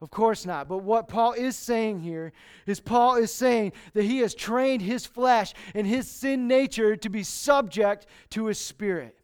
Of 0.00 0.10
course 0.10 0.46
not. 0.46 0.68
But 0.68 0.78
what 0.78 1.08
Paul 1.08 1.32
is 1.32 1.56
saying 1.56 2.00
here 2.00 2.32
is 2.66 2.78
Paul 2.78 3.16
is 3.16 3.32
saying 3.32 3.72
that 3.94 4.04
he 4.04 4.18
has 4.18 4.34
trained 4.34 4.82
his 4.82 5.04
flesh 5.04 5.54
and 5.74 5.86
his 5.86 6.08
sin 6.08 6.46
nature 6.46 6.96
to 6.96 7.08
be 7.08 7.24
subject 7.24 8.06
to 8.30 8.46
his 8.46 8.58
spirit. 8.58 9.18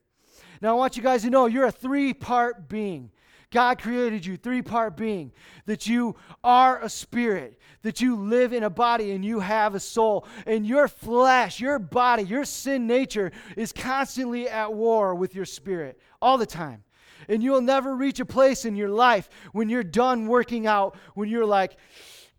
Now, 0.60 0.70
I 0.70 0.72
want 0.72 0.96
you 0.96 1.02
guys 1.02 1.22
to 1.22 1.30
know 1.30 1.46
you're 1.46 1.66
a 1.66 1.72
three 1.72 2.12
part 2.12 2.68
being. 2.68 3.10
God 3.50 3.80
created 3.80 4.26
you, 4.26 4.36
three 4.36 4.62
part 4.62 4.96
being, 4.96 5.30
that 5.66 5.86
you 5.86 6.16
are 6.42 6.80
a 6.82 6.88
spirit, 6.88 7.60
that 7.82 8.00
you 8.00 8.16
live 8.16 8.52
in 8.52 8.64
a 8.64 8.70
body 8.70 9.12
and 9.12 9.24
you 9.24 9.38
have 9.38 9.76
a 9.76 9.80
soul. 9.80 10.26
And 10.44 10.66
your 10.66 10.88
flesh, 10.88 11.60
your 11.60 11.78
body, 11.78 12.24
your 12.24 12.44
sin 12.44 12.88
nature 12.88 13.30
is 13.56 13.72
constantly 13.72 14.48
at 14.48 14.74
war 14.74 15.14
with 15.14 15.36
your 15.36 15.44
spirit 15.44 16.00
all 16.20 16.36
the 16.36 16.46
time. 16.46 16.82
And 17.28 17.42
you'll 17.42 17.60
never 17.60 17.94
reach 17.94 18.20
a 18.20 18.24
place 18.24 18.64
in 18.64 18.76
your 18.76 18.88
life 18.88 19.28
when 19.52 19.68
you're 19.68 19.82
done 19.82 20.26
working 20.26 20.66
out, 20.66 20.96
when 21.14 21.28
you're 21.28 21.46
like, 21.46 21.76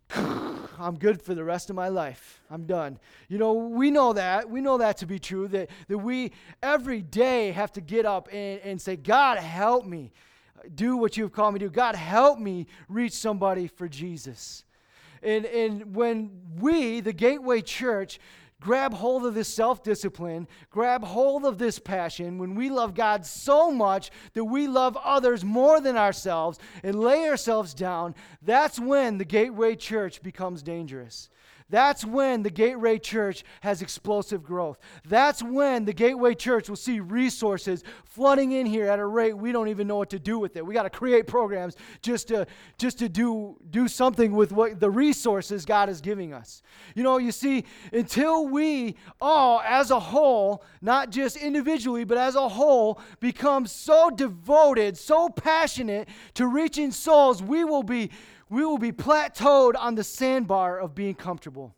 I'm 0.15 0.97
good 0.97 1.21
for 1.21 1.33
the 1.33 1.43
rest 1.43 1.69
of 1.69 1.75
my 1.75 1.89
life. 1.89 2.41
I'm 2.49 2.65
done. 2.65 2.99
You 3.29 3.37
know, 3.37 3.53
we 3.53 3.91
know 3.91 4.13
that. 4.13 4.49
We 4.49 4.61
know 4.61 4.77
that 4.77 4.97
to 4.97 5.05
be 5.05 5.19
true, 5.19 5.47
that, 5.49 5.69
that 5.87 5.97
we 5.97 6.31
every 6.61 7.01
day 7.01 7.51
have 7.51 7.71
to 7.73 7.81
get 7.81 8.05
up 8.05 8.29
and, 8.31 8.59
and 8.61 8.81
say, 8.81 8.95
God, 8.95 9.37
help 9.37 9.85
me 9.85 10.11
do 10.73 10.97
what 10.97 11.17
you've 11.17 11.31
called 11.31 11.53
me 11.53 11.59
to 11.59 11.65
do. 11.65 11.71
God, 11.71 11.95
help 11.95 12.39
me 12.39 12.67
reach 12.89 13.13
somebody 13.13 13.67
for 13.67 13.87
Jesus. 13.87 14.63
And, 15.21 15.45
and 15.45 15.95
when 15.95 16.31
we, 16.59 16.99
the 16.99 17.13
Gateway 17.13 17.61
Church, 17.61 18.19
grab 18.61 18.93
hold 18.93 19.25
of 19.25 19.33
this 19.33 19.53
self 19.53 19.83
discipline, 19.83 20.47
grab 20.69 21.03
hold 21.03 21.45
of 21.45 21.57
this 21.57 21.79
passion, 21.79 22.37
when 22.37 22.55
we 22.55 22.69
love 22.69 22.95
God 22.95 23.25
so 23.25 23.71
much 23.71 24.11
that 24.33 24.45
we 24.45 24.67
love 24.67 24.97
others 25.03 25.43
more 25.43 25.79
than 25.79 25.97
ourselves 25.97 26.59
and 26.83 26.99
lay 26.99 27.27
ourselves 27.27 27.73
down, 27.73 28.15
that's 28.41 28.79
when 28.79 29.17
the 29.17 29.25
Gateway 29.25 29.75
Church 29.75 30.21
becomes 30.21 30.63
dangerous. 30.63 31.29
That's 31.69 32.05
when 32.05 32.43
the 32.43 32.51
Gateway 32.51 32.99
Church 32.99 33.43
has 33.61 33.81
explosive 33.81 34.43
growth. 34.43 34.77
That's 35.03 35.41
when 35.41 35.85
the 35.85 35.93
Gateway 35.93 36.35
Church 36.35 36.69
will 36.69 36.75
see 36.75 36.99
resources 36.99 37.83
flooding 38.05 38.51
in 38.51 38.67
here 38.67 38.87
at 38.87 38.99
a 38.99 39.05
rate 39.05 39.35
we 39.35 39.51
don't 39.51 39.69
even 39.69 39.87
know 39.87 39.95
what 39.95 40.11
to 40.11 40.19
do 40.19 40.37
with 40.37 40.55
it. 40.57 40.65
We 40.65 40.75
got 40.75 40.83
to 40.83 40.89
create 40.91 41.25
programs 41.25 41.75
just 42.01 42.27
to 42.27 42.45
just 42.77 42.99
to 42.99 43.09
do 43.09 43.57
do 43.71 43.87
something 43.87 44.33
with 44.33 44.51
what 44.51 44.79
the 44.79 44.91
resources 44.91 45.65
God 45.65 45.89
is 45.89 46.01
giving 46.01 46.33
us. 46.33 46.61
You 46.93 47.01
know, 47.01 47.17
you 47.17 47.31
see, 47.31 47.65
until 47.91 48.47
we 48.47 48.95
all 49.19 49.61
as 49.61 49.89
a 49.89 49.99
whole, 49.99 50.63
not 50.81 51.09
just 51.09 51.35
individually, 51.35 52.03
but 52.03 52.17
as 52.19 52.35
a 52.35 52.47
whole, 52.47 53.01
become 53.19 53.65
so 53.65 54.11
devoted, 54.11 54.97
so 54.97 55.29
passionate 55.29 56.09
to 56.35 56.47
reaching 56.47 56.91
souls, 56.91 57.41
we 57.41 57.63
will 57.63 57.83
be 57.83 58.11
we 58.49 58.63
will 58.65 58.77
be 58.77 58.91
plateaued 58.91 59.73
on 59.77 59.95
the 59.95 60.03
sandbar 60.03 60.79
of 60.79 60.93
being 60.93 61.15
comfortable. 61.15 61.75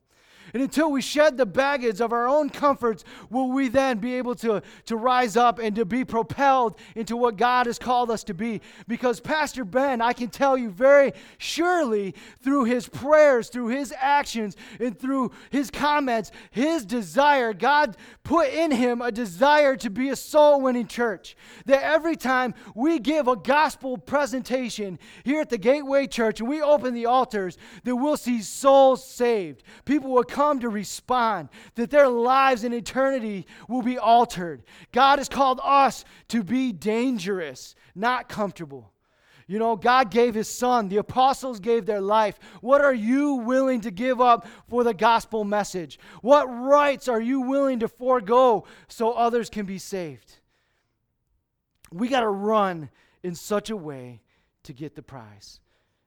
And 0.58 0.64
until 0.64 0.92
we 0.92 1.04
shed 1.04 1.38
the 1.38 1.46
baggage 1.46 2.02
of 2.02 2.12
our 2.12 2.28
own 2.28 2.50
comforts, 2.50 3.04
will 3.30 3.52
we 3.52 3.68
then 3.68 4.00
be 4.00 4.16
able 4.16 4.34
to, 4.38 4.64
to 4.88 4.98
rise 4.98 5.38
up 5.38 5.60
and 5.60 5.76
to 5.76 5.86
be 5.86 6.04
propelled 6.04 6.80
into 6.96 7.16
what 7.16 7.38
God 7.38 7.68
has 7.68 7.78
called 7.78 8.10
us 8.10 8.24
to 8.24 8.34
be? 8.34 8.62
Because 8.88 9.20
Pastor 9.20 9.64
Ben, 9.64 10.02
I 10.02 10.14
can 10.14 10.30
tell 10.30 10.58
you 10.58 10.72
very 10.72 11.14
surely 11.38 12.16
through 12.40 12.64
his 12.64 12.90
prayers, 12.90 13.50
through 13.50 13.68
his 13.68 13.94
actions, 13.96 14.58
and 14.80 14.98
through 14.98 15.30
his 15.52 15.70
comments, 15.70 16.32
his 16.50 16.86
desire, 16.86 17.54
God 17.54 17.96
put 18.24 18.50
in 18.50 18.72
him 18.72 19.00
a 19.04 19.12
desire 19.12 19.76
to 19.76 19.92
be 19.92 20.10
a 20.10 20.16
soul 20.16 20.62
winning 20.62 20.88
church. 20.88 21.38
That 21.68 21.84
every 21.84 22.16
time 22.16 22.56
we 22.74 22.98
give 22.98 23.28
a 23.28 23.36
gospel 23.36 24.00
presentation 24.00 24.98
here 25.24 25.42
at 25.42 25.52
the 25.52 25.60
Gateway 25.60 26.08
Church 26.08 26.40
and 26.40 26.50
we 26.50 26.64
open 26.64 26.96
the 26.96 27.06
altars, 27.06 27.60
that 27.84 27.96
we'll 27.96 28.18
see 28.18 28.42
souls 28.42 29.06
saved. 29.08 29.62
People 29.86 30.10
will 30.10 30.24
come 30.24 30.47
to 30.62 30.70
respond, 30.70 31.50
that 31.76 31.92
their 31.92 32.08
lives 32.08 32.64
in 32.64 32.74
eternity 32.74 33.46
will 33.68 33.82
be 33.82 33.98
altered. 33.98 34.64
God 34.92 35.20
has 35.20 35.30
called 35.30 35.60
us 35.64 36.06
to 36.30 36.44
be 36.44 36.72
dangerous, 36.72 37.76
not 37.96 38.30
comfortable. 38.30 38.92
You 39.48 39.60
know, 39.60 39.78
God 39.78 40.12
gave 40.12 40.36
his 40.36 40.50
son. 40.50 40.90
The 40.90 40.98
apostles 40.98 41.62
gave 41.62 41.86
their 41.86 42.02
life. 42.02 42.38
What 42.60 42.82
are 42.82 42.94
you 42.94 43.36
willing 43.36 43.82
to 43.82 43.92
give 43.92 44.20
up 44.20 44.46
for 44.70 44.84
the 44.84 44.94
gospel 44.94 45.46
message? 45.46 46.00
What 46.22 46.46
rights 46.46 47.08
are 47.08 47.22
you 47.22 47.42
willing 47.42 47.80
to 47.80 47.88
forego 47.88 48.66
so 48.90 49.14
others 49.14 49.50
can 49.50 49.66
be 49.66 49.78
saved? 49.78 50.40
We 51.94 52.10
got 52.10 52.22
to 52.22 52.30
run 52.30 52.90
in 53.24 53.36
such 53.36 53.70
a 53.70 53.78
way 53.78 54.22
to 54.64 54.74
get 54.74 54.96
the 54.96 55.02
prize. 55.02 55.62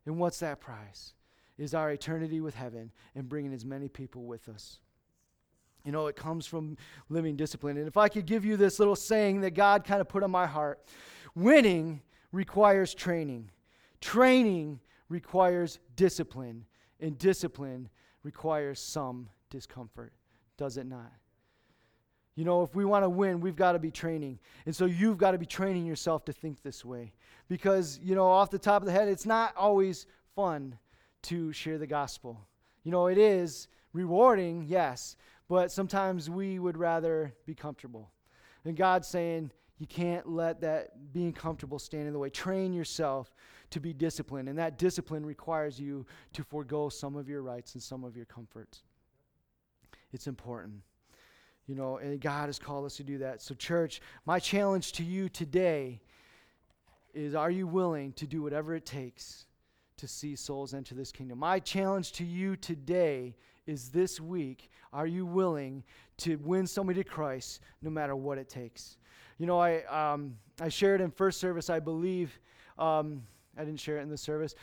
And 0.04 0.18
what's 0.18 0.40
that 0.40 0.60
prize? 0.60 1.14
Is 1.60 1.74
our 1.74 1.90
eternity 1.90 2.40
with 2.40 2.54
heaven 2.54 2.90
and 3.14 3.28
bringing 3.28 3.52
as 3.52 3.66
many 3.66 3.86
people 3.86 4.24
with 4.24 4.48
us. 4.48 4.80
You 5.84 5.92
know, 5.92 6.06
it 6.06 6.16
comes 6.16 6.46
from 6.46 6.78
living 7.10 7.36
discipline. 7.36 7.76
And 7.76 7.86
if 7.86 7.98
I 7.98 8.08
could 8.08 8.24
give 8.24 8.46
you 8.46 8.56
this 8.56 8.78
little 8.78 8.96
saying 8.96 9.42
that 9.42 9.50
God 9.50 9.84
kind 9.84 10.00
of 10.00 10.08
put 10.08 10.22
on 10.22 10.30
my 10.30 10.46
heart 10.46 10.80
winning 11.34 12.00
requires 12.32 12.94
training, 12.94 13.50
training 14.00 14.80
requires 15.10 15.78
discipline, 15.96 16.64
and 16.98 17.18
discipline 17.18 17.90
requires 18.22 18.80
some 18.80 19.28
discomfort, 19.50 20.14
does 20.56 20.78
it 20.78 20.86
not? 20.86 21.12
You 22.36 22.46
know, 22.46 22.62
if 22.62 22.74
we 22.74 22.86
want 22.86 23.04
to 23.04 23.10
win, 23.10 23.40
we've 23.40 23.54
got 23.54 23.72
to 23.72 23.78
be 23.78 23.90
training. 23.90 24.38
And 24.64 24.74
so 24.74 24.86
you've 24.86 25.18
got 25.18 25.32
to 25.32 25.38
be 25.38 25.44
training 25.44 25.84
yourself 25.84 26.24
to 26.24 26.32
think 26.32 26.62
this 26.62 26.86
way. 26.86 27.12
Because, 27.48 28.00
you 28.02 28.14
know, 28.14 28.26
off 28.26 28.48
the 28.48 28.58
top 28.58 28.80
of 28.80 28.86
the 28.86 28.92
head, 28.92 29.08
it's 29.08 29.26
not 29.26 29.54
always 29.56 30.06
fun 30.34 30.78
to 31.22 31.52
share 31.52 31.78
the 31.78 31.86
gospel. 31.86 32.46
You 32.84 32.92
know, 32.92 33.06
it 33.06 33.18
is 33.18 33.68
rewarding, 33.92 34.64
yes, 34.66 35.16
but 35.48 35.72
sometimes 35.72 36.30
we 36.30 36.58
would 36.58 36.76
rather 36.76 37.34
be 37.46 37.54
comfortable. 37.54 38.10
And 38.64 38.76
God's 38.76 39.08
saying, 39.08 39.50
you 39.78 39.86
can't 39.86 40.28
let 40.28 40.60
that 40.60 41.12
being 41.12 41.32
comfortable 41.32 41.78
stand 41.78 42.06
in 42.06 42.12
the 42.12 42.18
way. 42.18 42.28
Train 42.28 42.72
yourself 42.72 43.34
to 43.70 43.80
be 43.80 43.94
disciplined, 43.94 44.48
and 44.48 44.58
that 44.58 44.78
discipline 44.78 45.24
requires 45.24 45.80
you 45.80 46.04
to 46.34 46.44
forego 46.44 46.88
some 46.90 47.16
of 47.16 47.28
your 47.28 47.42
rights 47.42 47.74
and 47.74 47.82
some 47.82 48.04
of 48.04 48.14
your 48.14 48.26
comforts. 48.26 48.82
It's 50.12 50.26
important. 50.26 50.82
You 51.66 51.76
know, 51.76 51.96
and 51.98 52.20
God 52.20 52.46
has 52.46 52.58
called 52.58 52.84
us 52.84 52.96
to 52.96 53.04
do 53.04 53.18
that. 53.18 53.40
So, 53.40 53.54
church, 53.54 54.02
my 54.26 54.38
challenge 54.38 54.92
to 54.92 55.04
you 55.04 55.28
today 55.28 56.00
is 57.14 57.34
are 57.34 57.50
you 57.50 57.66
willing 57.66 58.12
to 58.14 58.26
do 58.26 58.42
whatever 58.42 58.74
it 58.74 58.84
takes 58.84 59.46
to 60.00 60.08
see 60.08 60.34
souls 60.34 60.74
enter 60.74 60.94
this 60.94 61.12
kingdom? 61.12 61.38
My 61.38 61.58
challenge 61.58 62.12
to 62.12 62.24
you 62.24 62.56
today 62.56 63.36
is 63.66 63.90
this 63.90 64.20
week 64.20 64.70
are 64.92 65.06
you 65.06 65.24
willing 65.24 65.84
to 66.18 66.36
win 66.36 66.66
somebody 66.66 67.02
to 67.02 67.08
Christ 67.08 67.60
no 67.80 67.90
matter 67.90 68.16
what 68.16 68.38
it 68.38 68.48
takes? 68.48 68.96
You 69.38 69.46
know, 69.46 69.58
I, 69.58 69.84
um, 69.84 70.36
I 70.60 70.68
shared 70.68 71.00
in 71.00 71.10
first 71.10 71.38
service, 71.38 71.70
I 71.70 71.78
believe. 71.78 72.38
Um, 72.78 73.22
I 73.56 73.64
didn't 73.64 73.80
share 73.80 73.98
it 73.98 74.02
in 74.02 74.10
the 74.10 74.18
service. 74.18 74.54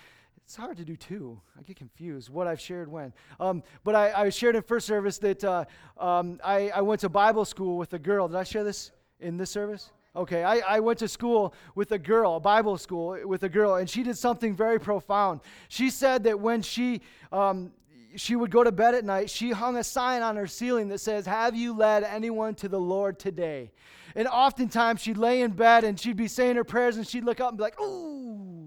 It's 0.44 0.56
hard 0.56 0.78
to 0.78 0.86
do 0.86 0.96
too. 0.96 1.40
I 1.58 1.62
get 1.62 1.78
confused 1.78 2.30
what 2.30 2.48
I've 2.48 2.60
shared 2.60 2.90
when. 2.90 3.14
Um, 3.40 3.64
but 3.84 3.96
I, 3.96 4.14
I, 4.14 4.30
shared 4.30 4.56
in 4.56 4.62
first 4.62 4.88
service 4.88 5.18
that 5.20 5.44
uh, 5.44 5.66
um, 5.98 6.40
I, 6.44 6.70
I 6.70 6.82
went 6.82 7.02
to 7.02 7.10
Bible 7.10 7.46
school 7.46 7.78
with 7.78 7.94
a 7.94 8.00
girl. 8.00 8.28
Did 8.28 8.38
I 8.38 8.44
share 8.44 8.64
this 8.64 8.92
in 9.20 9.38
this 9.38 9.52
service? 9.52 9.92
Okay, 10.18 10.44
I, 10.44 10.58
I 10.58 10.80
went 10.80 11.00
to 11.00 11.08
school 11.08 11.54
with 11.76 11.92
a 11.92 12.00
girl, 12.00 12.36
a 12.36 12.40
Bible 12.40 12.78
school 12.78 13.18
with 13.24 13.44
a 13.44 13.50
girl, 13.50 13.76
and 13.76 13.90
she 13.90 14.02
did 14.04 14.18
something 14.18 14.56
very 14.56 14.80
profound. 14.80 15.42
She 15.70 15.90
said 15.90 16.24
that 16.24 16.40
when 16.40 16.62
she 16.62 17.02
um, 17.32 17.72
she 18.16 18.36
would 18.36 18.50
go 18.50 18.64
to 18.64 18.72
bed 18.72 18.96
at 18.96 19.06
night, 19.06 19.30
she 19.30 19.52
hung 19.52 19.78
a 19.78 19.84
sign 19.84 20.24
on 20.24 20.36
her 20.36 20.48
ceiling 20.48 20.88
that 20.90 21.00
says, 21.00 21.26
Have 21.26 21.56
you 21.56 21.74
led 21.78 22.04
anyone 22.04 22.56
to 22.56 22.68
the 22.68 22.80
Lord 22.80 23.20
today? 23.20 23.72
And 24.16 24.28
oftentimes 24.28 25.02
she'd 25.02 25.18
lay 25.18 25.42
in 25.42 25.52
bed 25.52 25.84
and 25.84 26.00
she'd 26.00 26.18
be 26.18 26.28
saying 26.28 26.56
her 26.56 26.64
prayers 26.64 26.98
and 26.98 27.08
she'd 27.08 27.24
look 27.24 27.40
up 27.40 27.50
and 27.50 27.58
be 27.58 27.64
like, 27.64 27.80
ooh. 27.80 28.67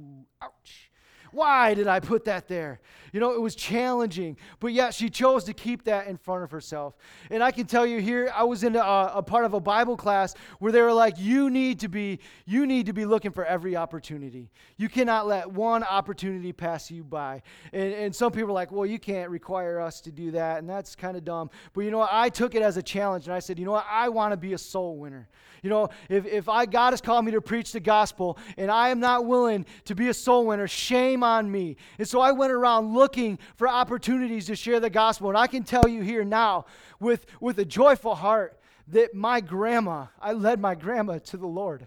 Why 1.33 1.75
did 1.75 1.87
I 1.87 2.01
put 2.01 2.25
that 2.25 2.49
there? 2.49 2.81
You 3.13 3.21
know, 3.21 3.33
it 3.33 3.41
was 3.41 3.55
challenging, 3.55 4.37
but 4.61 4.73
yet 4.73 4.95
she 4.95 5.11
chose 5.11 5.45
to 5.45 5.53
keep 5.53 5.85
that 5.85 6.07
in 6.07 6.17
front 6.17 6.45
of 6.45 6.51
herself. 6.51 6.97
And 7.31 7.43
I 7.43 7.51
can 7.51 7.67
tell 7.67 7.85
you 7.85 8.01
here, 8.01 8.33
I 8.35 8.45
was 8.45 8.63
in 8.63 8.77
a, 8.77 8.79
uh, 8.79 9.13
a, 9.17 9.23
part 9.23 9.45
of 9.45 9.55
a 9.55 9.61
Bible 9.61 9.97
class 9.97 10.35
where 10.61 10.71
they 10.71 10.81
were 10.81 10.93
like, 10.93 11.15
"You 11.19 11.51
need 11.51 11.81
to 11.81 11.89
be, 11.89 12.21
you 12.47 12.67
need 12.67 12.87
to 12.87 12.93
be 12.93 13.05
looking 13.05 13.33
for 13.33 13.45
every 13.45 13.77
opportunity. 13.77 14.51
You 14.77 14.89
cannot 14.89 15.27
let 15.27 15.51
one 15.51 15.83
opportunity 15.83 16.53
pass 16.53 16.91
you 16.91 17.03
by." 17.03 17.43
And, 17.73 17.93
and 17.93 18.15
some 18.15 18.33
people 18.33 18.51
are 18.51 18.55
like, 18.55 18.71
"Well, 18.71 18.87
you 18.87 18.99
can't 18.99 19.31
require 19.31 19.81
us 19.81 20.01
to 20.03 20.13
do 20.13 20.31
that," 20.33 20.59
and 20.59 20.69
that's 20.69 20.95
kind 20.95 21.17
of 21.17 21.25
dumb. 21.25 21.51
But 21.73 21.83
you 21.83 21.91
know 21.91 21.99
what? 21.99 22.11
I 22.13 22.29
took 22.29 22.55
it 22.55 22.63
as 22.63 22.77
a 22.77 22.83
challenge, 22.83 23.27
and 23.27 23.35
I 23.35 23.41
said, 23.41 23.59
"You 23.59 23.65
know 23.65 23.73
what? 23.73 23.87
I 23.91 24.09
want 24.09 24.33
to 24.33 24.37
be 24.37 24.53
a 24.53 24.59
soul 24.59 24.97
winner. 24.97 25.29
You 25.63 25.71
know, 25.71 25.89
if, 26.09 26.27
if 26.27 26.49
I 26.49 26.67
God 26.67 26.93
has 26.93 27.01
called 27.01 27.25
me 27.25 27.33
to 27.33 27.41
preach 27.41 27.73
the 27.73 27.81
gospel, 27.81 28.39
and 28.57 28.71
I 28.71 28.89
am 28.89 29.01
not 29.01 29.27
willing 29.27 29.67
to 29.87 29.95
be 29.95 30.09
a 30.09 30.15
soul 30.15 30.47
winner, 30.47 30.69
shame 30.69 31.20
on 31.23 31.51
me." 31.51 31.77
And 31.99 32.09
so 32.09 32.21
I 32.21 32.33
went 32.33 32.53
around 32.53 32.95
looking 32.95 33.39
for 33.57 33.69
opportunities 33.69 34.47
to 34.47 34.57
share 34.57 34.81
the 34.81 34.91
gospel. 34.91 35.29
And 35.29 35.39
I 35.39 35.47
can 35.47 35.65
tell 35.65 35.89
you 35.89 36.03
here 36.03 36.25
now, 36.25 36.67
with, 36.99 37.27
with 37.41 37.59
a 37.59 37.65
joyful 37.65 38.15
heart, 38.15 38.61
that 38.89 39.15
my 39.15 39.41
grandma, 39.41 40.07
I 40.21 40.33
led 40.33 40.61
my 40.61 40.75
grandma 40.75 41.19
to 41.19 41.37
the 41.37 41.47
Lord 41.47 41.87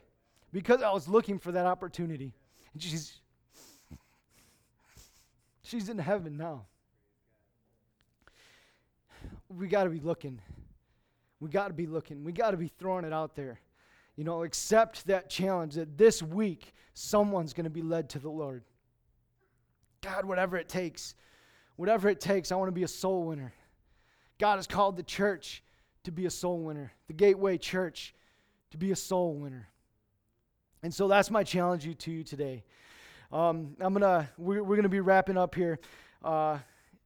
because 0.51 0.81
I 0.81 0.91
was 0.91 1.07
looking 1.07 1.39
for 1.39 1.51
that 1.51 1.65
opportunity. 1.65 2.33
And 2.73 2.81
she's, 2.81 3.19
she's 5.63 5.89
in 5.89 5.97
heaven 5.97 6.37
now. 6.37 6.65
We 9.49 9.67
got 9.67 9.83
to 9.83 9.89
be 9.89 9.99
looking. 9.99 10.39
We 11.39 11.49
got 11.49 11.67
to 11.67 11.73
be 11.73 11.85
looking. 11.85 12.23
We 12.23 12.31
got 12.31 12.51
to 12.51 12.57
be 12.57 12.69
throwing 12.69 13.05
it 13.05 13.13
out 13.13 13.35
there. 13.35 13.59
You 14.15 14.23
know, 14.23 14.43
accept 14.43 15.07
that 15.07 15.29
challenge 15.29 15.75
that 15.75 15.97
this 15.97 16.23
week 16.23 16.73
someone's 16.93 17.53
going 17.53 17.65
to 17.65 17.69
be 17.69 17.81
led 17.81 18.09
to 18.11 18.19
the 18.19 18.29
Lord. 18.29 18.63
God, 20.03 20.25
whatever 20.25 20.57
it 20.57 20.69
takes, 20.69 21.15
whatever 21.77 22.09
it 22.09 22.19
takes, 22.19 22.51
I 22.51 22.55
want 22.55 22.67
to 22.67 22.73
be 22.73 22.83
a 22.83 22.87
soul 22.87 23.23
winner. 23.23 23.53
God 24.37 24.57
has 24.57 24.67
called 24.67 24.97
the 24.97 25.03
church 25.03 25.63
to 26.03 26.11
be 26.11 26.25
a 26.25 26.29
soul 26.29 26.59
winner, 26.59 26.91
the 27.07 27.13
Gateway 27.13 27.57
Church 27.57 28.13
to 28.71 28.77
be 28.77 28.91
a 28.91 28.95
soul 28.95 29.33
winner. 29.35 29.69
And 30.83 30.93
so 30.93 31.07
that's 31.07 31.31
my 31.31 31.43
challenge 31.43 31.87
to 31.97 32.11
you 32.11 32.23
today. 32.23 32.65
Um, 33.31 33.75
I'm 33.79 33.93
gonna 33.93 34.29
we're, 34.37 34.61
we're 34.61 34.75
gonna 34.75 34.89
be 34.89 34.99
wrapping 34.99 35.37
up 35.37 35.55
here. 35.55 35.79
Uh, 36.23 36.59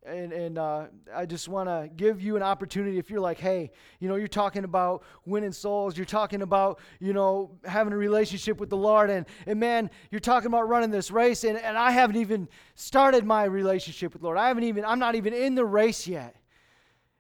and, 0.05 0.31
and 0.31 0.57
uh, 0.57 0.85
I 1.13 1.25
just 1.25 1.47
want 1.47 1.67
to 1.67 1.89
give 1.95 2.21
you 2.21 2.35
an 2.37 2.43
opportunity 2.43 2.97
if 2.97 3.09
you're 3.09 3.19
like, 3.19 3.39
hey, 3.39 3.71
you 3.99 4.07
know, 4.07 4.15
you're 4.15 4.27
talking 4.27 4.63
about 4.63 5.03
winning 5.25 5.51
souls, 5.51 5.97
you're 5.97 6.05
talking 6.05 6.41
about, 6.41 6.79
you 6.99 7.13
know, 7.13 7.51
having 7.65 7.93
a 7.93 7.97
relationship 7.97 8.59
with 8.59 8.69
the 8.69 8.77
Lord, 8.77 9.09
and, 9.09 9.25
and 9.45 9.59
man, 9.59 9.89
you're 10.11 10.19
talking 10.19 10.47
about 10.47 10.69
running 10.69 10.91
this 10.91 11.11
race, 11.11 11.43
and, 11.43 11.57
and 11.57 11.77
I 11.77 11.91
haven't 11.91 12.17
even 12.17 12.47
started 12.75 13.25
my 13.25 13.43
relationship 13.43 14.13
with 14.13 14.23
Lord. 14.23 14.37
I 14.37 14.47
haven't 14.47 14.63
even, 14.63 14.85
I'm 14.85 14.99
not 14.99 15.15
even 15.15 15.33
in 15.33 15.55
the 15.55 15.65
race 15.65 16.07
yet. 16.07 16.35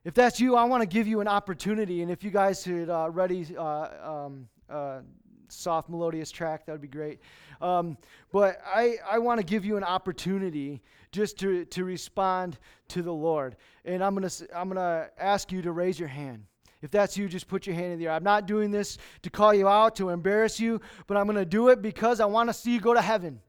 If 0.05 0.13
that's 0.13 0.39
you, 0.39 0.55
I 0.55 0.63
want 0.63 0.81
to 0.81 0.87
give 0.87 1.07
you 1.07 1.19
an 1.19 1.27
opportunity, 1.27 2.01
and 2.01 2.09
if 2.09 2.23
you 2.23 2.31
guys 2.31 2.63
could 2.63 2.89
uh, 2.89 3.09
ready 3.11 3.45
uh, 3.57 3.87
um, 4.01 4.47
uh, 4.69 4.99
soft 5.49 5.89
melodious 5.89 6.31
track, 6.31 6.65
that 6.65 6.71
would 6.71 6.81
be 6.81 6.87
great. 6.87 7.19
Um, 7.61 7.97
but 8.31 8.59
I, 8.65 8.95
I 9.09 9.19
want 9.19 9.39
to 9.39 9.45
give 9.45 9.65
you 9.65 9.77
an 9.77 9.83
opportunity 9.83 10.81
just 11.11 11.39
to, 11.39 11.65
to 11.65 11.83
respond 11.83 12.57
to 12.89 13.01
the 13.01 13.13
Lord. 13.13 13.55
And 13.85 14.03
I'm 14.03 14.15
going 14.15 14.27
to 14.27 14.57
I'm 14.57 14.69
going 14.69 14.77
to 14.77 15.09
ask 15.17 15.51
you 15.51 15.61
to 15.61 15.71
raise 15.71 15.99
your 15.99 16.09
hand. 16.09 16.43
If 16.81 16.91
that's 16.91 17.17
you, 17.17 17.27
just 17.27 17.47
put 17.47 17.65
your 17.65 17.75
hand 17.75 17.93
in 17.93 17.99
the 17.99 18.05
air. 18.05 18.11
I'm 18.11 18.23
not 18.23 18.45
doing 18.45 18.69
this 18.69 18.99
to 19.23 19.29
call 19.29 19.53
you 19.53 19.67
out, 19.67 19.95
to 19.95 20.09
embarrass 20.09 20.59
you, 20.59 20.79
but 21.07 21.17
I'm 21.17 21.25
going 21.25 21.37
to 21.37 21.45
do 21.45 21.69
it 21.69 21.81
because 21.81 22.19
I 22.19 22.25
want 22.25 22.49
to 22.49 22.53
see 22.53 22.71
you 22.71 22.79
go 22.79 22.93
to 22.93 23.01
heaven. 23.01 23.41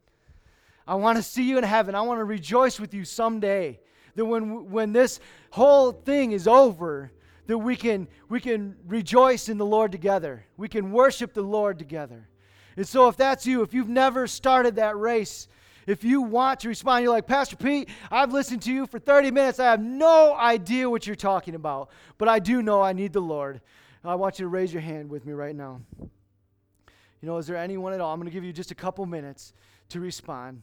I 0.86 0.94
want 0.94 1.18
to 1.18 1.22
see 1.22 1.42
you 1.42 1.58
in 1.58 1.64
heaven. 1.64 1.94
I 1.94 2.00
want 2.00 2.20
to 2.20 2.24
rejoice 2.24 2.80
with 2.80 2.94
you 2.94 3.04
someday. 3.04 3.80
That 4.14 4.24
when, 4.24 4.70
when 4.70 4.92
this 4.92 5.20
whole 5.50 5.92
thing 5.92 6.32
is 6.32 6.48
over, 6.48 7.12
that 7.46 7.58
we 7.58 7.76
can, 7.76 8.08
we 8.30 8.40
can 8.40 8.76
rejoice 8.86 9.50
in 9.50 9.58
the 9.58 9.66
Lord 9.66 9.92
together. 9.92 10.46
We 10.56 10.68
can 10.68 10.90
worship 10.90 11.34
the 11.34 11.42
Lord 11.42 11.78
together. 11.78 12.28
And 12.78 12.86
so, 12.86 13.08
if 13.08 13.16
that's 13.16 13.44
you, 13.44 13.62
if 13.62 13.74
you've 13.74 13.88
never 13.88 14.28
started 14.28 14.76
that 14.76 14.96
race, 14.96 15.48
If 15.88 16.04
you 16.04 16.20
want 16.20 16.60
to 16.60 16.68
respond, 16.68 17.02
you're 17.02 17.12
like, 17.12 17.26
Pastor 17.26 17.56
Pete, 17.56 17.88
I've 18.10 18.30
listened 18.30 18.60
to 18.62 18.72
you 18.72 18.86
for 18.86 18.98
30 18.98 19.30
minutes. 19.30 19.58
I 19.58 19.70
have 19.70 19.80
no 19.80 20.36
idea 20.36 20.88
what 20.88 21.06
you're 21.06 21.16
talking 21.16 21.54
about, 21.54 21.88
but 22.18 22.28
I 22.28 22.38
do 22.40 22.62
know 22.62 22.82
I 22.82 22.92
need 22.92 23.14
the 23.14 23.20
Lord. 23.20 23.62
I 24.04 24.14
want 24.14 24.38
you 24.38 24.44
to 24.44 24.48
raise 24.48 24.70
your 24.70 24.82
hand 24.82 25.08
with 25.08 25.24
me 25.24 25.32
right 25.32 25.56
now. 25.56 25.80
You 25.98 27.26
know, 27.26 27.38
is 27.38 27.46
there 27.46 27.56
anyone 27.56 27.94
at 27.94 28.02
all? 28.02 28.12
I'm 28.12 28.20
going 28.20 28.30
to 28.30 28.34
give 28.34 28.44
you 28.44 28.52
just 28.52 28.70
a 28.70 28.74
couple 28.74 29.06
minutes 29.06 29.54
to 29.88 29.98
respond. 29.98 30.62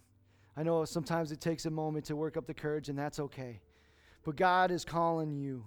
I 0.56 0.62
know 0.62 0.86
sometimes 0.86 1.32
it 1.32 1.42
takes 1.42 1.66
a 1.66 1.72
moment 1.72 2.06
to 2.06 2.16
work 2.16 2.38
up 2.38 2.46
the 2.46 2.54
courage, 2.54 2.88
and 2.88 2.98
that's 2.98 3.20
okay. 3.20 3.60
But 4.24 4.36
God 4.36 4.70
is 4.70 4.86
calling 4.86 5.34
you 5.34 5.66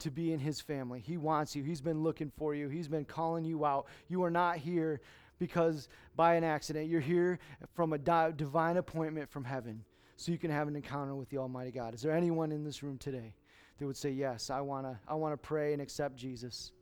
to 0.00 0.10
be 0.10 0.32
in 0.32 0.40
His 0.40 0.60
family. 0.60 1.00
He 1.00 1.16
wants 1.16 1.54
you. 1.54 1.62
He's 1.62 1.80
been 1.80 2.02
looking 2.02 2.32
for 2.36 2.56
you, 2.56 2.68
He's 2.68 2.88
been 2.88 3.04
calling 3.04 3.44
you 3.44 3.64
out. 3.64 3.86
You 4.08 4.24
are 4.24 4.30
not 4.32 4.58
here 4.58 5.00
because 5.38 5.88
by 6.14 6.34
an 6.34 6.44
accident, 6.44 6.88
you're 6.88 7.00
here 7.00 7.38
from 7.74 7.92
a 7.92 7.98
di- 7.98 8.32
divine 8.32 8.76
appointment 8.76 9.30
from 9.30 9.44
heaven 9.44 9.84
so 10.16 10.32
you 10.32 10.38
can 10.38 10.50
have 10.50 10.68
an 10.68 10.76
encounter 10.76 11.14
with 11.14 11.28
the 11.28 11.38
Almighty 11.38 11.70
God. 11.70 11.94
Is 11.94 12.02
there 12.02 12.12
anyone 12.12 12.52
in 12.52 12.64
this 12.64 12.82
room 12.82 12.98
today 12.98 13.34
that 13.78 13.86
would 13.86 13.96
say, 13.96 14.10
Yes, 14.10 14.50
I 14.50 14.60
want 14.60 14.86
to 14.86 14.98
I 15.06 15.14
wanna 15.14 15.36
pray 15.36 15.72
and 15.72 15.82
accept 15.82 16.16
Jesus? 16.16 16.72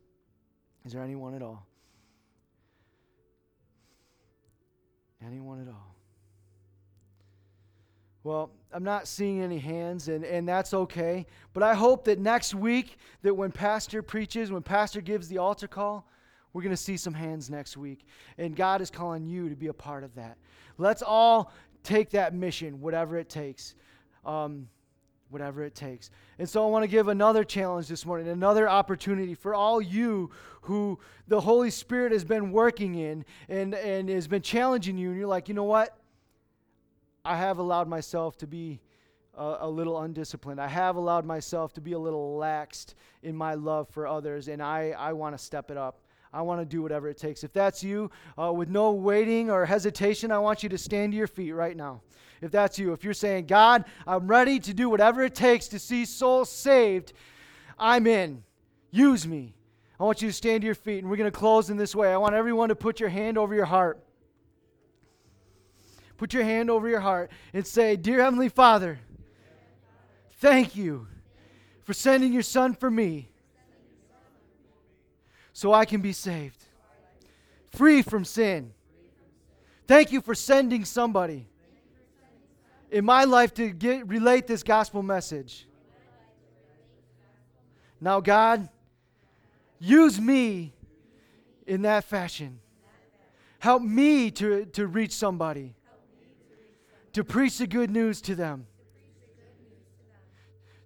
Is 0.85 0.93
there 0.93 1.03
anyone 1.03 1.35
at 1.35 1.41
all? 1.41 1.65
Anyone 5.25 5.61
at 5.61 5.67
all? 5.67 5.95
Well, 8.23 8.51
I'm 8.71 8.83
not 8.83 9.07
seeing 9.07 9.41
any 9.41 9.59
hands, 9.59 10.07
and, 10.07 10.25
and 10.25 10.49
that's 10.49 10.73
okay. 10.73 11.27
But 11.53 11.61
I 11.61 11.75
hope 11.75 12.05
that 12.05 12.17
next 12.19 12.55
week, 12.55 12.97
that 13.21 13.35
when 13.35 13.51
Pastor 13.51 14.01
preaches, 14.01 14.51
when 14.51 14.63
Pastor 14.63 14.99
gives 14.99 15.27
the 15.27 15.37
altar 15.37 15.67
call, 15.67 16.07
we're 16.55 16.61
going 16.61 16.71
to 16.71 16.77
see 16.77 16.95
some 16.95 17.13
hands 17.13 17.49
next 17.49 17.75
week. 17.75 18.05
And 18.37 18.55
God 18.55 18.79
is 18.79 18.89
calling 18.89 19.25
you 19.25 19.49
to 19.49 19.57
be 19.57 19.67
a 19.67 19.73
part 19.73 20.05
of 20.05 20.15
that. 20.15 20.37
Let's 20.77 21.01
all 21.01 21.51
take 21.83 22.11
that 22.11 22.33
mission, 22.33 22.79
whatever 22.79 23.17
it 23.17 23.27
takes. 23.27 23.75
Um, 24.23 24.69
whatever 25.27 25.63
it 25.63 25.75
takes. 25.75 26.11
And 26.39 26.47
so 26.47 26.65
I 26.65 26.69
want 26.69 26.83
to 26.83 26.87
give 26.87 27.09
another 27.09 27.43
challenge 27.43 27.89
this 27.89 28.05
morning, 28.05 28.29
another 28.29 28.69
opportunity 28.69 29.35
for 29.35 29.53
all 29.53 29.81
you 29.81 30.29
who 30.61 30.97
the 31.27 31.41
Holy 31.41 31.69
Spirit 31.69 32.13
has 32.13 32.23
been 32.23 32.53
working 32.53 32.95
in 32.95 33.25
and, 33.49 33.73
and 33.75 34.07
has 34.07 34.29
been 34.29 34.41
challenging 34.41 34.97
you. 34.97 35.09
And 35.09 35.19
you're 35.19 35.27
like, 35.27 35.49
you 35.49 35.55
know 35.55 35.65
what? 35.65 35.97
I 37.25 37.35
have 37.35 37.57
allowed 37.57 37.89
myself 37.89 38.37
to 38.37 38.47
be 38.47 38.79
a, 39.37 39.57
a, 39.61 39.69
little 39.69 39.99
undisciplined. 39.99 40.61
I 40.61 40.69
have 40.69 40.95
allowed 40.95 41.25
myself 41.25 41.73
to 41.73 41.81
be 41.81 41.91
a 41.91 41.99
little 41.99 42.37
laxed 42.39 42.93
in 43.23 43.35
my 43.35 43.55
love 43.55 43.89
for 43.89 44.07
others, 44.07 44.47
and 44.47 44.63
I, 44.63 44.91
I 44.97 45.11
want 45.11 45.37
to 45.37 45.43
step 45.43 45.69
it 45.69 45.75
up. 45.75 46.04
I 46.35 46.41
want 46.41 46.59
to 46.59 46.65
do 46.65 46.81
whatever 46.81 47.07
it 47.07 47.17
takes. 47.17 47.45
If 47.45 47.53
that's 47.53 47.81
you, 47.81 48.11
uh, 48.37 48.51
with 48.51 48.67
no 48.67 48.91
waiting 48.91 49.49
or 49.49 49.65
hesitation, 49.65 50.33
I 50.33 50.39
want 50.39 50.63
you 50.63 50.69
to 50.69 50.77
stand 50.77 51.13
to 51.13 51.17
your 51.17 51.27
feet 51.27 51.53
right 51.53 51.77
now. 51.77 52.01
If 52.41 52.51
that's 52.51 52.77
you, 52.77 52.91
if 52.91 53.05
you're 53.05 53.13
saying, 53.13 53.45
God, 53.45 53.85
I'm 54.05 54.27
ready 54.27 54.59
to 54.59 54.73
do 54.73 54.89
whatever 54.89 55.23
it 55.23 55.33
takes 55.33 55.69
to 55.69 55.79
see 55.79 56.03
souls 56.03 56.49
saved, 56.49 57.13
I'm 57.79 58.05
in. 58.05 58.43
Use 58.91 59.25
me. 59.25 59.55
I 59.97 60.03
want 60.03 60.21
you 60.21 60.27
to 60.27 60.33
stand 60.33 60.61
to 60.61 60.65
your 60.65 60.75
feet, 60.75 60.99
and 60.99 61.09
we're 61.09 61.15
going 61.15 61.31
to 61.31 61.37
close 61.37 61.69
in 61.69 61.77
this 61.77 61.95
way. 61.95 62.11
I 62.11 62.17
want 62.17 62.35
everyone 62.35 62.67
to 62.67 62.75
put 62.75 62.99
your 62.99 63.07
hand 63.07 63.37
over 63.37 63.55
your 63.55 63.63
heart. 63.63 64.03
Put 66.17 66.33
your 66.33 66.43
hand 66.43 66.69
over 66.69 66.89
your 66.89 66.99
heart 66.99 67.31
and 67.53 67.65
say, 67.65 67.95
Dear 67.95 68.21
Heavenly 68.21 68.49
Father, 68.49 68.99
thank 70.39 70.75
you 70.75 71.07
for 71.85 71.93
sending 71.93 72.33
your 72.33 72.43
Son 72.43 72.73
for 72.73 72.91
me 72.91 73.29
so 75.55 75.71
I 75.71 75.85
can 75.85 76.01
be 76.01 76.11
saved, 76.11 76.61
free 77.71 78.01
from 78.01 78.25
sin. 78.25 78.73
Thank 79.87 80.11
you 80.11 80.19
for 80.19 80.35
sending 80.35 80.83
somebody 80.83 81.47
in 82.91 83.05
my 83.05 83.23
life 83.23 83.53
to 83.53 83.69
get, 83.69 84.05
relate 84.05 84.47
this 84.47 84.63
gospel 84.63 85.01
message. 85.01 85.65
Now, 88.01 88.19
God, 88.19 88.67
use 89.79 90.19
me 90.19 90.73
in 91.65 91.83
that 91.83 92.03
fashion. 92.03 92.59
Help 93.59 93.81
me 93.81 94.31
to, 94.31 94.65
to 94.65 94.87
reach 94.87 95.13
somebody 95.13 95.73
to 97.13 97.23
preach 97.23 97.59
the 97.59 97.67
good 97.67 97.89
news 97.89 98.19
to 98.19 98.35
them, 98.35 98.67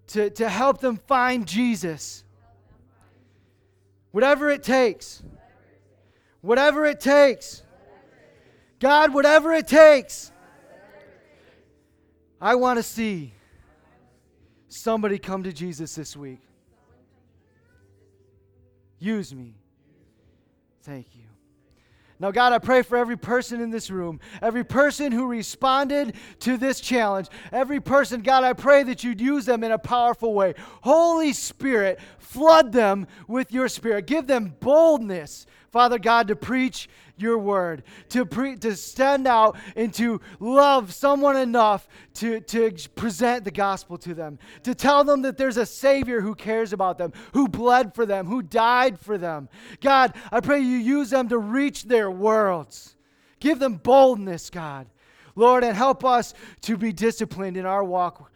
to, 0.06 0.30
to 0.30 0.48
help 0.48 0.80
them 0.80 0.98
find 1.08 1.48
Jesus. 1.48 2.24
Whatever 4.12 4.50
it 4.50 4.64
takes. 4.64 5.22
Whatever 6.42 6.86
it 6.86 7.00
takes. 7.00 7.64
God, 8.80 9.14
whatever 9.14 9.54
it 9.54 9.68
takes. 9.68 10.32
I 12.42 12.56
want 12.56 12.78
to 12.78 12.84
see 12.84 13.34
somebody 14.70 15.20
come 15.20 15.44
to 15.44 15.52
Jesus 15.52 15.96
this 15.96 16.16
week. 16.16 16.40
Use 19.00 19.34
me. 19.34 19.56
Thank 20.84 21.08
you. 21.16 21.24
Now, 22.22 22.32
God, 22.32 22.52
I 22.52 22.60
pray 22.60 22.82
for 22.82 22.98
every 22.98 23.18
person 23.18 23.62
in 23.62 23.70
this 23.70 23.90
room, 23.90 24.20
every 24.42 24.66
person 24.66 25.14
who 25.14 25.28
responded 25.28 26.16
to 26.42 26.58
this 26.58 26.82
challenge, 26.82 27.28
every 27.54 27.80
person, 27.80 28.22
God, 28.22 28.44
I 28.44 28.52
pray 28.52 28.84
that 28.84 29.06
you'd 29.06 29.22
use 29.22 29.46
them 29.46 29.64
in 29.64 29.72
a 29.72 29.80
powerful 29.80 30.34
way. 30.34 30.54
Holy 30.82 31.32
Spirit, 31.32 32.00
flood 32.18 32.74
them 32.74 33.08
with 33.30 33.54
your 33.54 33.70
Spirit. 33.70 34.06
Give 34.06 34.28
them 34.28 34.54
boldness, 34.60 35.46
Father 35.72 36.00
God, 36.00 36.28
to 36.28 36.36
preach 36.36 36.90
your 37.18 37.38
word, 37.38 37.84
to, 38.10 38.26
pre- 38.26 38.56
to 38.58 38.76
stand 38.76 39.28
out 39.28 39.58
and 39.76 39.94
to 39.96 40.22
love 40.40 40.94
someone 40.94 41.36
enough 41.36 41.88
to, 42.16 42.40
to 42.42 42.72
present 42.96 43.44
the 43.44 43.52
gospel 43.52 43.98
to 44.00 44.14
them, 44.14 44.40
to 44.64 44.74
tell 44.74 45.04
them 45.04 45.22
that 45.24 45.38
there's 45.38 45.58
a 45.58 45.66
Savior 45.66 46.22
who 46.22 46.34
cares 46.34 46.74
about 46.74 46.98
them, 46.98 47.14
who 47.34 47.48
bled 47.48 47.94
for 47.94 48.06
them, 48.06 48.26
who 48.26 48.42
died 48.42 49.00
for 49.00 49.18
them. 49.18 49.50
God, 49.82 50.14
I 50.32 50.40
pray 50.40 50.60
you 50.60 50.78
use 50.78 51.10
them 51.10 51.30
to 51.30 51.38
reach 51.38 51.84
their 51.84 52.10
worlds. 52.10 52.96
Give 53.40 53.60
them 53.60 53.76
boldness, 53.76 54.50
God. 54.50 54.88
Lord, 55.36 55.64
and 55.64 55.76
help 55.76 56.04
us 56.04 56.34
to 56.62 56.78
be 56.78 56.92
disciplined 56.92 57.58
in 57.58 57.66
our 57.66 57.84
walk 57.84 58.32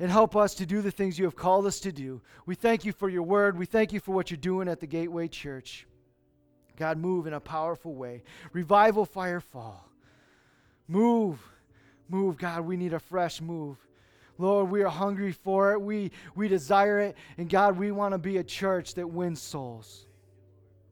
and 0.00 0.10
help 0.10 0.34
us 0.34 0.54
to 0.56 0.66
do 0.66 0.82
the 0.82 0.90
things 0.90 1.16
you 1.16 1.24
have 1.24 1.36
called 1.36 1.64
us 1.64 1.78
to 1.78 1.92
do. 1.92 2.20
We 2.44 2.56
thank 2.56 2.84
you 2.84 2.92
for 2.92 3.08
your 3.08 3.22
word. 3.22 3.56
We 3.56 3.66
thank 3.66 3.92
you 3.92 4.00
for 4.00 4.12
what 4.12 4.30
you're 4.30 4.36
doing 4.36 4.68
at 4.68 4.80
the 4.80 4.86
Gateway 4.86 5.28
Church. 5.28 5.86
God, 6.82 6.98
move 6.98 7.28
in 7.28 7.34
a 7.34 7.38
powerful 7.38 7.94
way. 7.94 8.24
Revival 8.52 9.04
fire 9.04 9.38
fall. 9.38 9.88
Move. 10.88 11.38
Move, 12.08 12.36
God. 12.36 12.62
We 12.62 12.76
need 12.76 12.92
a 12.92 12.98
fresh 12.98 13.40
move. 13.40 13.76
Lord, 14.36 14.68
we 14.68 14.82
are 14.82 14.88
hungry 14.88 15.30
for 15.30 15.74
it. 15.74 15.80
We, 15.80 16.10
we 16.34 16.48
desire 16.48 16.98
it. 16.98 17.16
And 17.38 17.48
God, 17.48 17.78
we 17.78 17.92
want 17.92 18.14
to 18.14 18.18
be 18.18 18.38
a 18.38 18.42
church 18.42 18.94
that 18.94 19.06
wins 19.06 19.40
souls. 19.40 20.06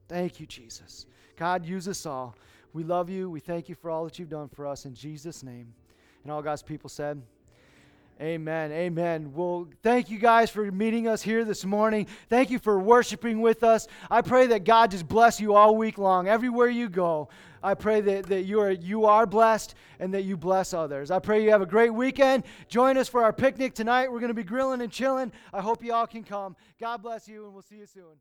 Thank 0.09 0.39
you, 0.39 0.47
Jesus. 0.47 1.07
God, 1.35 1.67
use 1.67 1.89
us 1.89 2.07
all. 2.07 2.37
We 2.73 2.85
love 2.85 3.11
you. 3.11 3.29
We 3.29 3.41
thank 3.41 3.69
you 3.69 3.75
for 3.75 3.91
all 3.91 4.05
that 4.05 4.17
you've 4.17 4.29
done 4.29 4.49
for 4.49 4.69
us 4.69 4.85
in 4.85 4.95
Jesus' 4.95 5.43
name. 5.43 5.75
And 6.23 6.31
all 6.31 6.41
God's 6.41 6.63
people 6.63 6.89
said, 6.89 7.21
Amen. 8.21 8.71
Amen. 8.71 9.33
Well, 9.35 9.67
thank 9.83 10.11
you 10.11 10.19
guys 10.19 10.51
for 10.51 10.71
meeting 10.71 11.09
us 11.09 11.23
here 11.23 11.43
this 11.43 11.65
morning. 11.65 12.07
Thank 12.29 12.51
you 12.51 12.59
for 12.59 12.79
worshiping 12.79 13.41
with 13.41 13.65
us. 13.65 13.89
I 14.11 14.21
pray 14.21 14.47
that 14.49 14.65
God 14.65 14.91
just 14.91 15.09
bless 15.09 15.41
you 15.41 15.55
all 15.55 15.75
week 15.75 15.97
long, 15.97 16.29
everywhere 16.29 16.69
you 16.69 16.91
go. 16.91 17.31
I 17.63 17.73
pray 17.73 18.03
that, 18.03 18.27
that 18.27 18.43
you, 18.43 18.61
are, 18.61 18.73
you 18.73 19.07
are 19.07 19.25
blessed 19.25 19.75
and 20.01 20.13
that 20.13 20.25
you 20.25 20.37
bless 20.37 20.75
others. 20.75 21.11
I 21.11 21.19
pray 21.19 21.43
you 21.43 21.51
have 21.51 21.63
a 21.63 21.67
great 21.67 21.95
weekend. 21.95 22.45
Join 22.69 22.99
us 22.99 23.09
for 23.09 23.25
our 23.25 23.33
picnic 23.33 23.73
tonight. 23.73 24.13
We're 24.13 24.21
going 24.21 24.29
to 24.29 24.35
be 24.35 24.45
grilling 24.45 24.83
and 24.83 24.93
chilling. 24.93 25.33
I 25.55 25.63
hope 25.63 25.83
you 25.83 25.95
all 25.95 26.07
can 26.07 26.23
come. 26.23 26.57
God 26.79 27.03
bless 27.03 27.27
you, 27.27 27.47
and 27.47 27.55
we'll 27.55 27.63
see 27.63 27.77
you 27.77 27.87
soon. 27.87 28.21